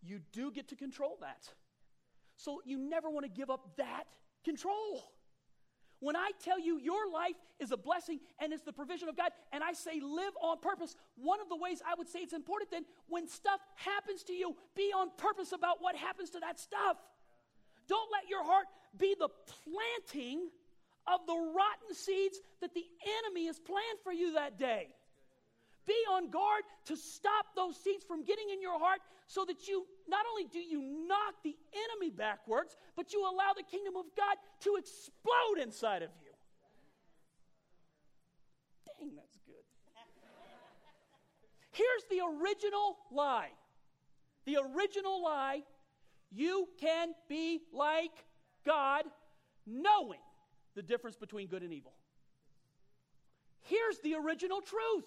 You 0.00 0.20
do 0.30 0.52
get 0.52 0.68
to 0.68 0.76
control 0.76 1.18
that. 1.20 1.48
So 2.36 2.62
you 2.64 2.78
never 2.78 3.10
want 3.10 3.26
to 3.26 3.28
give 3.28 3.50
up 3.50 3.76
that 3.76 4.04
control. 4.44 5.02
When 5.98 6.14
I 6.14 6.30
tell 6.44 6.60
you 6.60 6.78
your 6.78 7.10
life 7.12 7.34
is 7.58 7.72
a 7.72 7.76
blessing 7.76 8.20
and 8.40 8.52
it's 8.52 8.62
the 8.62 8.72
provision 8.72 9.08
of 9.08 9.16
God, 9.16 9.32
and 9.52 9.64
I 9.64 9.72
say 9.72 9.98
live 10.00 10.34
on 10.40 10.60
purpose, 10.60 10.94
one 11.16 11.40
of 11.40 11.48
the 11.48 11.56
ways 11.56 11.82
I 11.84 11.94
would 11.98 12.08
say 12.08 12.20
it's 12.20 12.32
important 12.32 12.70
then, 12.70 12.84
when 13.08 13.26
stuff 13.26 13.58
happens 13.74 14.22
to 14.24 14.32
you, 14.32 14.54
be 14.76 14.92
on 14.96 15.08
purpose 15.18 15.50
about 15.50 15.78
what 15.80 15.96
happens 15.96 16.30
to 16.30 16.40
that 16.40 16.60
stuff. 16.60 16.98
Don't 17.88 18.10
let 18.12 18.28
your 18.28 18.44
heart 18.44 18.66
be 18.96 19.16
the 19.18 19.28
planting 19.28 20.50
of 21.06 21.20
the 21.26 21.34
rotten 21.34 21.94
seeds 21.94 22.38
that 22.60 22.74
the 22.74 22.84
enemy 23.24 23.46
has 23.46 23.58
planned 23.58 23.98
for 24.02 24.12
you 24.12 24.34
that 24.34 24.58
day. 24.58 24.88
Be 25.86 25.96
on 26.12 26.30
guard 26.30 26.62
to 26.86 26.96
stop 26.96 27.46
those 27.56 27.76
seeds 27.76 28.04
from 28.04 28.24
getting 28.24 28.50
in 28.52 28.62
your 28.62 28.78
heart 28.78 29.00
so 29.26 29.44
that 29.44 29.66
you 29.66 29.84
not 30.08 30.24
only 30.30 30.44
do 30.52 30.60
you 30.60 30.80
knock 31.08 31.34
the 31.42 31.56
enemy 31.74 32.10
backwards, 32.10 32.76
but 32.96 33.12
you 33.12 33.22
allow 33.22 33.52
the 33.56 33.64
kingdom 33.64 33.96
of 33.96 34.06
God 34.16 34.36
to 34.60 34.76
explode 34.76 35.60
inside 35.60 36.02
of 36.02 36.10
you. 36.22 36.30
Dang, 38.86 39.16
that's 39.16 39.38
good. 39.44 39.54
Here's 41.72 42.04
the 42.10 42.20
original 42.24 42.98
lie. 43.10 43.50
The 44.44 44.58
original 44.58 45.22
lie 45.22 45.62
you 46.30 46.68
can 46.80 47.08
be 47.28 47.60
like 47.72 48.24
God 48.64 49.04
knowing 49.66 50.20
the 50.74 50.82
difference 50.82 51.16
between 51.16 51.46
good 51.46 51.62
and 51.62 51.72
evil. 51.72 51.92
Here's 53.62 53.98
the 54.00 54.14
original 54.14 54.60
truth 54.60 55.06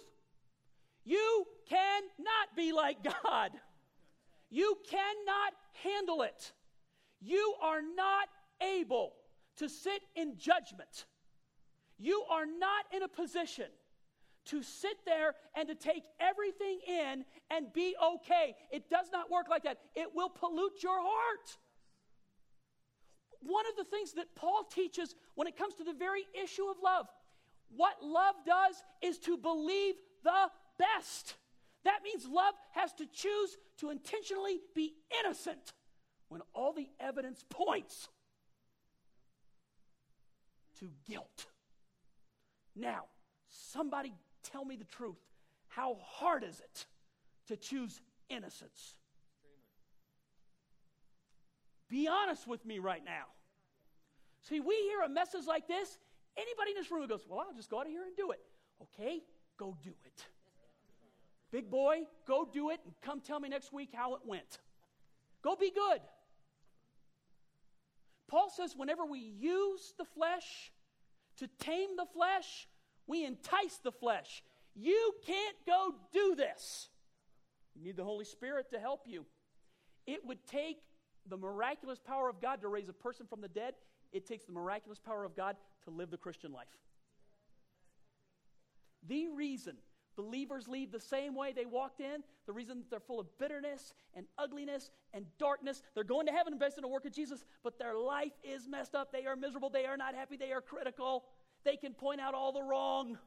you 1.03 1.45
cannot 1.70 2.55
be 2.55 2.72
like 2.72 2.97
God. 3.24 3.51
You 4.49 4.78
cannot 4.89 5.53
handle 5.84 6.24
it. 6.24 6.51
You 7.22 7.55
are 7.61 7.82
not 7.82 8.28
able 8.61 9.13
to 9.57 9.70
sit 9.70 10.01
in 10.16 10.38
judgment. 10.38 11.05
You 11.97 12.24
are 12.30 12.45
not 12.45 12.86
in 12.93 13.03
a 13.03 13.07
position 13.07 13.68
to 14.45 14.61
sit 14.61 14.97
there 15.05 15.34
and 15.55 15.68
to 15.68 15.76
take 15.76 16.03
everything 16.20 16.80
in 16.88 17.26
and 17.49 17.74
be 17.74 17.95
okay. 18.16 18.55
It 18.72 18.89
does 18.89 19.07
not 19.11 19.32
work 19.32 19.47
like 19.49 19.63
that. 19.63 19.78
It 19.95 20.09
will 20.13 20.30
pollute 20.30 20.84
your 20.84 20.99
heart. 20.99 21.57
One 23.46 23.66
of 23.68 23.76
the 23.78 23.84
things 23.84 24.14
that 24.14 24.36
Paul 24.36 24.64
teaches 24.64 25.16
when 25.36 25.48
it 25.48 25.56
comes 25.56 25.76
to 25.76 25.84
the 25.84 25.93
very 25.93 26.26
issue 26.41 26.66
of 26.66 26.78
love, 26.84 27.08
what 27.76 28.04
love 28.04 28.36
does 28.46 28.82
is 29.02 29.20
to 29.20 29.38
believe 29.38 29.96
the 30.24 30.50
best. 30.80 31.36
That 31.84 32.00
means 32.04 32.26
love 32.26 32.56
has 32.72 32.91
to 32.93 33.06
choose 33.06 33.58
to 33.78 33.91
intentionally 33.91 34.60
be 34.74 34.93
innocent 35.24 35.74
when 36.30 36.41
all 36.54 36.74
the 36.74 36.89
evidence 37.00 37.46
points 37.50 38.10
to 40.80 40.89
guilt. 41.08 41.46
Now, 42.76 43.06
somebody 43.48 44.14
tell 44.43 44.66
me 44.66 44.76
the 44.76 44.86
truth. 44.86 45.22
How 45.68 45.98
hard 46.04 46.43
is 46.43 46.60
it 46.60 46.86
to 47.48 47.56
choose 47.56 48.02
innocence? 48.28 48.96
Be 51.89 52.08
honest 52.08 52.48
with 52.48 52.66
me 52.66 52.80
right 52.80 53.06
now. 53.06 53.26
See, 54.48 54.60
we 54.60 54.76
hear 54.76 55.02
a 55.02 55.10
message 55.10 55.48
like 55.48 55.68
this. 55.68 55.98
Anybody 56.38 56.72
in 56.72 56.78
this 56.78 56.91
room 56.91 57.08
goes, 57.08 57.26
Well, 57.28 57.39
I'll 57.48 57.56
just 57.56 57.70
go 57.70 57.80
out 57.80 57.86
of 57.86 57.91
here 57.91 58.04
and 58.06 58.16
do 58.16 58.32
it. 58.32 58.39
Okay, 58.82 59.22
go 59.58 59.76
do 59.84 59.91
it. 60.06 60.26
Big 61.52 61.70
boy, 61.70 62.02
go 62.28 62.48
do 62.52 62.70
it 62.70 62.80
and 62.86 62.93
come 63.02 63.22
tell 63.22 63.39
me 63.39 63.50
next 63.50 63.72
week 63.72 63.89
how 63.93 64.16
it 64.16 64.22
went. 64.26 64.60
Go 65.41 65.56
be 65.56 65.72
good. 65.72 66.02
Paul 68.28 68.50
says, 68.50 68.74
whenever 68.76 69.06
we 69.06 69.20
use 69.20 69.93
the 69.98 70.04
flesh 70.04 70.72
to 71.38 71.48
tame 71.60 71.96
the 71.96 72.08
flesh, 72.14 72.68
we 73.08 73.24
entice 73.24 73.78
the 73.84 73.91
flesh. 73.91 74.43
You 74.76 75.14
can't 75.26 75.56
go 75.66 75.93
do 76.12 76.36
this. 76.36 76.89
You 77.76 77.84
need 77.84 77.96
the 77.96 78.04
Holy 78.04 78.26
Spirit 78.26 78.72
to 78.72 78.80
help 78.80 79.04
you. 79.06 79.26
It 80.08 80.26
would 80.26 80.46
take 80.48 80.80
the 81.28 81.38
miraculous 81.38 82.00
power 82.00 82.30
of 82.30 82.41
God 82.41 82.62
to 82.62 82.68
raise 82.68 82.89
a 82.89 82.93
person 82.93 83.28
from 83.28 83.41
the 83.41 83.48
dead. 83.48 83.76
It 84.16 84.26
takes 84.26 84.45
the 84.45 84.53
miraculous 84.53 84.97
power 84.97 85.26
of 85.26 85.36
God 85.36 85.57
to 85.84 85.89
live 85.89 86.09
the 86.09 86.18
Christian 86.18 86.53
life. 86.53 86.70
The 89.05 89.28
reason 89.28 89.76
believers 90.16 90.70
leave 90.70 90.89
the 90.89 91.01
same 91.01 91.36
way 91.36 91.51
they 91.51 91.66
walked 91.66 91.99
in, 91.99 92.24
the 92.45 92.53
reason 92.53 92.86
they're 92.89 93.01
full 93.01 93.20
of 93.20 93.28
bitterness 93.38 93.93
and 94.13 94.26
ugliness 94.38 94.89
and 95.13 95.26
darkness, 95.38 95.84
they're 95.93 96.05
going 96.05 96.28
to 96.28 96.32
heaven 96.32 96.57
based 96.57 96.78
on 96.78 96.84
the 96.84 96.88
work 96.88 97.05
of 97.05 97.11
Jesus, 97.11 97.43
but 97.61 97.78
their 97.78 97.97
life 97.97 98.32
is 98.41 98.70
messed 98.70 98.95
up. 98.95 99.11
They 99.11 99.26
are 99.26 99.36
miserable. 99.36 99.70
They 99.70 99.86
are 99.86 99.97
not 99.97 100.16
happy. 100.16 100.38
They 100.38 100.53
are 100.53 100.61
critical. 100.61 101.26
They 101.66 101.76
can 101.76 101.93
point 101.93 102.22
out 102.22 102.34
all 102.34 102.53
the 102.53 102.63
wrong. 102.63 103.18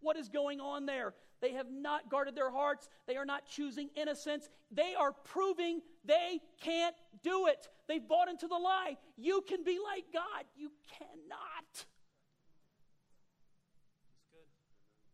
What 0.00 0.18
is 0.18 0.28
going 0.28 0.60
on 0.60 0.84
there? 0.84 1.14
They 1.40 1.52
have 1.52 1.70
not 1.70 2.10
guarded 2.10 2.36
their 2.36 2.50
hearts. 2.50 2.86
They 3.06 3.16
are 3.16 3.24
not 3.24 3.46
choosing 3.46 3.88
innocence. 3.96 4.50
They 4.70 4.94
are 4.94 5.12
proving 5.12 5.80
they 6.04 6.40
can't 6.60 6.94
do 7.22 7.46
it. 7.46 7.68
They've 7.88 8.06
bought 8.06 8.28
into 8.28 8.46
the 8.46 8.56
lie. 8.56 8.96
You 9.16 9.42
can 9.46 9.64
be 9.64 9.78
like 9.82 10.04
God. 10.12 10.44
You 10.56 10.70
cannot. 10.98 11.86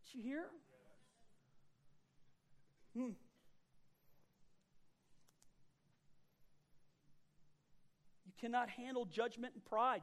Did 0.05 0.17
you 0.17 0.23
hear? 0.23 0.45
Hmm. 2.95 3.11
You 8.25 8.31
cannot 8.39 8.69
handle 8.69 9.05
judgment 9.05 9.53
and 9.53 9.63
pride. 9.63 10.01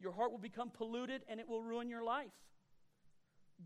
Your 0.00 0.12
heart 0.12 0.30
will 0.30 0.38
become 0.38 0.70
polluted 0.70 1.22
and 1.28 1.40
it 1.40 1.48
will 1.48 1.62
ruin 1.62 1.88
your 1.88 2.02
life. 2.04 2.32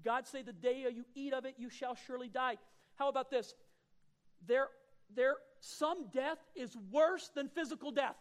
God 0.05 0.27
say 0.27 0.43
the 0.43 0.53
day 0.53 0.87
you 0.93 1.05
eat 1.15 1.33
of 1.33 1.45
it, 1.45 1.55
you 1.59 1.69
shall 1.69 1.95
surely 1.95 2.29
die. 2.29 2.57
How 2.97 3.09
about 3.09 3.31
this? 3.31 3.55
There, 4.47 4.69
there 5.15 5.37
some 5.61 6.09
death 6.13 6.39
is 6.57 6.77
worse 6.91 7.31
than 7.35 7.49
physical 7.49 7.91
death. 7.91 8.17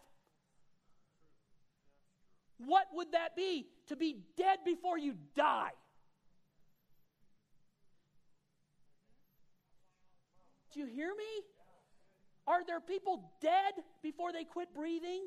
What 2.57 2.87
would 2.93 3.13
that 3.13 3.35
be? 3.35 3.67
To 3.87 3.95
be 3.95 4.17
dead 4.37 4.59
before 4.65 4.97
you 4.97 5.15
die. 5.35 5.71
Do 10.73 10.81
you 10.81 10.85
hear 10.85 11.09
me? 11.09 11.43
Are 12.45 12.65
there 12.65 12.81
people 12.81 13.31
dead 13.41 13.73
before 14.03 14.33
they 14.33 14.43
quit 14.43 14.73
breathing? 14.73 15.25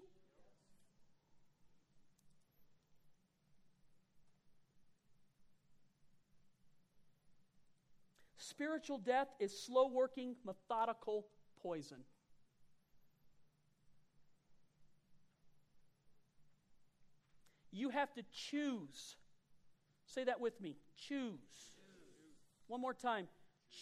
Spiritual 8.36 8.98
death 8.98 9.28
is 9.40 9.64
slow 9.64 9.88
working, 9.88 10.36
methodical 10.44 11.26
poison. 11.62 11.98
You 17.70 17.88
have 17.88 18.12
to 18.14 18.22
choose. 18.32 19.16
Say 20.06 20.24
that 20.24 20.40
with 20.40 20.60
me. 20.60 20.76
Choose. 20.96 21.78
One 22.66 22.80
more 22.80 22.94
time. 22.94 23.28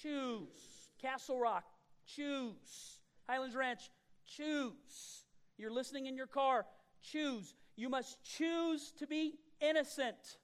Choose. 0.03 0.91
Castle 1.01 1.41
Rock. 1.41 1.65
Choose. 2.07 3.01
Highlands 3.29 3.57
Ranch. 3.57 3.91
Choose. 4.27 5.25
You're 5.59 5.73
listening 5.73 6.07
in 6.07 6.17
your 6.17 6.29
car. 6.29 6.67
Choose. 7.03 7.55
You 7.77 7.89
must 7.89 8.23
choose 8.23 8.93
to 8.99 9.07
be 9.07 9.39
innocent, 9.61 10.39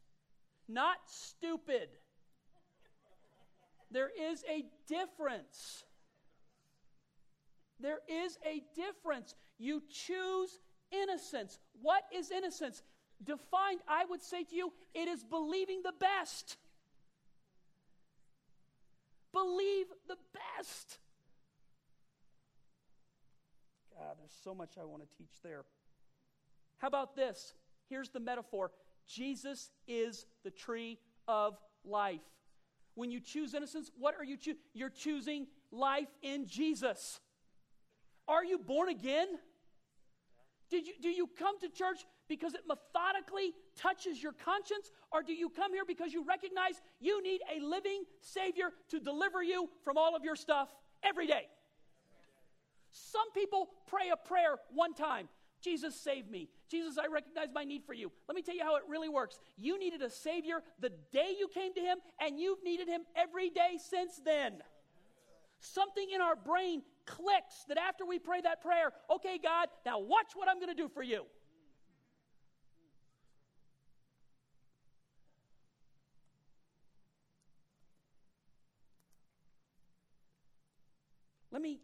not 0.68 0.96
stupid. 1.06 1.88
There 3.90 4.10
is 4.30 4.44
a 4.48 4.64
difference. 4.88 5.84
There 7.80 7.98
is 8.08 8.38
a 8.44 8.62
difference. 8.74 9.34
You 9.58 9.82
choose 9.90 10.58
innocence. 10.90 11.58
What 11.82 12.02
is 12.14 12.30
innocence? 12.30 12.82
Defined, 13.22 13.80
I 13.88 14.04
would 14.04 14.22
say 14.22 14.44
to 14.44 14.54
you, 14.54 14.72
it 14.94 15.08
is 15.08 15.24
believing 15.24 15.82
the 15.82 15.92
best. 15.98 16.56
Believe 19.32 19.86
the 20.08 20.16
best. 20.32 20.98
God, 23.96 24.16
there's 24.18 24.36
so 24.44 24.54
much 24.54 24.74
I 24.80 24.84
want 24.84 25.02
to 25.02 25.08
teach 25.16 25.42
there. 25.42 25.64
How 26.78 26.88
about 26.88 27.16
this? 27.16 27.54
Here's 27.88 28.10
the 28.10 28.20
metaphor 28.20 28.70
Jesus 29.06 29.70
is 29.86 30.26
the 30.44 30.50
tree 30.50 30.98
of 31.28 31.58
life. 31.84 32.20
When 32.94 33.10
you 33.10 33.20
choose 33.20 33.54
innocence, 33.54 33.90
what 33.98 34.14
are 34.18 34.24
you 34.24 34.36
choosing? 34.36 34.60
You're 34.72 34.90
choosing 34.90 35.46
life 35.70 36.08
in 36.22 36.46
Jesus. 36.46 37.20
Are 38.28 38.44
you 38.44 38.58
born 38.58 38.88
again? 38.88 39.28
Did 40.68 40.86
you, 40.86 40.94
do 41.00 41.08
you 41.08 41.28
come 41.38 41.58
to 41.60 41.68
church 41.68 42.04
because 42.28 42.54
it 42.54 42.62
methodically 42.66 43.52
touches 43.76 44.20
your 44.20 44.32
conscience? 44.32 44.90
Or 45.12 45.22
do 45.22 45.32
you 45.32 45.48
come 45.48 45.72
here 45.72 45.84
because 45.86 46.12
you 46.12 46.24
recognize 46.24 46.80
you 47.00 47.22
need 47.22 47.40
a 47.54 47.64
living 47.64 48.02
Savior 48.20 48.70
to 48.90 48.98
deliver 48.98 49.42
you 49.42 49.68
from 49.84 49.96
all 49.96 50.16
of 50.16 50.24
your 50.24 50.34
stuff 50.34 50.68
every 51.04 51.26
day? 51.26 51.46
Some 52.90 53.30
people 53.32 53.68
pray 53.86 54.10
a 54.12 54.16
prayer 54.16 54.56
one 54.74 54.94
time 54.94 55.28
Jesus, 55.62 55.98
save 56.00 56.30
me. 56.30 56.48
Jesus, 56.70 56.96
I 56.96 57.06
recognize 57.08 57.48
my 57.52 57.64
need 57.64 57.82
for 57.84 57.92
you. 57.92 58.12
Let 58.28 58.36
me 58.36 58.42
tell 58.42 58.54
you 58.54 58.62
how 58.62 58.76
it 58.76 58.82
really 58.88 59.08
works. 59.08 59.40
You 59.56 59.80
needed 59.80 60.00
a 60.02 60.10
Savior 60.10 60.62
the 60.80 60.90
day 61.10 61.34
you 61.36 61.48
came 61.48 61.74
to 61.74 61.80
Him, 61.80 61.98
and 62.20 62.38
you've 62.38 62.62
needed 62.62 62.86
Him 62.86 63.02
every 63.16 63.50
day 63.50 63.78
since 63.78 64.20
then. 64.24 64.62
Something 65.58 66.06
in 66.14 66.20
our 66.20 66.36
brain 66.36 66.82
clicks 67.06 67.64
that 67.68 67.78
after 67.78 68.04
we 68.04 68.18
pray 68.18 68.40
that 68.40 68.60
prayer, 68.60 68.92
okay, 69.10 69.38
God, 69.42 69.68
now 69.84 69.98
watch 69.98 70.32
what 70.34 70.48
I'm 70.48 70.56
going 70.56 70.74
to 70.74 70.82
do 70.82 70.88
for 70.88 71.02
you. 71.02 71.24
Let 81.56 81.62
me, 81.62 81.78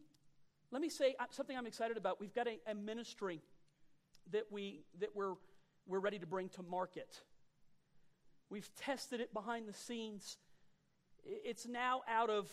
let 0.70 0.82
me 0.82 0.90
say 0.90 1.14
uh, 1.18 1.24
something 1.30 1.56
I'm 1.56 1.64
excited 1.66 1.96
about. 1.96 2.20
We've 2.20 2.34
got 2.34 2.46
a, 2.46 2.58
a 2.66 2.74
ministry 2.74 3.40
that, 4.30 4.44
we, 4.50 4.84
that 5.00 5.10
we're, 5.14 5.32
we're 5.86 5.98
ready 5.98 6.18
to 6.18 6.26
bring 6.26 6.50
to 6.50 6.62
market. 6.62 7.22
We've 8.50 8.68
tested 8.76 9.20
it 9.20 9.32
behind 9.32 9.66
the 9.66 9.72
scenes. 9.72 10.36
It's 11.24 11.66
now 11.66 12.02
out 12.06 12.28
of 12.28 12.50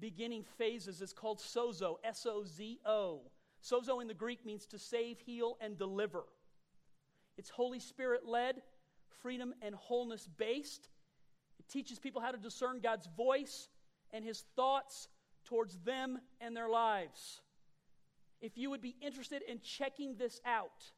beginning 0.00 0.44
phases. 0.58 1.00
is 1.00 1.12
called 1.12 1.38
sozo, 1.38 1.96
S 2.04 2.26
O 2.26 2.44
Z 2.44 2.80
O. 2.86 3.22
Sozo 3.62 4.00
in 4.00 4.08
the 4.08 4.14
Greek 4.14 4.46
means 4.46 4.66
to 4.66 4.78
save, 4.78 5.18
heal, 5.18 5.58
and 5.60 5.76
deliver. 5.76 6.24
It's 7.36 7.50
Holy 7.50 7.78
Spirit 7.78 8.26
led, 8.26 8.62
freedom 9.22 9.54
and 9.60 9.74
wholeness 9.74 10.26
based. 10.26 10.88
It 11.58 11.68
teaches 11.68 11.98
people 11.98 12.22
how 12.22 12.30
to 12.30 12.38
discern 12.38 12.80
God's 12.80 13.08
voice 13.16 13.68
and 14.12 14.24
his 14.24 14.44
thoughts 14.56 15.08
towards 15.44 15.78
them 15.80 16.18
and 16.40 16.56
their 16.56 16.68
lives 16.68 17.42
if 18.40 18.56
you 18.56 18.70
would 18.70 18.80
be 18.80 18.96
interested 19.00 19.42
in 19.42 19.60
checking 19.60 20.16
this 20.16 20.40
out, 20.44 20.90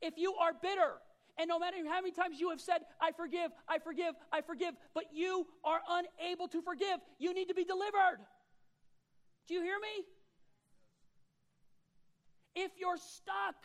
If 0.02 0.16
you 0.18 0.36
are 0.36 0.52
bitter, 0.54 0.94
and 1.38 1.48
no 1.48 1.60
matter 1.60 1.78
how 1.88 2.02
many 2.02 2.12
times 2.12 2.40
you 2.40 2.50
have 2.50 2.62
said, 2.62 2.80
I 3.02 3.12
forgive, 3.12 3.52
I 3.68 3.80
forgive, 3.80 4.14
I 4.32 4.42
forgive, 4.42 4.74
but 4.94 5.06
you 5.14 5.48
are 5.64 5.80
unable 5.90 6.48
to 6.50 6.62
forgive, 6.62 7.00
you 7.20 7.34
need 7.34 7.50
to 7.50 7.56
be 7.56 7.66
delivered. 7.66 8.20
Do 9.48 9.54
you 9.54 9.62
hear 9.62 9.80
me? 9.80 10.06
If 12.56 12.72
you're 12.80 12.98
stuck, 12.98 13.56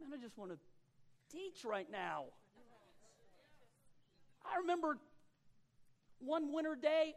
Man, 0.00 0.10
I 0.12 0.22
just 0.22 0.36
want 0.36 0.50
to 0.50 0.58
teach 1.30 1.64
right 1.64 1.90
now. 1.90 2.24
I 4.44 4.58
remember 4.58 4.98
one 6.18 6.52
winter 6.52 6.76
day, 6.80 7.14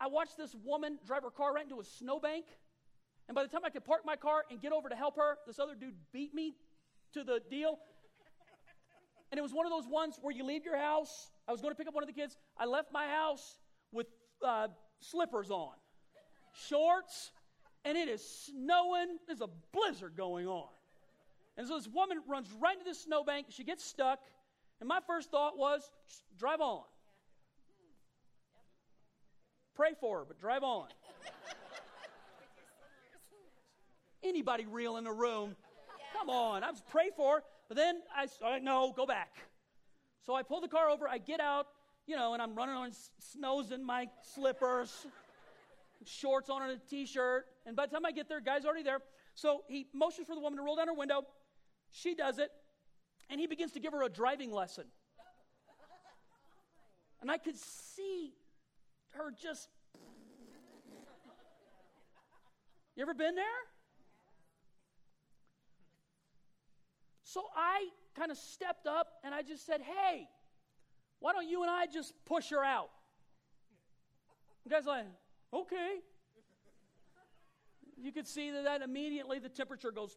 I 0.00 0.08
watched 0.08 0.36
this 0.36 0.54
woman 0.64 0.98
drive 1.06 1.22
her 1.22 1.30
car 1.30 1.54
right 1.54 1.64
into 1.64 1.80
a 1.80 1.84
snowbank. 1.84 2.46
And 3.28 3.34
by 3.34 3.42
the 3.42 3.48
time 3.48 3.62
I 3.64 3.70
could 3.70 3.84
park 3.84 4.02
my 4.04 4.16
car 4.16 4.44
and 4.50 4.60
get 4.60 4.72
over 4.72 4.88
to 4.88 4.94
help 4.94 5.16
her, 5.16 5.38
this 5.46 5.58
other 5.58 5.74
dude 5.74 5.94
beat 6.12 6.34
me 6.34 6.54
to 7.12 7.24
the 7.24 7.40
deal. 7.50 7.78
And 9.30 9.38
it 9.38 9.42
was 9.42 9.52
one 9.52 9.66
of 9.66 9.72
those 9.72 9.88
ones 9.88 10.18
where 10.22 10.34
you 10.34 10.44
leave 10.44 10.64
your 10.64 10.76
house. 10.76 11.30
I 11.48 11.52
was 11.52 11.60
going 11.60 11.72
to 11.72 11.76
pick 11.76 11.88
up 11.88 11.94
one 11.94 12.04
of 12.04 12.08
the 12.08 12.12
kids. 12.12 12.36
I 12.56 12.66
left 12.66 12.92
my 12.92 13.08
house 13.08 13.58
with 13.92 14.06
uh, 14.44 14.68
slippers 15.00 15.50
on, 15.50 15.72
shorts, 16.68 17.32
and 17.84 17.98
it 17.98 18.08
is 18.08 18.22
snowing. 18.46 19.18
There's 19.26 19.40
a 19.40 19.48
blizzard 19.72 20.16
going 20.16 20.46
on. 20.46 20.68
And 21.56 21.66
so 21.66 21.76
this 21.76 21.88
woman 21.88 22.18
runs 22.28 22.48
right 22.60 22.74
into 22.74 22.84
this 22.84 23.02
snowbank. 23.02 23.46
She 23.50 23.64
gets 23.64 23.84
stuck. 23.84 24.20
And 24.80 24.88
my 24.88 25.00
first 25.06 25.30
thought 25.30 25.56
was, 25.56 25.90
drive 26.38 26.60
on. 26.60 26.82
Pray 29.74 29.90
for 30.00 30.18
her, 30.18 30.24
but 30.26 30.38
drive 30.38 30.62
on. 30.62 30.88
Anybody 34.26 34.66
real 34.66 34.96
in 34.96 35.04
the 35.04 35.12
room? 35.12 35.56
Come 36.12 36.30
on. 36.30 36.64
I 36.64 36.70
was 36.70 36.82
pray 36.90 37.10
for 37.16 37.42
but 37.68 37.76
then 37.76 38.00
I 38.14 38.26
said, 38.26 38.62
no, 38.62 38.92
go 38.94 39.06
back. 39.06 39.32
So 40.24 40.34
I 40.34 40.42
pull 40.42 40.60
the 40.60 40.68
car 40.68 40.88
over. 40.88 41.08
I 41.08 41.18
get 41.18 41.40
out, 41.40 41.66
you 42.06 42.16
know, 42.16 42.32
and 42.32 42.42
I'm 42.42 42.54
running 42.54 42.74
on 42.74 42.92
snows 43.18 43.72
in 43.72 43.84
my 43.84 44.08
slippers, 44.34 45.06
shorts 46.04 46.48
on 46.48 46.62
and 46.62 46.72
a 46.72 46.90
t-shirt. 46.90 47.46
And 47.66 47.74
by 47.74 47.86
the 47.86 47.92
time 47.92 48.06
I 48.06 48.12
get 48.12 48.28
there, 48.28 48.40
guy's 48.40 48.64
already 48.64 48.82
there. 48.82 49.00
So 49.34 49.64
he 49.68 49.88
motions 49.92 50.26
for 50.26 50.34
the 50.34 50.40
woman 50.40 50.58
to 50.58 50.64
roll 50.64 50.76
down 50.76 50.86
her 50.86 50.94
window. 50.94 51.22
She 51.90 52.14
does 52.14 52.38
it, 52.38 52.50
and 53.30 53.40
he 53.40 53.46
begins 53.46 53.72
to 53.72 53.80
give 53.80 53.92
her 53.92 54.02
a 54.02 54.08
driving 54.08 54.52
lesson. 54.52 54.84
And 57.20 57.30
I 57.30 57.38
could 57.38 57.56
see 57.56 58.32
her 59.12 59.30
just. 59.30 59.68
You 62.94 63.02
ever 63.02 63.14
been 63.14 63.34
there? 63.34 63.44
So 67.36 67.44
I 67.54 67.88
kind 68.18 68.30
of 68.30 68.38
stepped 68.38 68.86
up 68.86 69.08
and 69.22 69.34
I 69.34 69.42
just 69.42 69.66
said, 69.66 69.82
hey, 69.82 70.26
why 71.18 71.34
don't 71.34 71.46
you 71.46 71.60
and 71.60 71.70
I 71.70 71.84
just 71.84 72.14
push 72.24 72.48
her 72.48 72.64
out? 72.64 72.88
The 74.64 74.70
guy's 74.70 74.86
like, 74.86 75.04
okay. 75.52 75.96
You 77.98 78.10
could 78.10 78.26
see 78.26 78.50
that, 78.52 78.64
that 78.64 78.80
immediately 78.80 79.38
the 79.38 79.50
temperature 79.50 79.90
goes 79.90 80.16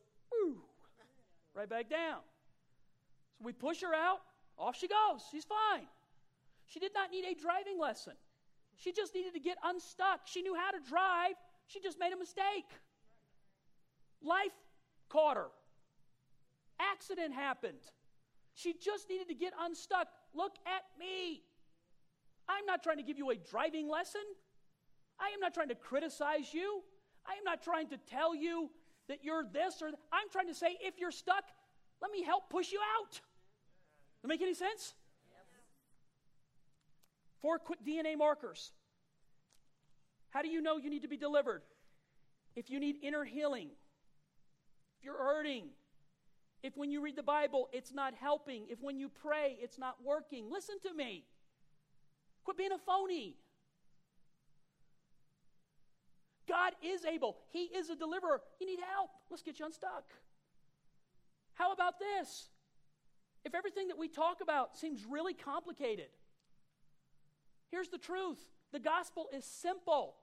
right 1.54 1.70
back 1.70 1.90
down. 1.90 2.22
So 3.38 3.44
we 3.44 3.52
push 3.52 3.82
her 3.82 3.94
out, 3.94 4.20
off 4.58 4.78
she 4.78 4.88
goes. 4.88 5.22
She's 5.30 5.44
fine. 5.44 5.88
She 6.68 6.80
did 6.80 6.94
not 6.96 7.12
need 7.12 7.26
a 7.26 7.36
driving 7.36 7.78
lesson. 7.78 8.14
She 8.78 8.94
just 8.94 9.14
needed 9.14 9.34
to 9.34 9.42
get 9.42 9.58
unstuck. 9.66 10.22
She 10.24 10.42
knew 10.42 10.56
how 10.56 10.72
to 10.72 10.80
drive, 10.90 11.34
she 11.68 11.82
just 11.82 12.00
made 12.00 12.14
a 12.14 12.18
mistake. 12.18 12.72
Life 14.22 14.56
caught 15.10 15.36
her. 15.36 15.48
Accident 16.80 17.34
happened. 17.34 17.80
She 18.54 18.74
just 18.74 19.10
needed 19.10 19.28
to 19.30 19.36
get 19.36 19.54
unstuck. 19.60 20.08
Look 20.34 20.56
at 20.66 20.84
me. 21.00 21.44
I'm 22.48 22.66
not 22.66 22.84
trying 22.84 22.98
to 22.98 23.04
give 23.04 23.18
you 23.18 23.30
a 23.30 23.36
driving 23.36 23.90
lesson. 23.90 24.22
I 25.20 25.28
am 25.34 25.40
not 25.40 25.54
trying 25.54 25.70
to 25.70 25.76
criticize 25.76 26.54
you. 26.54 26.82
I 27.26 27.34
am 27.34 27.44
not 27.44 27.64
trying 27.64 27.88
to 27.90 27.98
tell 27.98 28.36
you 28.36 28.70
that 29.08 29.24
you're 29.24 29.44
this 29.44 29.82
or 29.82 29.92
that. 29.92 30.00
I'm 30.12 30.30
trying 30.32 30.48
to 30.48 30.56
say 30.56 30.78
if 30.82 31.00
you're 31.00 31.12
stuck, 31.12 31.44
let 32.02 32.12
me 32.12 32.24
help 32.24 32.50
push 32.50 32.72
you 32.72 32.80
out. 32.98 33.12
Does 33.12 33.22
that 34.24 34.28
make 34.28 34.42
any 34.42 34.54
sense? 34.54 34.94
Four 37.42 37.60
quick 37.60 37.80
DNA 37.86 38.18
markers. 38.18 38.72
How 40.30 40.42
do 40.42 40.50
you 40.50 40.62
know 40.62 40.78
you 40.78 40.90
need 40.90 41.04
to 41.04 41.08
be 41.08 41.18
delivered? 41.18 41.62
If 42.56 42.70
you 42.70 42.80
need 42.80 42.98
inner 43.02 43.24
healing, 43.24 43.70
if 44.98 45.06
you're 45.06 45.18
hurting, 45.18 45.70
if 46.62 46.76
when 46.76 46.92
you 46.92 47.02
read 47.02 47.16
the 47.16 47.24
Bible 47.24 47.70
it's 47.72 47.94
not 47.94 48.14
helping, 48.14 48.66
if 48.70 48.80
when 48.82 49.00
you 49.00 49.10
pray 49.10 49.58
it's 49.62 49.78
not 49.78 49.96
working, 50.04 50.50
listen 50.52 50.76
to 50.84 50.94
me. 50.94 51.26
Quit 52.44 52.58
being 52.58 52.72
a 52.72 52.78
phony. 52.78 53.36
God 56.48 56.74
is 56.84 57.06
able, 57.06 57.38
He 57.52 57.66
is 57.66 57.90
a 57.90 57.96
deliverer. 57.96 58.42
You 58.60 58.68
need 58.68 58.80
help. 58.94 59.12
Let's 59.30 59.44
get 59.44 59.60
you 59.60 59.66
unstuck. 59.66 60.06
How 61.54 61.72
about 61.74 62.00
this? 62.00 62.50
If 63.46 63.54
everything 63.54 63.88
that 63.90 63.98
we 63.98 64.08
talk 64.08 64.42
about 64.42 64.78
seems 64.78 65.06
really 65.06 65.34
complicated, 65.34 66.10
here's 67.72 67.90
the 67.90 67.98
truth 67.98 68.40
the 68.72 68.80
gospel 68.80 69.28
is 69.34 69.46
simple. 69.46 70.16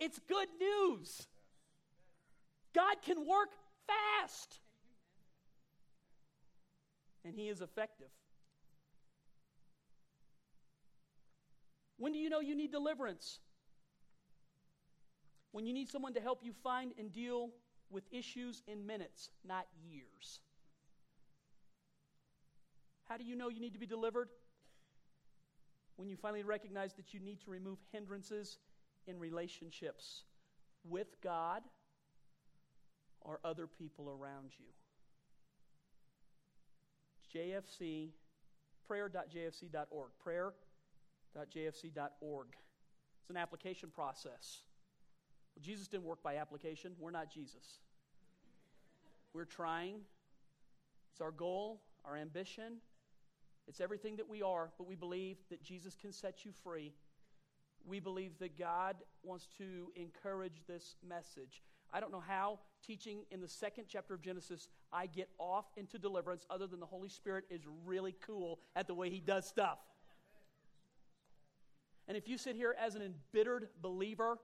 It's 0.00 0.18
good 0.28 0.48
news. 0.58 1.26
God 2.74 2.96
can 3.04 3.26
work 3.26 3.50
fast. 3.86 4.58
And 7.24 7.34
He 7.34 7.48
is 7.48 7.60
effective. 7.60 8.08
When 11.98 12.12
do 12.12 12.18
you 12.18 12.30
know 12.30 12.40
you 12.40 12.56
need 12.56 12.72
deliverance? 12.72 13.38
When 15.52 15.66
you 15.66 15.72
need 15.72 15.88
someone 15.88 16.14
to 16.14 16.20
help 16.20 16.40
you 16.42 16.52
find 16.62 16.92
and 16.98 17.12
deal 17.12 17.50
with 17.90 18.04
issues 18.10 18.62
in 18.66 18.86
minutes, 18.86 19.30
not 19.46 19.66
years. 19.86 20.40
How 23.08 23.18
do 23.18 23.24
you 23.24 23.36
know 23.36 23.50
you 23.50 23.60
need 23.60 23.74
to 23.74 23.78
be 23.78 23.86
delivered? 23.86 24.30
When 25.96 26.08
you 26.08 26.16
finally 26.16 26.42
recognize 26.42 26.94
that 26.94 27.12
you 27.12 27.20
need 27.20 27.40
to 27.42 27.50
remove 27.50 27.78
hindrances 27.92 28.58
in 29.06 29.18
relationships 29.18 30.24
with 30.88 31.20
God 31.22 31.62
or 33.24 33.40
other 33.44 33.66
people 33.66 34.08
around 34.08 34.52
you. 34.58 34.66
JFC, 37.34 38.10
prayer.jfc.org. 38.86 40.10
Prayer.jfc.org. 40.22 42.46
It's 43.20 43.30
an 43.30 43.36
application 43.36 43.90
process. 43.90 44.62
Well, 45.54 45.62
Jesus 45.62 45.88
didn't 45.88 46.04
work 46.04 46.22
by 46.22 46.36
application. 46.36 46.92
We're 46.98 47.10
not 47.10 47.32
Jesus. 47.32 47.80
We're 49.32 49.44
trying. 49.44 50.00
It's 51.12 51.20
our 51.20 51.30
goal, 51.30 51.82
our 52.04 52.16
ambition. 52.16 52.78
It's 53.68 53.80
everything 53.80 54.16
that 54.16 54.28
we 54.28 54.42
are, 54.42 54.70
but 54.76 54.86
we 54.86 54.96
believe 54.96 55.36
that 55.50 55.62
Jesus 55.62 55.94
can 55.94 56.12
set 56.12 56.44
you 56.44 56.52
free. 56.64 56.92
We 57.86 58.00
believe 58.00 58.38
that 58.38 58.58
God 58.58 58.96
wants 59.22 59.48
to 59.58 59.92
encourage 59.96 60.62
this 60.66 60.96
message. 61.06 61.62
I 61.92 62.00
don't 62.00 62.12
know 62.12 62.22
how 62.26 62.60
teaching 62.86 63.24
in 63.30 63.40
the 63.40 63.48
second 63.48 63.84
chapter 63.88 64.14
of 64.14 64.22
Genesis 64.22 64.68
I 64.92 65.06
get 65.06 65.28
off 65.38 65.66
into 65.76 65.98
deliverance 65.98 66.46
other 66.50 66.66
than 66.66 66.80
the 66.80 66.86
Holy 66.86 67.08
Spirit 67.08 67.44
is 67.50 67.62
really 67.84 68.14
cool 68.26 68.60
at 68.74 68.86
the 68.86 68.94
way 68.94 69.10
he 69.10 69.20
does 69.20 69.46
stuff. 69.46 69.78
And 72.08 72.16
if 72.16 72.28
you 72.28 72.36
sit 72.36 72.56
here 72.56 72.74
as 72.80 72.94
an 72.94 73.02
embittered 73.02 73.68
believer, 73.80 74.38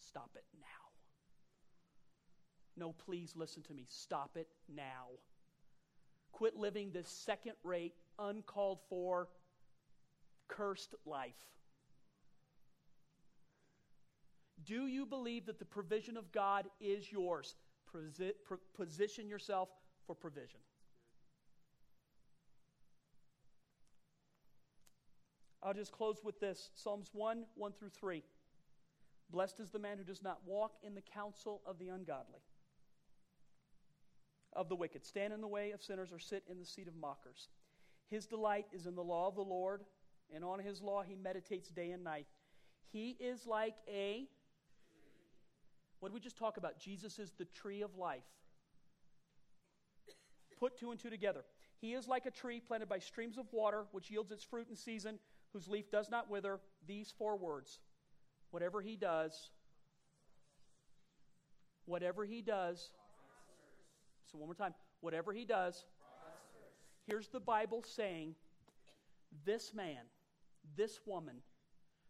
stop 0.00 0.30
it 0.34 0.44
now. 0.60 0.84
No, 2.76 2.92
please 2.92 3.34
listen 3.36 3.62
to 3.64 3.74
me. 3.74 3.86
Stop 3.88 4.36
it 4.36 4.48
now. 4.74 5.06
Quit 6.32 6.56
living 6.56 6.90
this 6.90 7.08
second 7.08 7.54
rate, 7.62 7.94
uncalled 8.18 8.80
for, 8.88 9.28
cursed 10.48 10.94
life. 11.06 11.32
Do 14.64 14.86
you 14.86 15.06
believe 15.06 15.46
that 15.46 15.58
the 15.58 15.64
provision 15.64 16.16
of 16.16 16.32
God 16.32 16.66
is 16.80 17.10
yours? 17.10 17.54
Position 18.74 19.28
yourself 19.28 19.68
for 20.06 20.14
provision. 20.14 20.60
I'll 25.62 25.74
just 25.74 25.92
close 25.92 26.18
with 26.22 26.40
this 26.40 26.70
Psalms 26.74 27.10
1 27.12 27.44
1 27.54 27.72
through 27.72 27.88
3. 27.88 28.22
Blessed 29.30 29.60
is 29.60 29.70
the 29.70 29.78
man 29.78 29.96
who 29.96 30.04
does 30.04 30.22
not 30.22 30.40
walk 30.46 30.72
in 30.82 30.94
the 30.94 31.00
counsel 31.00 31.62
of 31.64 31.78
the 31.78 31.88
ungodly, 31.88 32.40
of 34.52 34.68
the 34.68 34.76
wicked, 34.76 35.04
stand 35.06 35.32
in 35.32 35.40
the 35.40 35.48
way 35.48 35.70
of 35.70 35.82
sinners, 35.82 36.12
or 36.12 36.18
sit 36.18 36.44
in 36.50 36.58
the 36.58 36.66
seat 36.66 36.86
of 36.86 36.94
mockers. 36.94 37.48
His 38.10 38.26
delight 38.26 38.66
is 38.72 38.86
in 38.86 38.94
the 38.94 39.02
law 39.02 39.26
of 39.26 39.34
the 39.34 39.40
Lord, 39.40 39.82
and 40.34 40.44
on 40.44 40.58
his 40.58 40.82
law 40.82 41.02
he 41.02 41.14
meditates 41.14 41.70
day 41.70 41.92
and 41.92 42.04
night. 42.04 42.26
He 42.92 43.16
is 43.18 43.46
like 43.46 43.74
a 43.88 44.28
what 46.04 46.10
did 46.10 46.16
we 46.16 46.20
just 46.20 46.36
talk 46.36 46.58
about? 46.58 46.78
Jesus 46.78 47.18
is 47.18 47.32
the 47.38 47.46
tree 47.46 47.80
of 47.80 47.96
life. 47.96 48.26
Put 50.60 50.78
two 50.78 50.90
and 50.90 51.00
two 51.00 51.08
together. 51.08 51.46
He 51.80 51.94
is 51.94 52.06
like 52.06 52.26
a 52.26 52.30
tree 52.30 52.60
planted 52.60 52.90
by 52.90 52.98
streams 52.98 53.38
of 53.38 53.46
water, 53.52 53.86
which 53.90 54.10
yields 54.10 54.30
its 54.30 54.44
fruit 54.44 54.66
in 54.68 54.76
season, 54.76 55.18
whose 55.54 55.66
leaf 55.66 55.90
does 55.90 56.10
not 56.10 56.28
wither. 56.28 56.60
These 56.86 57.14
four 57.16 57.38
words. 57.38 57.78
Whatever 58.50 58.82
he 58.82 58.96
does, 58.96 59.48
whatever 61.86 62.26
he 62.26 62.42
does, 62.42 62.90
so 64.30 64.36
one 64.36 64.48
more 64.48 64.54
time, 64.54 64.74
whatever 65.00 65.32
he 65.32 65.46
does, 65.46 65.86
here's 67.06 67.28
the 67.28 67.40
Bible 67.40 67.82
saying 67.82 68.34
this 69.46 69.72
man, 69.72 70.02
this 70.76 71.00
woman 71.06 71.36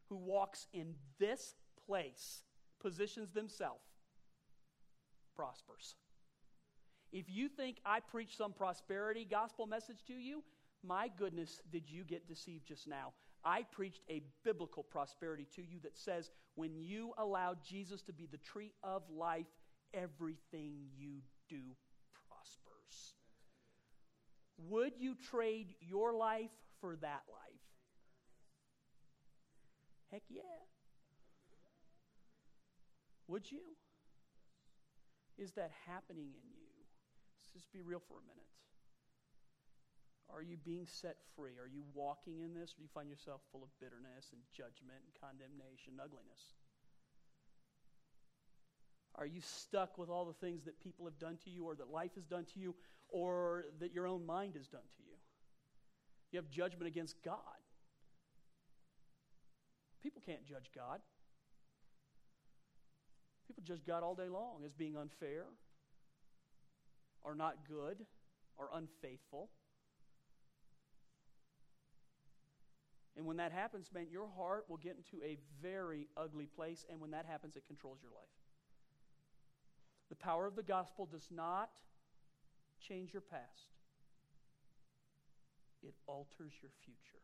who 0.08 0.16
walks 0.16 0.66
in 0.72 0.96
this 1.20 1.54
place 1.86 2.42
positions 2.84 3.30
themselves 3.32 3.80
prospers. 5.34 5.96
If 7.12 7.24
you 7.28 7.48
think 7.48 7.78
I 7.86 8.00
preach 8.00 8.36
some 8.36 8.52
prosperity 8.52 9.26
gospel 9.28 9.66
message 9.66 10.04
to 10.08 10.12
you, 10.12 10.44
my 10.86 11.08
goodness, 11.16 11.60
did 11.72 11.88
you 11.88 12.04
get 12.04 12.28
deceived 12.28 12.66
just 12.68 12.86
now? 12.86 13.14
I 13.42 13.62
preached 13.72 14.02
a 14.10 14.20
biblical 14.44 14.82
prosperity 14.82 15.46
to 15.56 15.62
you 15.62 15.78
that 15.82 15.96
says 15.96 16.30
when 16.56 16.76
you 16.76 17.12
allow 17.16 17.54
Jesus 17.66 18.02
to 18.02 18.12
be 18.12 18.28
the 18.30 18.38
tree 18.38 18.72
of 18.82 19.02
life, 19.10 19.46
everything 19.94 20.74
you 20.94 21.22
do 21.48 21.62
prospers. 22.28 23.14
Would 24.58 24.92
you 24.98 25.14
trade 25.30 25.74
your 25.80 26.12
life 26.12 26.50
for 26.80 26.96
that 26.96 27.22
life? 27.32 27.60
Heck 30.10 30.22
yeah. 30.28 30.42
Would 33.28 33.50
you? 33.50 33.62
Is 35.38 35.52
that 35.52 35.70
happening 35.86 36.30
in 36.30 36.46
you? 36.52 36.70
Let's 37.36 37.52
just 37.52 37.72
be 37.72 37.82
real 37.82 38.00
for 38.06 38.18
a 38.18 38.26
minute. 38.26 38.48
Are 40.32 40.42
you 40.42 40.56
being 40.56 40.86
set 40.86 41.16
free? 41.36 41.58
Are 41.60 41.68
you 41.68 41.82
walking 41.94 42.40
in 42.40 42.54
this, 42.54 42.72
or 42.72 42.76
do 42.78 42.82
you 42.82 42.88
find 42.92 43.08
yourself 43.08 43.40
full 43.52 43.62
of 43.62 43.68
bitterness 43.80 44.32
and 44.32 44.40
judgment 44.50 44.98
and 45.04 45.12
condemnation 45.20 45.94
and 45.94 46.00
ugliness? 46.00 46.54
Are 49.14 49.26
you 49.26 49.40
stuck 49.40 49.96
with 49.96 50.08
all 50.10 50.24
the 50.24 50.32
things 50.32 50.64
that 50.64 50.80
people 50.80 51.04
have 51.04 51.18
done 51.18 51.38
to 51.44 51.50
you, 51.50 51.64
or 51.64 51.76
that 51.76 51.90
life 51.90 52.14
has 52.16 52.24
done 52.24 52.46
to 52.54 52.58
you, 52.58 52.74
or 53.08 53.64
that 53.78 53.92
your 53.92 54.06
own 54.06 54.26
mind 54.26 54.54
has 54.56 54.66
done 54.66 54.82
to 54.96 55.02
you? 55.02 55.14
You 56.32 56.38
have 56.38 56.50
judgment 56.50 56.88
against 56.88 57.22
God. 57.24 57.38
People 60.02 60.22
can't 60.26 60.44
judge 60.44 60.70
God. 60.74 61.00
People 63.46 63.62
judge 63.64 63.84
God 63.86 64.02
all 64.02 64.14
day 64.14 64.28
long 64.28 64.62
as 64.64 64.72
being 64.72 64.96
unfair 64.96 65.44
or 67.22 67.34
not 67.34 67.68
good 67.68 68.04
or 68.56 68.68
unfaithful. 68.74 69.50
And 73.16 73.26
when 73.26 73.36
that 73.36 73.52
happens, 73.52 73.90
man, 73.94 74.06
your 74.10 74.28
heart 74.36 74.64
will 74.68 74.76
get 74.76 74.96
into 74.96 75.24
a 75.24 75.38
very 75.62 76.08
ugly 76.16 76.46
place. 76.46 76.84
And 76.90 77.00
when 77.00 77.12
that 77.12 77.26
happens, 77.26 77.56
it 77.56 77.64
controls 77.66 77.98
your 78.02 78.10
life. 78.10 78.28
The 80.08 80.16
power 80.16 80.46
of 80.46 80.56
the 80.56 80.62
gospel 80.62 81.06
does 81.06 81.28
not 81.30 81.70
change 82.80 83.12
your 83.12 83.22
past, 83.22 83.72
it 85.82 85.94
alters 86.06 86.52
your 86.60 86.70
future. 86.84 87.23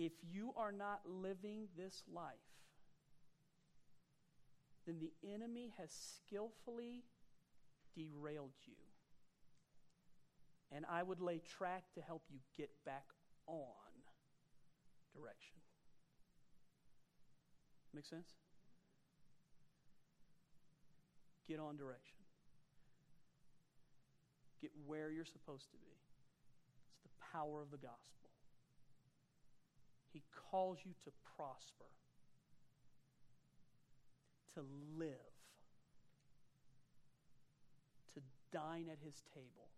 If 0.00 0.12
you 0.32 0.54
are 0.56 0.72
not 0.72 1.02
living 1.04 1.68
this 1.76 2.04
life, 2.10 2.32
then 4.86 4.96
the 4.98 5.12
enemy 5.30 5.74
has 5.76 5.90
skillfully 5.92 7.04
derailed 7.94 8.54
you. 8.64 8.72
And 10.72 10.86
I 10.90 11.02
would 11.02 11.20
lay 11.20 11.42
track 11.58 11.84
to 11.96 12.00
help 12.00 12.22
you 12.30 12.38
get 12.56 12.70
back 12.86 13.04
on 13.46 13.66
direction. 15.14 15.58
Make 17.92 18.06
sense? 18.06 18.30
Get 21.46 21.60
on 21.60 21.76
direction. 21.76 22.16
Get 24.62 24.70
where 24.86 25.10
you're 25.10 25.26
supposed 25.26 25.70
to 25.72 25.76
be. 25.76 25.92
It's 26.88 27.02
the 27.02 27.10
power 27.36 27.60
of 27.60 27.70
the 27.70 27.76
gospel. 27.76 28.19
He 30.12 30.22
calls 30.50 30.78
you 30.84 30.92
to 31.04 31.10
prosper, 31.36 31.86
to 34.54 34.64
live, 34.98 35.10
to 38.14 38.20
dine 38.52 38.88
at 38.90 38.98
his 39.04 39.22
table 39.32 39.70